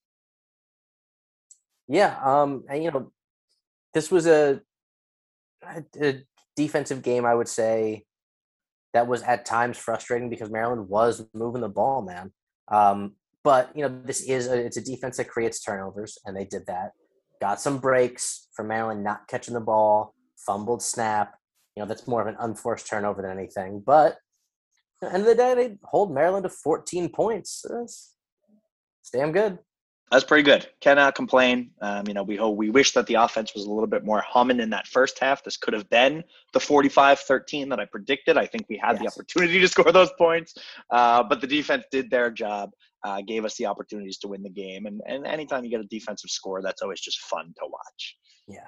Yeah, 1.88 2.18
um, 2.24 2.64
and 2.70 2.84
you 2.84 2.92
know, 2.92 3.12
this 3.94 4.10
was 4.10 4.26
a, 4.26 4.62
a 6.02 6.24
defensive 6.56 7.02
game. 7.02 7.26
I 7.26 7.36
would 7.36 7.50
say 7.50 8.06
that 8.94 9.08
was 9.08 9.22
at 9.24 9.46
times 9.46 9.78
frustrating 9.78 10.30
because 10.30 10.50
Maryland 10.50 10.90
was 10.90 11.26
moving 11.34 11.62
the 11.62 11.70
ball, 11.70 12.02
man. 12.02 12.32
Um, 12.68 13.14
but 13.44 13.72
you 13.76 13.82
know, 13.82 14.02
this 14.06 14.22
is 14.22 14.48
a, 14.48 14.58
it's 14.58 14.78
a 14.78 14.84
defense 14.84 15.18
that 15.18 15.30
creates 15.30 15.62
turnovers, 15.62 16.18
and 16.26 16.36
they 16.36 16.46
did 16.46 16.66
that. 16.68 16.92
Got 17.40 17.62
some 17.62 17.80
breaks 17.80 18.48
for 18.54 18.64
Maryland 18.64 19.04
not 19.04 19.28
catching 19.28 19.54
the 19.54 19.62
ball, 19.62 20.14
fumbled 20.46 20.84
snap. 20.84 21.36
You 21.76 21.84
know, 21.84 21.88
that's 21.88 22.08
more 22.08 22.22
of 22.22 22.28
an 22.28 22.36
unforced 22.40 22.88
turnover 22.88 23.22
than 23.22 23.32
anything. 23.32 23.82
But 23.86 24.18
at 25.02 25.10
the 25.10 25.14
end 25.14 25.22
of 25.24 25.26
the 25.26 25.36
day, 25.36 25.54
they 25.56 25.78
hold 25.84 26.14
Maryland 26.14 26.44
to 26.44 26.50
14 26.50 27.10
points. 27.10 27.66
It's, 27.82 28.14
it's 29.02 29.10
damn 29.12 29.32
good 29.32 29.58
that's 30.12 30.26
pretty 30.26 30.44
good. 30.44 30.68
Cannot 30.82 31.16
complain. 31.16 31.72
Um, 31.82 32.06
you 32.06 32.14
know, 32.14 32.24
we 32.24 32.36
hope 32.36 32.58
we 32.58 32.70
wish 32.70 32.92
that 32.92 33.08
the 33.08 33.14
offense 33.14 33.56
was 33.56 33.64
a 33.64 33.72
little 33.72 33.88
bit 33.88 34.04
more 34.04 34.22
humming 34.28 34.60
in 34.60 34.70
that 34.72 34.86
first 34.86 35.18
half. 35.20 35.42
This 35.42 35.56
could 35.56 35.74
have 35.74 35.90
been 35.90 36.22
the 36.52 36.60
45-13 36.60 37.70
that 37.70 37.80
I 37.80 37.86
predicted. 37.86 38.38
I 38.38 38.46
think 38.46 38.66
we 38.70 38.78
had 38.78 38.94
yes. 38.94 39.02
the 39.02 39.08
opportunity 39.08 39.62
to 39.62 39.68
score 39.70 39.90
those 39.94 40.12
points, 40.18 40.54
uh, 40.90 41.24
but 41.24 41.40
the 41.40 41.48
defense 41.48 41.86
did 41.92 42.12
their 42.12 42.30
job, 42.30 42.72
uh, 43.06 43.22
gave 43.26 43.46
us 43.46 43.56
the 43.56 43.66
opportunities 43.66 44.18
to 44.20 44.28
win 44.28 44.44
the 44.44 44.50
game. 44.50 44.86
And 44.86 45.02
and 45.08 45.26
anytime 45.26 45.64
you 45.64 45.70
get 45.72 45.80
a 45.80 45.86
defensive 45.86 46.30
score, 46.30 46.62
that's 46.62 46.82
always 46.82 47.00
just 47.00 47.20
fun 47.22 47.54
to 47.58 47.66
watch. 47.66 48.18
Yeah. 48.50 48.68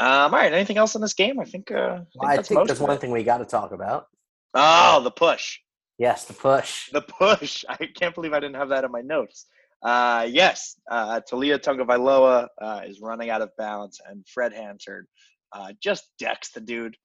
Um, 0.00 0.34
all 0.34 0.40
right. 0.40 0.52
Anything 0.52 0.78
else 0.78 0.96
in 0.96 1.00
this 1.00 1.14
game? 1.14 1.38
I 1.38 1.44
think. 1.44 1.70
Uh, 1.70 1.76
I 1.76 1.96
think, 1.96 2.08
well, 2.16 2.30
I 2.30 2.42
think 2.42 2.66
there's 2.66 2.80
one 2.80 2.98
thing 2.98 3.12
we 3.12 3.22
got 3.22 3.38
to 3.38 3.44
talk 3.44 3.70
about. 3.70 4.08
Oh, 4.52 5.00
the 5.00 5.12
push. 5.12 5.60
Yes, 5.98 6.24
the 6.24 6.34
push. 6.34 6.90
The 6.90 7.02
push. 7.02 7.64
I 7.68 7.76
can't 7.94 8.14
believe 8.14 8.32
I 8.32 8.40
didn't 8.40 8.56
have 8.56 8.70
that 8.70 8.82
in 8.82 8.90
my 8.90 9.00
notes. 9.00 9.46
Uh, 9.84 10.26
yes, 10.30 10.76
uh, 10.90 11.20
Taulia 11.30 11.58
Tagovailoa 11.58 12.48
uh, 12.60 12.80
is 12.86 13.00
running 13.00 13.30
out 13.30 13.42
of 13.42 13.50
bounds, 13.58 14.00
and 14.08 14.26
Fred 14.26 14.52
Hansard 14.52 15.06
uh, 15.52 15.72
just 15.82 16.04
decks 16.18 16.50
the 16.52 16.60
dude. 16.60 16.96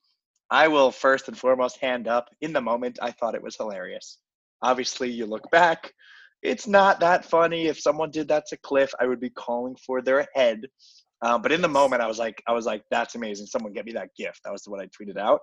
I 0.50 0.68
will 0.70 0.92
first 0.92 1.28
and 1.28 1.38
foremost 1.38 1.78
hand 1.78 2.08
up. 2.08 2.30
In 2.42 2.54
the 2.54 2.62
moment, 2.62 2.98
I 3.02 3.12
thought 3.12 3.36
it 3.36 3.44
was 3.44 3.58
hilarious. 3.58 4.18
Obviously, 4.62 5.12
you 5.12 5.26
look 5.26 5.50
back, 5.52 5.94
it's 6.42 6.68
not 6.68 7.02
that 7.02 7.26
funny. 7.26 7.68
If 7.68 7.80
someone 7.80 8.12
did 8.12 8.30
that 8.30 8.46
to 8.48 8.58
Cliff, 8.58 8.92
I 9.00 9.08
would 9.08 9.20
be 9.20 9.30
calling 9.30 9.76
for 9.86 10.02
their 10.02 10.26
head. 10.34 10.62
Uh, 11.22 11.38
but 11.38 11.52
in 11.52 11.62
the 11.62 11.68
moment, 11.68 12.02
I 12.02 12.08
was 12.08 12.18
like, 12.18 12.42
I 12.48 12.54
was 12.54 12.66
like, 12.66 12.84
that's 12.90 13.16
amazing. 13.16 13.46
Someone 13.48 13.74
get 13.74 13.86
me 13.86 13.92
that 13.94 14.16
gift. 14.18 14.40
That 14.46 14.54
was 14.54 14.64
what 14.66 14.80
I 14.80 14.88
tweeted 14.88 15.18
out. 15.18 15.42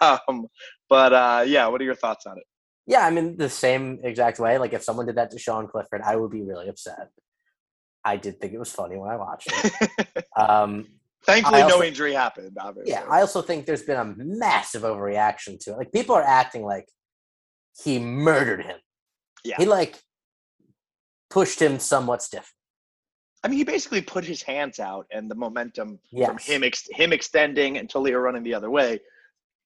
um, 0.28 0.46
but 0.88 1.12
uh, 1.12 1.44
yeah, 1.46 1.66
what 1.66 1.80
are 1.80 1.84
your 1.84 1.94
thoughts 1.94 2.24
on 2.24 2.38
it? 2.38 2.44
Yeah, 2.86 3.06
I 3.06 3.10
mean 3.10 3.36
the 3.36 3.48
same 3.48 4.00
exact 4.02 4.38
way. 4.38 4.58
Like 4.58 4.72
if 4.72 4.82
someone 4.82 5.06
did 5.06 5.16
that 5.16 5.30
to 5.30 5.38
Sean 5.38 5.66
Clifford, 5.66 6.02
I 6.02 6.16
would 6.16 6.30
be 6.30 6.42
really 6.42 6.68
upset. 6.68 7.08
I 8.04 8.16
did 8.16 8.38
think 8.38 8.52
it 8.52 8.58
was 8.58 8.70
funny 8.70 8.98
when 8.98 9.10
I 9.10 9.16
watched 9.16 9.50
it. 9.50 10.26
um, 10.36 10.86
Thankfully, 11.24 11.62
also, 11.62 11.78
no 11.78 11.84
injury 11.84 12.12
happened. 12.12 12.56
Obviously. 12.60 12.92
Yeah, 12.92 13.04
I 13.10 13.20
also 13.20 13.40
think 13.40 13.64
there's 13.64 13.82
been 13.82 13.96
a 13.96 14.14
massive 14.18 14.82
overreaction 14.82 15.58
to 15.60 15.72
it. 15.72 15.78
Like 15.78 15.92
people 15.92 16.14
are 16.14 16.22
acting 16.22 16.64
like 16.64 16.86
he 17.82 17.98
murdered 17.98 18.62
him. 18.62 18.76
Yeah, 19.42 19.56
he 19.56 19.64
like 19.64 19.98
pushed 21.30 21.60
him 21.60 21.78
somewhat 21.78 22.22
stiff. 22.22 22.52
I 23.42 23.48
mean, 23.48 23.58
he 23.58 23.64
basically 23.64 24.02
put 24.02 24.24
his 24.24 24.42
hands 24.42 24.78
out, 24.78 25.06
and 25.10 25.30
the 25.30 25.34
momentum 25.34 25.98
yes. 26.12 26.28
from 26.28 26.38
him 26.38 26.62
ex- 26.62 26.88
him 26.92 27.12
extending 27.14 27.78
until 27.78 28.02
Leo 28.02 28.18
running 28.18 28.42
the 28.42 28.54
other 28.54 28.70
way 28.70 29.00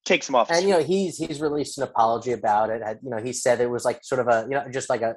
takes 0.04 0.28
him 0.28 0.34
off. 0.34 0.50
And 0.50 0.62
you 0.64 0.70
know, 0.70 0.82
he's 0.82 1.18
he's 1.18 1.40
released 1.40 1.78
an 1.78 1.84
apology 1.84 2.32
about 2.32 2.70
it. 2.70 2.82
You 3.02 3.10
know, 3.10 3.18
he 3.18 3.32
said 3.32 3.60
it 3.60 3.70
was 3.70 3.84
like 3.84 4.02
sort 4.02 4.20
of 4.20 4.28
a 4.28 4.46
you 4.48 4.56
know 4.56 4.64
just 4.70 4.90
like 4.90 5.02
a 5.02 5.16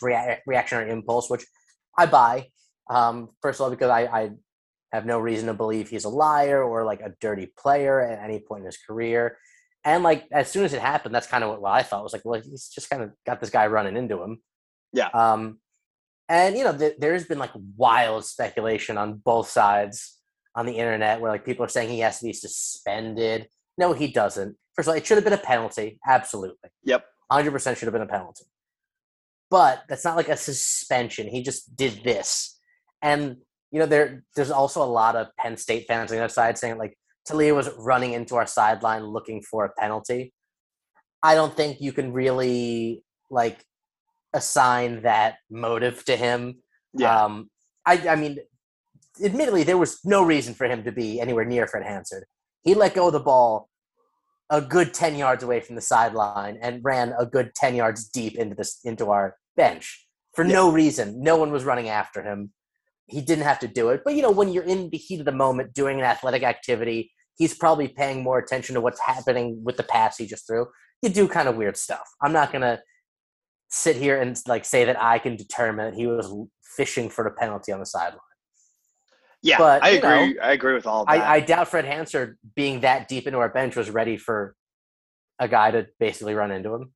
rea- 0.00 0.40
reactionary 0.46 0.90
impulse, 0.90 1.28
which 1.28 1.44
I 1.96 2.06
buy. 2.06 2.48
Um, 2.90 3.30
first 3.40 3.60
of 3.60 3.64
all, 3.64 3.70
because 3.70 3.90
I, 3.90 4.02
I 4.02 4.30
have 4.92 5.06
no 5.06 5.18
reason 5.18 5.46
to 5.46 5.54
believe 5.54 5.88
he's 5.88 6.04
a 6.04 6.10
liar 6.10 6.62
or 6.62 6.84
like 6.84 7.00
a 7.00 7.14
dirty 7.20 7.52
player 7.58 8.00
at 8.00 8.22
any 8.22 8.40
point 8.40 8.60
in 8.60 8.66
his 8.66 8.76
career. 8.76 9.38
And 9.84 10.02
like 10.02 10.26
as 10.30 10.50
soon 10.50 10.64
as 10.64 10.72
it 10.74 10.80
happened, 10.80 11.14
that's 11.14 11.26
kind 11.26 11.42
of 11.42 11.50
what, 11.50 11.62
what 11.62 11.72
I 11.72 11.82
thought 11.82 12.02
was 12.02 12.12
like, 12.12 12.22
well, 12.24 12.40
he's 12.40 12.68
just 12.68 12.90
kind 12.90 13.02
of 13.02 13.10
got 13.26 13.40
this 13.40 13.50
guy 13.50 13.66
running 13.66 13.96
into 13.96 14.22
him. 14.22 14.40
Yeah. 14.92 15.08
Um, 15.08 15.58
and 16.28 16.56
you 16.56 16.64
know, 16.64 16.76
th- 16.76 16.96
there's 16.98 17.24
been 17.24 17.38
like 17.38 17.50
wild 17.76 18.24
speculation 18.24 18.96
on 18.98 19.14
both 19.14 19.48
sides 19.48 20.18
on 20.54 20.66
the 20.66 20.72
internet 20.72 21.20
where 21.20 21.32
like 21.32 21.44
people 21.44 21.64
are 21.64 21.68
saying 21.68 21.88
he 21.88 22.00
has 22.00 22.18
to 22.18 22.26
be 22.26 22.32
suspended. 22.32 23.48
No, 23.78 23.92
he 23.92 24.08
doesn't. 24.08 24.56
First 24.74 24.88
of 24.88 24.92
all, 24.92 24.98
it 24.98 25.06
should 25.06 25.16
have 25.16 25.24
been 25.24 25.32
a 25.32 25.38
penalty. 25.38 25.98
Absolutely. 26.06 26.70
Yep. 26.84 27.04
100% 27.30 27.76
should 27.76 27.86
have 27.86 27.92
been 27.92 28.02
a 28.02 28.06
penalty. 28.06 28.44
But 29.50 29.84
that's 29.88 30.04
not 30.04 30.16
like 30.16 30.28
a 30.28 30.36
suspension. 30.36 31.28
He 31.28 31.42
just 31.42 31.76
did 31.76 32.02
this. 32.04 32.58
And, 33.02 33.36
you 33.70 33.80
know, 33.80 33.86
there 33.86 34.24
there's 34.34 34.50
also 34.50 34.82
a 34.82 34.86
lot 34.86 35.16
of 35.16 35.28
Penn 35.38 35.56
State 35.56 35.86
fans 35.86 36.10
on 36.10 36.16
the 36.16 36.24
other 36.24 36.32
side 36.32 36.56
saying, 36.56 36.78
like, 36.78 36.96
Talia 37.26 37.54
was 37.54 37.70
running 37.78 38.14
into 38.14 38.36
our 38.36 38.46
sideline 38.46 39.04
looking 39.04 39.42
for 39.42 39.64
a 39.64 39.72
penalty. 39.78 40.32
I 41.22 41.34
don't 41.34 41.54
think 41.56 41.80
you 41.80 41.92
can 41.92 42.12
really, 42.12 43.04
like, 43.30 43.62
assign 44.32 45.02
that 45.02 45.36
motive 45.50 46.04
to 46.06 46.16
him. 46.16 46.62
Yeah. 46.94 47.24
Um, 47.24 47.50
I, 47.86 48.08
I 48.08 48.16
mean, 48.16 48.38
admittedly, 49.22 49.62
there 49.62 49.78
was 49.78 50.00
no 50.04 50.24
reason 50.24 50.54
for 50.54 50.66
him 50.66 50.84
to 50.84 50.92
be 50.92 51.20
anywhere 51.20 51.44
near 51.44 51.66
Fred 51.66 51.84
Hansard. 51.84 52.24
He 52.62 52.74
let 52.74 52.94
go 52.94 53.08
of 53.08 53.12
the 53.12 53.20
ball 53.20 53.68
a 54.50 54.60
good 54.60 54.92
10 54.92 55.16
yards 55.16 55.42
away 55.42 55.60
from 55.60 55.76
the 55.76 55.80
sideline 55.80 56.58
and 56.60 56.84
ran 56.84 57.14
a 57.18 57.24
good 57.24 57.54
10 57.54 57.74
yards 57.74 58.08
deep 58.08 58.36
into 58.36 58.54
this 58.54 58.80
into 58.84 59.10
our 59.10 59.36
bench 59.56 60.06
for 60.34 60.44
no 60.44 60.70
reason. 60.70 61.22
No 61.22 61.36
one 61.36 61.50
was 61.50 61.64
running 61.64 61.88
after 61.88 62.22
him. 62.22 62.52
He 63.06 63.20
didn't 63.20 63.44
have 63.44 63.58
to 63.60 63.68
do 63.68 63.88
it. 63.88 64.02
But 64.04 64.14
you 64.14 64.22
know, 64.22 64.30
when 64.30 64.52
you're 64.52 64.64
in 64.64 64.90
the 64.90 64.98
heat 64.98 65.20
of 65.20 65.26
the 65.26 65.32
moment 65.32 65.74
doing 65.74 65.98
an 65.98 66.04
athletic 66.04 66.42
activity, 66.42 67.12
he's 67.36 67.54
probably 67.54 67.88
paying 67.88 68.22
more 68.22 68.38
attention 68.38 68.74
to 68.74 68.80
what's 68.80 69.00
happening 69.00 69.62
with 69.64 69.76
the 69.76 69.82
pass 69.82 70.18
he 70.18 70.26
just 70.26 70.46
threw. 70.46 70.66
You 71.02 71.08
do 71.08 71.26
kind 71.28 71.48
of 71.48 71.56
weird 71.56 71.76
stuff. 71.76 72.08
I'm 72.22 72.32
not 72.32 72.52
gonna 72.52 72.80
sit 73.70 73.96
here 73.96 74.20
and 74.20 74.38
like 74.46 74.66
say 74.66 74.84
that 74.84 75.00
I 75.00 75.18
can 75.18 75.36
determine 75.36 75.90
that 75.90 75.98
he 75.98 76.06
was 76.06 76.32
fishing 76.76 77.08
for 77.08 77.24
the 77.24 77.30
penalty 77.30 77.72
on 77.72 77.80
the 77.80 77.86
sideline. 77.86 78.20
Yeah, 79.42 79.58
but, 79.58 79.82
I 79.82 79.90
agree. 79.90 80.38
I 80.38 80.52
agree 80.52 80.74
with 80.74 80.86
all 80.86 81.02
of 81.02 81.08
that. 81.08 81.20
I, 81.20 81.36
I 81.36 81.40
doubt 81.40 81.68
Fred 81.68 81.84
Hansard 81.84 82.38
being 82.54 82.80
that 82.80 83.08
deep 83.08 83.26
into 83.26 83.38
our 83.38 83.48
bench 83.48 83.74
was 83.76 83.90
ready 83.90 84.16
for 84.16 84.54
a 85.38 85.48
guy 85.48 85.72
to 85.72 85.86
basically 85.98 86.34
run 86.34 86.52
into 86.52 86.72
him. 86.72 86.92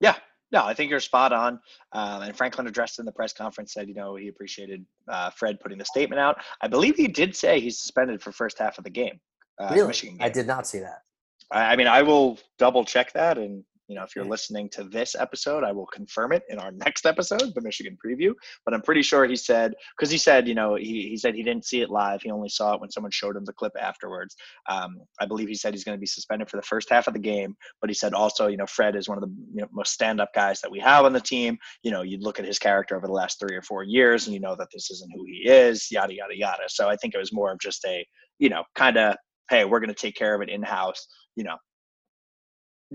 Yeah, 0.00 0.16
no, 0.52 0.64
I 0.64 0.74
think 0.74 0.90
you're 0.90 1.00
spot 1.00 1.32
on. 1.32 1.60
Um, 1.92 2.22
and 2.22 2.36
Franklin 2.36 2.66
addressed 2.66 2.98
in 2.98 3.06
the 3.06 3.12
press 3.12 3.32
conference 3.32 3.72
said, 3.72 3.88
you 3.88 3.94
know, 3.94 4.16
he 4.16 4.28
appreciated 4.28 4.84
uh, 5.08 5.30
Fred 5.30 5.60
putting 5.60 5.78
the 5.78 5.84
statement 5.84 6.20
out. 6.20 6.42
I 6.60 6.68
believe 6.68 6.96
he 6.96 7.08
did 7.08 7.34
say 7.34 7.60
he's 7.60 7.78
suspended 7.78 8.20
for 8.20 8.32
first 8.32 8.58
half 8.58 8.76
of 8.78 8.84
the 8.84 8.90
game. 8.90 9.20
Uh, 9.58 9.70
really? 9.72 9.88
Michigan 9.88 10.18
I 10.20 10.28
did 10.28 10.46
not 10.46 10.66
see 10.66 10.80
that. 10.80 11.02
I, 11.50 11.72
I 11.72 11.76
mean, 11.76 11.86
I 11.86 12.02
will 12.02 12.38
double 12.58 12.84
check 12.84 13.12
that, 13.12 13.38
and 13.38 13.64
you 13.90 13.96
know, 13.96 14.04
if 14.04 14.14
you're 14.14 14.24
listening 14.24 14.68
to 14.70 14.84
this 14.84 15.16
episode, 15.18 15.64
I 15.64 15.72
will 15.72 15.86
confirm 15.86 16.30
it 16.30 16.44
in 16.48 16.60
our 16.60 16.70
next 16.86 17.06
episode, 17.06 17.52
the 17.54 17.60
Michigan 17.60 17.98
preview. 18.04 18.32
But 18.64 18.72
I'm 18.72 18.82
pretty 18.82 19.02
sure 19.02 19.24
he 19.24 19.34
said 19.34 19.74
because 19.98 20.12
he 20.12 20.16
said, 20.16 20.46
you 20.46 20.54
know, 20.54 20.76
he, 20.76 21.08
he 21.08 21.16
said 21.16 21.34
he 21.34 21.42
didn't 21.42 21.64
see 21.64 21.80
it 21.80 21.90
live. 21.90 22.22
He 22.22 22.30
only 22.30 22.48
saw 22.48 22.74
it 22.74 22.80
when 22.80 22.92
someone 22.92 23.10
showed 23.10 23.36
him 23.36 23.44
the 23.44 23.52
clip 23.52 23.72
afterwards. 23.78 24.36
Um, 24.68 25.00
I 25.20 25.26
believe 25.26 25.48
he 25.48 25.56
said 25.56 25.74
he's 25.74 25.82
going 25.82 25.98
to 25.98 26.00
be 26.00 26.06
suspended 26.06 26.48
for 26.48 26.56
the 26.56 26.62
first 26.62 26.88
half 26.88 27.08
of 27.08 27.14
the 27.14 27.20
game. 27.20 27.56
But 27.80 27.90
he 27.90 27.94
said 27.94 28.14
also, 28.14 28.46
you 28.46 28.56
know, 28.56 28.66
Fred 28.66 28.94
is 28.94 29.08
one 29.08 29.18
of 29.18 29.22
the 29.22 29.34
you 29.52 29.62
know, 29.62 29.68
most 29.72 29.92
stand-up 29.92 30.32
guys 30.36 30.60
that 30.60 30.70
we 30.70 30.78
have 30.78 31.04
on 31.04 31.12
the 31.12 31.20
team. 31.20 31.58
You 31.82 31.90
know, 31.90 32.02
you'd 32.02 32.22
look 32.22 32.38
at 32.38 32.44
his 32.46 32.60
character 32.60 32.96
over 32.96 33.08
the 33.08 33.12
last 33.12 33.40
three 33.40 33.56
or 33.56 33.62
four 33.62 33.82
years, 33.82 34.26
and 34.26 34.34
you 34.34 34.40
know 34.40 34.54
that 34.54 34.68
this 34.72 34.88
isn't 34.92 35.10
who 35.12 35.24
he 35.26 35.50
is. 35.50 35.90
Yada 35.90 36.14
yada 36.14 36.36
yada. 36.36 36.62
So 36.68 36.88
I 36.88 36.94
think 36.94 37.14
it 37.14 37.18
was 37.18 37.32
more 37.32 37.50
of 37.50 37.58
just 37.58 37.84
a, 37.86 38.06
you 38.38 38.50
know, 38.50 38.62
kind 38.76 38.96
of, 38.96 39.16
hey, 39.48 39.64
we're 39.64 39.80
going 39.80 39.88
to 39.88 39.94
take 39.94 40.14
care 40.14 40.36
of 40.36 40.42
it 40.42 40.48
in 40.48 40.62
house. 40.62 41.08
You 41.34 41.42
know, 41.42 41.56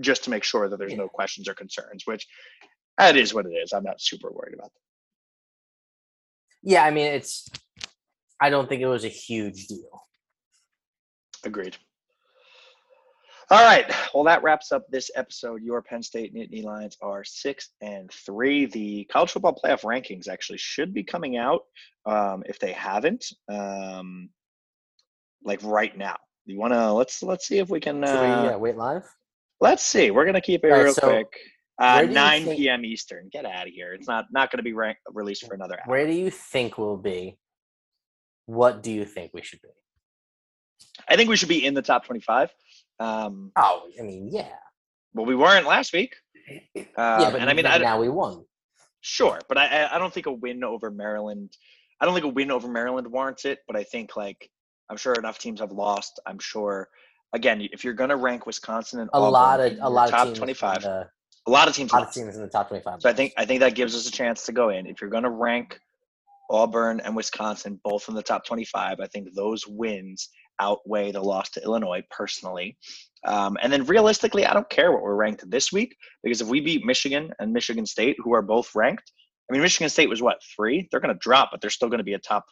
just 0.00 0.24
to 0.24 0.30
make 0.30 0.44
sure 0.44 0.68
that 0.68 0.78
there's 0.78 0.94
no 0.94 1.08
questions 1.08 1.48
or 1.48 1.54
concerns, 1.54 2.06
which 2.06 2.26
that 2.98 3.16
is 3.16 3.34
what 3.34 3.46
it 3.46 3.54
is. 3.54 3.72
I'm 3.72 3.84
not 3.84 4.00
super 4.00 4.30
worried 4.30 4.54
about 4.54 4.72
that. 4.72 4.80
Yeah, 6.62 6.84
I 6.84 6.90
mean, 6.90 7.06
it's. 7.06 7.48
I 8.40 8.50
don't 8.50 8.68
think 8.68 8.82
it 8.82 8.86
was 8.86 9.04
a 9.04 9.08
huge 9.08 9.66
deal. 9.66 10.02
Agreed. 11.44 11.76
All 13.48 13.64
right. 13.64 13.88
Well, 14.12 14.24
that 14.24 14.42
wraps 14.42 14.72
up 14.72 14.84
this 14.90 15.08
episode. 15.14 15.62
Your 15.62 15.80
Penn 15.80 16.02
State 16.02 16.34
Nittany 16.34 16.64
Lions 16.64 16.96
are 17.00 17.22
six 17.22 17.70
and 17.80 18.10
three. 18.10 18.66
The 18.66 19.04
college 19.04 19.30
football 19.30 19.54
playoff 19.62 19.82
rankings 19.82 20.26
actually 20.26 20.58
should 20.58 20.92
be 20.92 21.04
coming 21.04 21.36
out 21.36 21.62
um, 22.06 22.42
if 22.46 22.58
they 22.58 22.72
haven't, 22.72 23.24
um, 23.48 24.30
like 25.44 25.60
right 25.62 25.96
now. 25.96 26.16
You 26.44 26.58
want 26.58 26.72
to 26.72 26.92
let's 26.92 27.22
let's 27.22 27.46
see 27.46 27.58
if 27.58 27.68
we 27.68 27.78
can. 27.78 28.04
Should 28.04 28.20
we 28.20 28.26
Uh, 28.26 28.54
uh, 28.56 28.58
wait 28.58 28.76
live? 28.76 29.04
Let's 29.60 29.82
see. 29.84 30.10
We're 30.10 30.26
gonna 30.26 30.40
keep 30.40 30.64
it 30.64 30.68
right, 30.68 30.82
real 30.84 30.94
so 30.94 31.08
quick. 31.08 31.26
Uh, 31.78 31.94
where 31.96 32.02
do 32.04 32.08
you 32.08 32.14
9 32.14 32.44
think- 32.44 32.56
p.m. 32.58 32.84
Eastern. 32.84 33.28
Get 33.30 33.44
out 33.44 33.66
of 33.66 33.72
here. 33.72 33.92
It's 33.92 34.08
not 34.08 34.26
not 34.32 34.50
going 34.50 34.58
to 34.58 34.62
be 34.62 34.72
rank, 34.72 34.96
released 35.12 35.46
for 35.46 35.54
another 35.54 35.74
hour. 35.74 35.82
Where 35.86 36.06
do 36.06 36.12
you 36.12 36.30
think 36.30 36.78
we'll 36.78 36.96
be? 36.96 37.36
What 38.46 38.82
do 38.82 38.90
you 38.92 39.04
think 39.04 39.32
we 39.34 39.42
should 39.42 39.60
be? 39.60 39.68
I 41.08 41.16
think 41.16 41.28
we 41.28 41.36
should 41.36 41.48
be 41.50 41.64
in 41.66 41.74
the 41.74 41.82
top 41.82 42.06
25. 42.06 42.50
Um, 42.98 43.52
Oh, 43.56 43.88
I 43.98 44.02
mean, 44.02 44.30
yeah, 44.32 44.48
well, 45.12 45.26
we 45.26 45.34
weren't 45.34 45.66
last 45.66 45.92
week. 45.92 46.14
yeah, 46.74 46.82
Um, 46.96 47.32
but 47.32 47.36
and 47.40 47.50
I 47.50 47.54
mean, 47.54 47.66
I, 47.66 47.76
now 47.78 48.00
we 48.00 48.08
won. 48.08 48.44
sure, 49.02 49.40
but 49.48 49.58
I- 49.58 49.88
I 49.94 49.98
don't 49.98 50.12
think 50.14 50.26
a 50.26 50.32
win 50.32 50.64
over 50.64 50.90
Maryland. 50.90 51.52
I 52.00 52.04
don't 52.06 52.14
think 52.14 52.24
a 52.24 52.28
win 52.28 52.50
over 52.50 52.68
Maryland 52.68 53.06
warrants 53.08 53.44
it. 53.44 53.58
But 53.66 53.76
I 53.76 53.84
think 53.84 54.16
like 54.16 54.48
I'm 54.88 54.96
sure 54.96 55.12
enough 55.14 55.38
teams 55.38 55.60
have 55.60 55.72
lost. 55.72 56.20
I'm 56.26 56.38
sure. 56.38 56.88
Again, 57.36 57.68
if 57.70 57.84
you're 57.84 57.92
going 57.92 58.08
to 58.08 58.16
rank 58.16 58.46
Wisconsin 58.46 59.00
and 59.00 59.10
A 59.12 59.18
Auburn 59.18 59.32
lot 59.32 59.60
of 59.60 59.78
a 59.80 59.90
lot 59.90 60.08
top 60.08 60.20
of 60.22 60.28
teams. 60.28 60.38
25, 60.38 60.84
a 60.84 61.10
lot 61.46 61.68
of 61.68 61.74
teams 61.74 61.92
a 61.92 61.96
lot 61.96 62.08
of 62.08 62.14
teams 62.14 62.34
in 62.34 62.40
the 62.40 62.48
top 62.48 62.68
twenty-five. 62.68 63.02
So 63.02 63.10
I 63.10 63.12
think 63.12 63.34
I 63.36 63.44
think 63.44 63.60
that 63.60 63.74
gives 63.74 63.94
us 63.94 64.08
a 64.08 64.10
chance 64.10 64.46
to 64.46 64.52
go 64.52 64.70
in. 64.70 64.86
If 64.86 65.02
you're 65.02 65.10
going 65.10 65.24
to 65.24 65.30
rank 65.30 65.78
Auburn 66.50 67.00
and 67.00 67.14
Wisconsin 67.14 67.78
both 67.84 68.08
in 68.08 68.14
the 68.14 68.22
top 68.22 68.46
25, 68.46 69.00
I 69.00 69.06
think 69.06 69.34
those 69.34 69.66
wins 69.66 70.30
outweigh 70.60 71.12
the 71.12 71.20
loss 71.20 71.50
to 71.50 71.62
Illinois 71.62 72.02
personally. 72.10 72.78
Um, 73.26 73.58
and 73.60 73.70
then 73.72 73.84
realistically, 73.84 74.46
I 74.46 74.54
don't 74.54 74.70
care 74.70 74.92
what 74.92 75.02
we're 75.02 75.14
ranked 75.14 75.48
this 75.50 75.72
week 75.72 75.94
because 76.22 76.40
if 76.40 76.48
we 76.48 76.60
beat 76.60 76.86
Michigan 76.86 77.32
and 77.38 77.52
Michigan 77.52 77.84
State, 77.84 78.16
who 78.22 78.32
are 78.34 78.42
both 78.42 78.74
ranked, 78.74 79.12
I 79.50 79.52
mean 79.52 79.62
Michigan 79.62 79.90
State 79.90 80.08
was 80.08 80.22
what 80.22 80.38
three? 80.56 80.88
They're 80.90 81.00
going 81.00 81.14
to 81.14 81.20
drop, 81.20 81.50
but 81.52 81.60
they're 81.60 81.70
still 81.70 81.88
going 81.88 81.98
to 81.98 82.04
be 82.04 82.14
a 82.14 82.18
top 82.18 82.46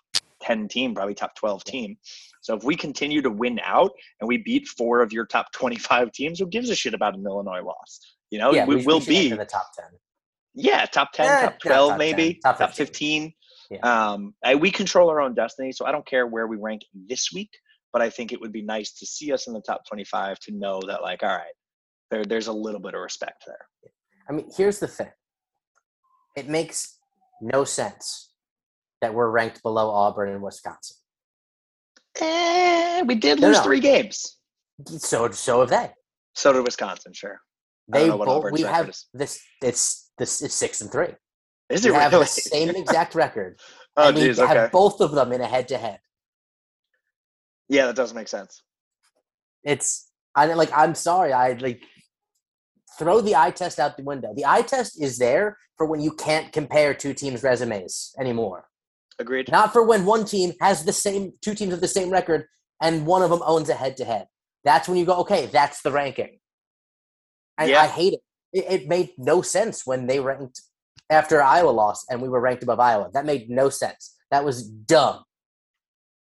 10 0.45 0.69
team, 0.69 0.95
probably 0.95 1.15
top 1.15 1.35
12 1.35 1.65
team. 1.65 1.97
So 2.43 2.55
if 2.55 2.63
we 2.63 2.77
continue 2.77 3.23
to 3.23 3.31
win 3.31 3.59
out 3.65 3.93
and 4.21 4.29
we 4.29 4.39
beat 4.39 4.69
four 4.69 5.01
of 5.01 5.13
your 5.13 5.25
top 5.27 5.51
25 5.53 6.13
teams, 6.13 6.39
who 6.39 6.47
gives 6.47 6.69
a 6.69 6.75
shit 6.75 6.95
about 6.95 7.15
an 7.15 7.25
Illinois 7.27 7.63
loss? 7.63 8.01
You 8.31 8.39
know, 8.39 8.53
yeah, 8.53 8.67
we, 8.67 8.77
we, 8.77 8.87
will 8.87 9.01
we 9.01 9.07
be 9.07 9.31
in 9.31 9.39
the 9.39 9.47
top 9.47 9.71
ten. 9.77 9.87
yeah, 10.55 10.85
top 10.87 11.13
10, 11.13 11.27
Eh, 11.27 11.41
top 11.47 11.59
12, 11.61 11.91
top 11.91 11.99
maybe, 11.99 12.35
10, 12.35 12.41
top 12.43 12.59
top 12.59 12.75
15. 12.75 13.33
15. 13.33 13.35
Yeah. 13.71 13.79
Um, 14.11 14.35
I, 14.45 14.55
we 14.57 14.71
control 14.71 15.09
our 15.09 15.21
own 15.21 15.35
destiny, 15.35 15.73
so 15.73 15.87
I 15.87 15.93
don't 15.93 16.07
care 16.07 16.27
where 16.27 16.47
we 16.47 16.57
rank 16.57 16.83
this 17.09 17.33
week, 17.33 17.51
but 17.93 18.03
I 18.03 18.11
think 18.11 18.33
it 18.33 18.41
would 18.41 18.53
be 18.53 18.63
nice 18.63 18.93
to 18.99 19.07
see 19.07 19.33
us 19.33 19.47
in 19.47 19.55
the 19.55 19.63
top 19.63 19.87
25 19.89 20.39
to 20.41 20.53
know 20.53 20.81
that, 20.87 21.01
like, 21.01 21.23
all 21.23 21.31
right, 21.31 21.55
there, 22.11 22.25
there's 22.25 22.49
a 22.49 22.53
little 22.53 22.81
bit 22.81 22.95
of 22.95 23.01
respect 23.01 23.45
there. 23.47 23.67
I 24.29 24.33
mean, 24.33 24.51
here's 24.55 24.81
the 24.81 24.89
thing. 24.89 25.11
It 26.37 26.49
makes 26.49 26.99
no 27.41 27.65
sense 27.65 28.34
that 29.05 29.13
we're 29.13 29.29
ranked 29.29 29.63
below 29.63 29.91
Auburn 29.91 30.31
and 30.31 30.43
Wisconsin. 30.43 30.97
Eh, 32.23 33.03
we 33.03 33.15
did 33.15 33.39
lose 33.39 33.59
no. 33.59 33.63
three 33.63 33.81
games. 33.81 34.39
So 34.87 35.31
so 35.31 35.61
have 35.61 35.69
they. 35.69 35.91
So 36.35 36.55
did 36.55 36.65
Wisconsin, 36.65 37.13
sure. 37.13 37.39
They 37.89 38.09
both. 38.09 38.51
We 38.51 38.63
have 38.63 38.89
is. 38.89 39.07
this. 39.13 39.41
It's 39.61 40.11
this. 40.17 40.41
It's 40.41 40.55
six 40.55 40.81
and 40.81 40.91
three. 40.91 41.13
Is 41.69 41.85
We 41.85 41.91
it 41.91 41.95
have 41.95 42.13
the 42.13 42.25
same 42.25 42.71
exact 42.71 43.15
record. 43.15 43.61
oh, 43.99 44.09
and 44.09 44.17
we 44.17 44.23
geez, 44.23 44.41
okay. 44.41 44.55
have 44.55 44.73
both 44.73 45.03
of 45.03 45.13
them 45.13 45.33
in 45.33 45.41
a 45.43 45.47
head-to-head. 45.47 45.99
Yeah, 47.69 47.87
that 47.87 47.97
does 47.97 48.15
make 48.15 48.29
sense. 48.29 48.63
It's 49.65 50.11
I 50.35 50.47
like. 50.47 50.71
I'm 50.75 50.95
sorry. 50.95 51.35
I 51.35 51.53
like 51.53 51.83
throw 52.99 53.21
the 53.21 53.37
eye 53.37 53.51
test 53.51 53.79
out 53.79 53.99
the 53.99 54.03
window. 54.03 54.33
The 54.35 54.47
eye 54.47 54.63
test 54.63 55.03
is 55.03 55.19
there 55.19 55.59
for 55.77 55.87
when 55.87 56.01
you 56.01 56.13
can't 56.13 56.53
compare 56.53 56.95
two 56.95 57.13
teams' 57.13 57.43
resumes 57.43 58.15
anymore. 58.19 58.67
Agreed. 59.19 59.51
Not 59.51 59.73
for 59.73 59.83
when 59.85 60.05
one 60.05 60.25
team 60.25 60.53
has 60.61 60.85
the 60.85 60.93
same 60.93 61.33
two 61.41 61.55
teams 61.55 61.71
with 61.71 61.81
the 61.81 61.89
same 61.89 62.11
record 62.11 62.47
and 62.83 63.07
one 63.07 63.23
of 63.23 63.31
them 63.31 63.43
owns 63.45 63.69
a 63.69 63.75
head 63.75 63.97
to 63.99 64.05
head. 64.05 64.27
That's 64.65 64.89
when 64.89 64.97
you 64.99 65.05
go, 65.05 65.15
okay, 65.21 65.47
that's 65.47 65.83
the 65.83 65.93
ranking. 65.93 66.39
And 67.59 67.71
Yeah. 67.71 67.83
I 67.83 67.87
hate 67.87 68.15
it. 68.15 68.21
it. 68.53 68.83
It 68.83 68.89
made 68.89 69.11
no 69.19 69.43
sense 69.43 69.87
when 69.87 70.07
they 70.07 70.19
ranked 70.21 70.61
after 71.11 71.43
Iowa 71.43 71.71
lost 71.71 72.07
and 72.11 72.21
we 72.21 72.29
were 72.29 72.41
ranked 72.41 72.63
above 72.63 72.81
Iowa. 72.81 73.11
That 73.13 73.27
made 73.27 73.49
no 73.51 73.69
sense. 73.69 74.17
That 74.31 74.45
was 74.45 74.65
dumb. 74.69 75.23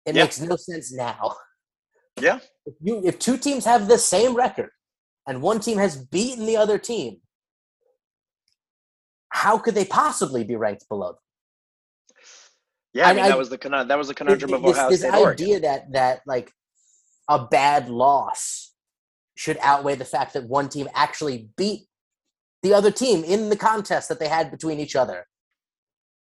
It 0.06 0.14
Yeah. 0.14 0.22
makes 0.24 0.40
no 0.40 0.56
sense 0.56 0.92
now. 0.92 1.36
Yeah. 2.20 2.40
If 2.66 2.74
you 2.80 3.00
if 3.04 3.18
two 3.18 3.38
teams 3.38 3.64
have 3.64 3.88
the 3.88 3.96
same 3.96 4.34
record 4.34 4.70
and 5.26 5.40
one 5.40 5.58
team 5.60 5.78
has 5.78 5.96
beaten 5.96 6.44
the 6.44 6.56
other 6.56 6.76
team, 6.76 7.22
how 9.30 9.56
could 9.56 9.74
they 9.74 9.86
possibly 9.86 10.44
be 10.44 10.56
ranked 10.56 10.86
below 10.88 11.12
them? 11.12 11.22
Yeah, 12.92 13.08
I 13.08 13.12
mean, 13.14 13.24
I- 13.24 13.28
that 13.28 13.38
was 13.38 13.48
the 13.50 13.58
conun- 13.58 13.88
that 13.88 13.98
was 13.98 14.08
the 14.08 14.14
conundrum 14.14 14.52
of 14.52 14.62
this, 14.62 14.76
Ohio 14.76 14.90
this 14.90 15.00
State, 15.00 15.14
Oregon. 15.14 15.44
idea 15.46 15.60
that 15.60 15.92
that 15.92 16.22
like 16.26 16.52
a 17.28 17.46
bad 17.46 17.88
loss 17.88 18.72
should 19.36 19.58
outweigh 19.62 19.94
the 19.94 20.04
fact 20.04 20.32
that 20.34 20.44
one 20.44 20.68
team 20.68 20.88
actually 20.94 21.50
beat 21.56 21.86
the 22.62 22.74
other 22.74 22.90
team 22.90 23.22
in 23.24 23.48
the 23.48 23.56
contest 23.56 24.08
that 24.08 24.18
they 24.18 24.28
had 24.28 24.50
between 24.50 24.80
each 24.80 24.96
other. 24.96 25.26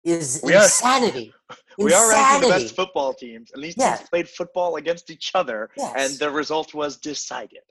Is 0.04 0.42
We 0.44 0.54
are- 0.56 0.64
insanity. 0.64 1.34
We 1.78 1.94
are 1.94 2.10
ranking 2.10 2.42
the 2.42 2.48
Insanity. 2.48 2.64
best 2.66 2.76
football 2.76 3.14
teams, 3.14 3.52
and 3.54 3.64
these 3.64 3.76
Yeah. 3.78 3.96
teams 3.96 4.10
played 4.10 4.30
football 4.30 4.76
against 4.76 5.10
each 5.10 5.32
other, 5.34 5.70
and 5.96 6.14
the 6.20 6.30
result 6.30 6.74
was 6.74 6.98
decided. 6.98 7.62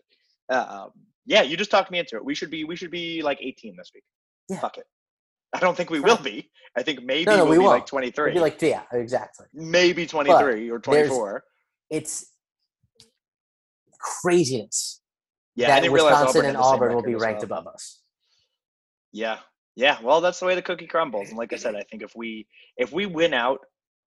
Um, 0.49 0.93
yeah, 1.27 1.43
you 1.43 1.57
just 1.57 1.71
talked 1.71 1.91
me 1.91 1.99
into 1.99 2.17
it. 2.17 2.25
We 2.25 2.35
should 2.35 2.51
be 2.51 2.65
we 2.65 2.77
should 2.77 2.91
be 2.91 3.21
like 3.23 3.39
18 3.43 3.77
this 3.77 3.91
week. 3.95 4.05
Yeah. 4.49 4.59
Fuck 4.59 4.79
it. 4.79 4.87
I 5.53 5.59
don't 5.59 5.77
think 5.77 5.91
we 5.91 6.01
will 6.01 6.17
be. 6.17 6.51
I 6.77 6.83
think 6.83 7.03
maybe 7.03 7.25
No, 7.25 7.37
no, 7.37 7.45
we'll 7.45 7.53
we 7.53 7.59
be 7.59 7.65
like 7.65 7.79
won't. 7.81 7.87
23. 7.89 8.25
It'd 8.25 8.35
be 8.35 8.41
like, 8.41 8.63
yeah, 8.63 8.83
exactly. 8.93 9.47
maybe 9.53 10.07
23 10.07 10.71
or 10.71 10.79
24. 10.79 11.43
It's 11.91 12.27
craziness 13.99 15.01
Yeah, 15.57 15.75
I 15.77 15.81
that 15.81 15.91
Wisconsin 15.93 16.29
Auburn 16.29 16.45
and 16.47 16.47
had 16.47 16.57
the 16.57 16.63
same 16.63 16.75
Auburn 16.75 16.95
will 16.95 17.03
be 17.03 17.15
ranked 17.17 17.41
well. 17.49 17.59
above 17.61 17.67
us. 17.67 18.01
Yeah, 19.13 19.39
yeah. 19.75 19.99
Well, 20.03 20.21
that's 20.21 20.39
the 20.41 20.47
way 20.47 20.55
the 20.55 20.63
cookie 20.63 20.87
crumbles. 20.87 21.29
And 21.31 21.39
like 21.39 21.53
I 21.53 21.57
said, 21.57 21.75
I 21.75 21.83
think 21.91 22.03
if 22.03 22.15
we 22.15 22.47
if 22.77 22.93
we 22.93 23.07
win 23.07 23.35
out, 23.35 23.59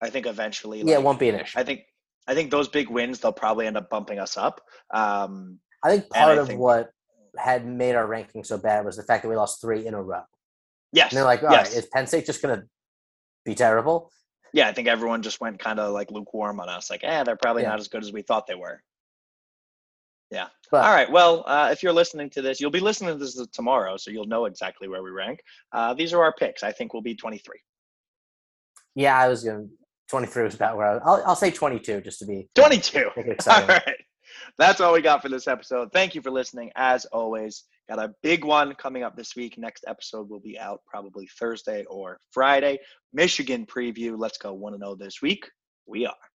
I 0.01 0.09
think 0.09 0.25
eventually, 0.25 0.81
yeah, 0.81 0.95
it 0.95 1.03
won't 1.03 1.19
be 1.19 1.29
an 1.29 1.35
issue. 1.39 1.57
I 1.57 1.63
think 1.63 1.81
I 2.27 2.35
think 2.35 2.51
those 2.51 2.67
big 2.67 2.89
wins 2.89 3.19
they'll 3.19 3.31
probably 3.31 3.65
end 3.65 3.77
up 3.77 3.89
bumping 3.89 4.19
us 4.19 4.35
up. 4.37 4.61
Um, 4.93 5.59
I 5.83 5.89
think 5.91 6.09
part 6.09 6.37
I 6.37 6.41
of 6.41 6.47
think- 6.47 6.59
what 6.59 6.89
had 7.37 7.65
made 7.65 7.95
our 7.95 8.05
ranking 8.05 8.43
so 8.43 8.57
bad 8.57 8.83
was 8.85 8.97
the 8.97 9.03
fact 9.03 9.23
that 9.23 9.29
we 9.29 9.35
lost 9.37 9.61
three 9.61 9.87
in 9.87 9.93
a 9.93 10.01
row. 10.01 10.23
Yes, 10.93 11.11
And 11.11 11.17
they're 11.17 11.25
like, 11.25 11.41
all 11.43 11.49
right, 11.49 11.65
yes. 11.65 11.75
is 11.75 11.85
Penn 11.87 12.07
State 12.07 12.25
just 12.25 12.41
going 12.41 12.59
to 12.59 12.65
be 13.45 13.55
terrible? 13.55 14.11
yeah. 14.53 14.67
I 14.67 14.73
think 14.73 14.87
everyone 14.87 15.21
just 15.21 15.39
went 15.41 15.59
kind 15.59 15.79
of 15.79 15.93
like 15.93 16.09
lukewarm 16.11 16.59
on 16.59 16.69
us. 16.69 16.89
Like, 16.89 17.03
eh, 17.03 17.23
they're 17.23 17.35
probably 17.35 17.63
Yeah. 17.63 17.69
not 17.69 17.79
as 17.79 17.87
good 17.87 18.03
as 18.03 18.11
we 18.11 18.21
thought 18.23 18.47
they 18.47 18.55
were. 18.55 18.81
But 20.71 20.83
All 20.85 20.93
right. 20.93 21.11
Well, 21.11 21.43
uh, 21.47 21.69
if 21.71 21.81
you're 21.81 21.93
listening 21.93 22.29
to 22.31 22.43
this, 22.43 22.61
you'll 22.61 22.69
be 22.69 22.79
listening 22.79 23.09
to 23.09 23.17
this 23.17 23.35
tomorrow, 23.51 23.97
so 23.97 24.11
you'll 24.11 24.27
know 24.27 24.45
exactly 24.45 24.87
where 24.87 25.01
we 25.01 25.09
rank. 25.09 25.41
Uh, 25.71 25.95
these 25.95 26.13
are 26.13 26.21
our 26.21 26.31
picks. 26.31 26.61
I 26.61 26.71
think 26.71 26.93
we'll 26.93 27.01
be 27.01 27.15
23. 27.15 27.59
yeah, 28.93 29.17
I 29.17 29.27
was 29.27 29.43
going 29.43 29.67
to. 29.67 29.73
23 30.09 30.43
was 30.43 30.53
about 30.55 30.77
where 30.77 30.85
I 30.87 30.93
was. 30.93 31.01
I'll, 31.05 31.23
I'll 31.29 31.35
say 31.35 31.49
22 31.49 32.01
just 32.01 32.19
to 32.19 32.25
be 32.27 32.47
22. 32.53 33.09
make 33.17 33.25
it 33.27 33.47
All 33.47 33.65
right. 33.65 33.95
That's 34.57 34.81
all 34.81 34.93
we 34.93 35.01
got 35.01 35.21
for 35.21 35.29
this 35.29 35.47
episode. 35.47 35.89
Thank 35.93 36.15
you 36.15 36.21
for 36.21 36.31
listening. 36.31 36.71
As 36.75 37.05
always, 37.05 37.63
got 37.89 37.99
a 37.99 38.13
big 38.23 38.43
one 38.43 38.75
coming 38.75 39.03
up 39.03 39.15
this 39.15 39.35
week. 39.35 39.57
Next 39.57 39.85
episode 39.87 40.29
will 40.29 40.39
be 40.39 40.57
out 40.59 40.81
probably 40.85 41.27
Thursday 41.39 41.85
or 41.89 42.19
Friday. 42.31 42.79
Michigan 43.13 43.65
preview. 43.65 44.15
Let's 44.17 44.37
go 44.37 44.53
1 44.53 44.77
0 44.77 44.95
this 44.95 45.21
week. 45.21 45.49
We 45.85 46.05
are. 46.05 46.28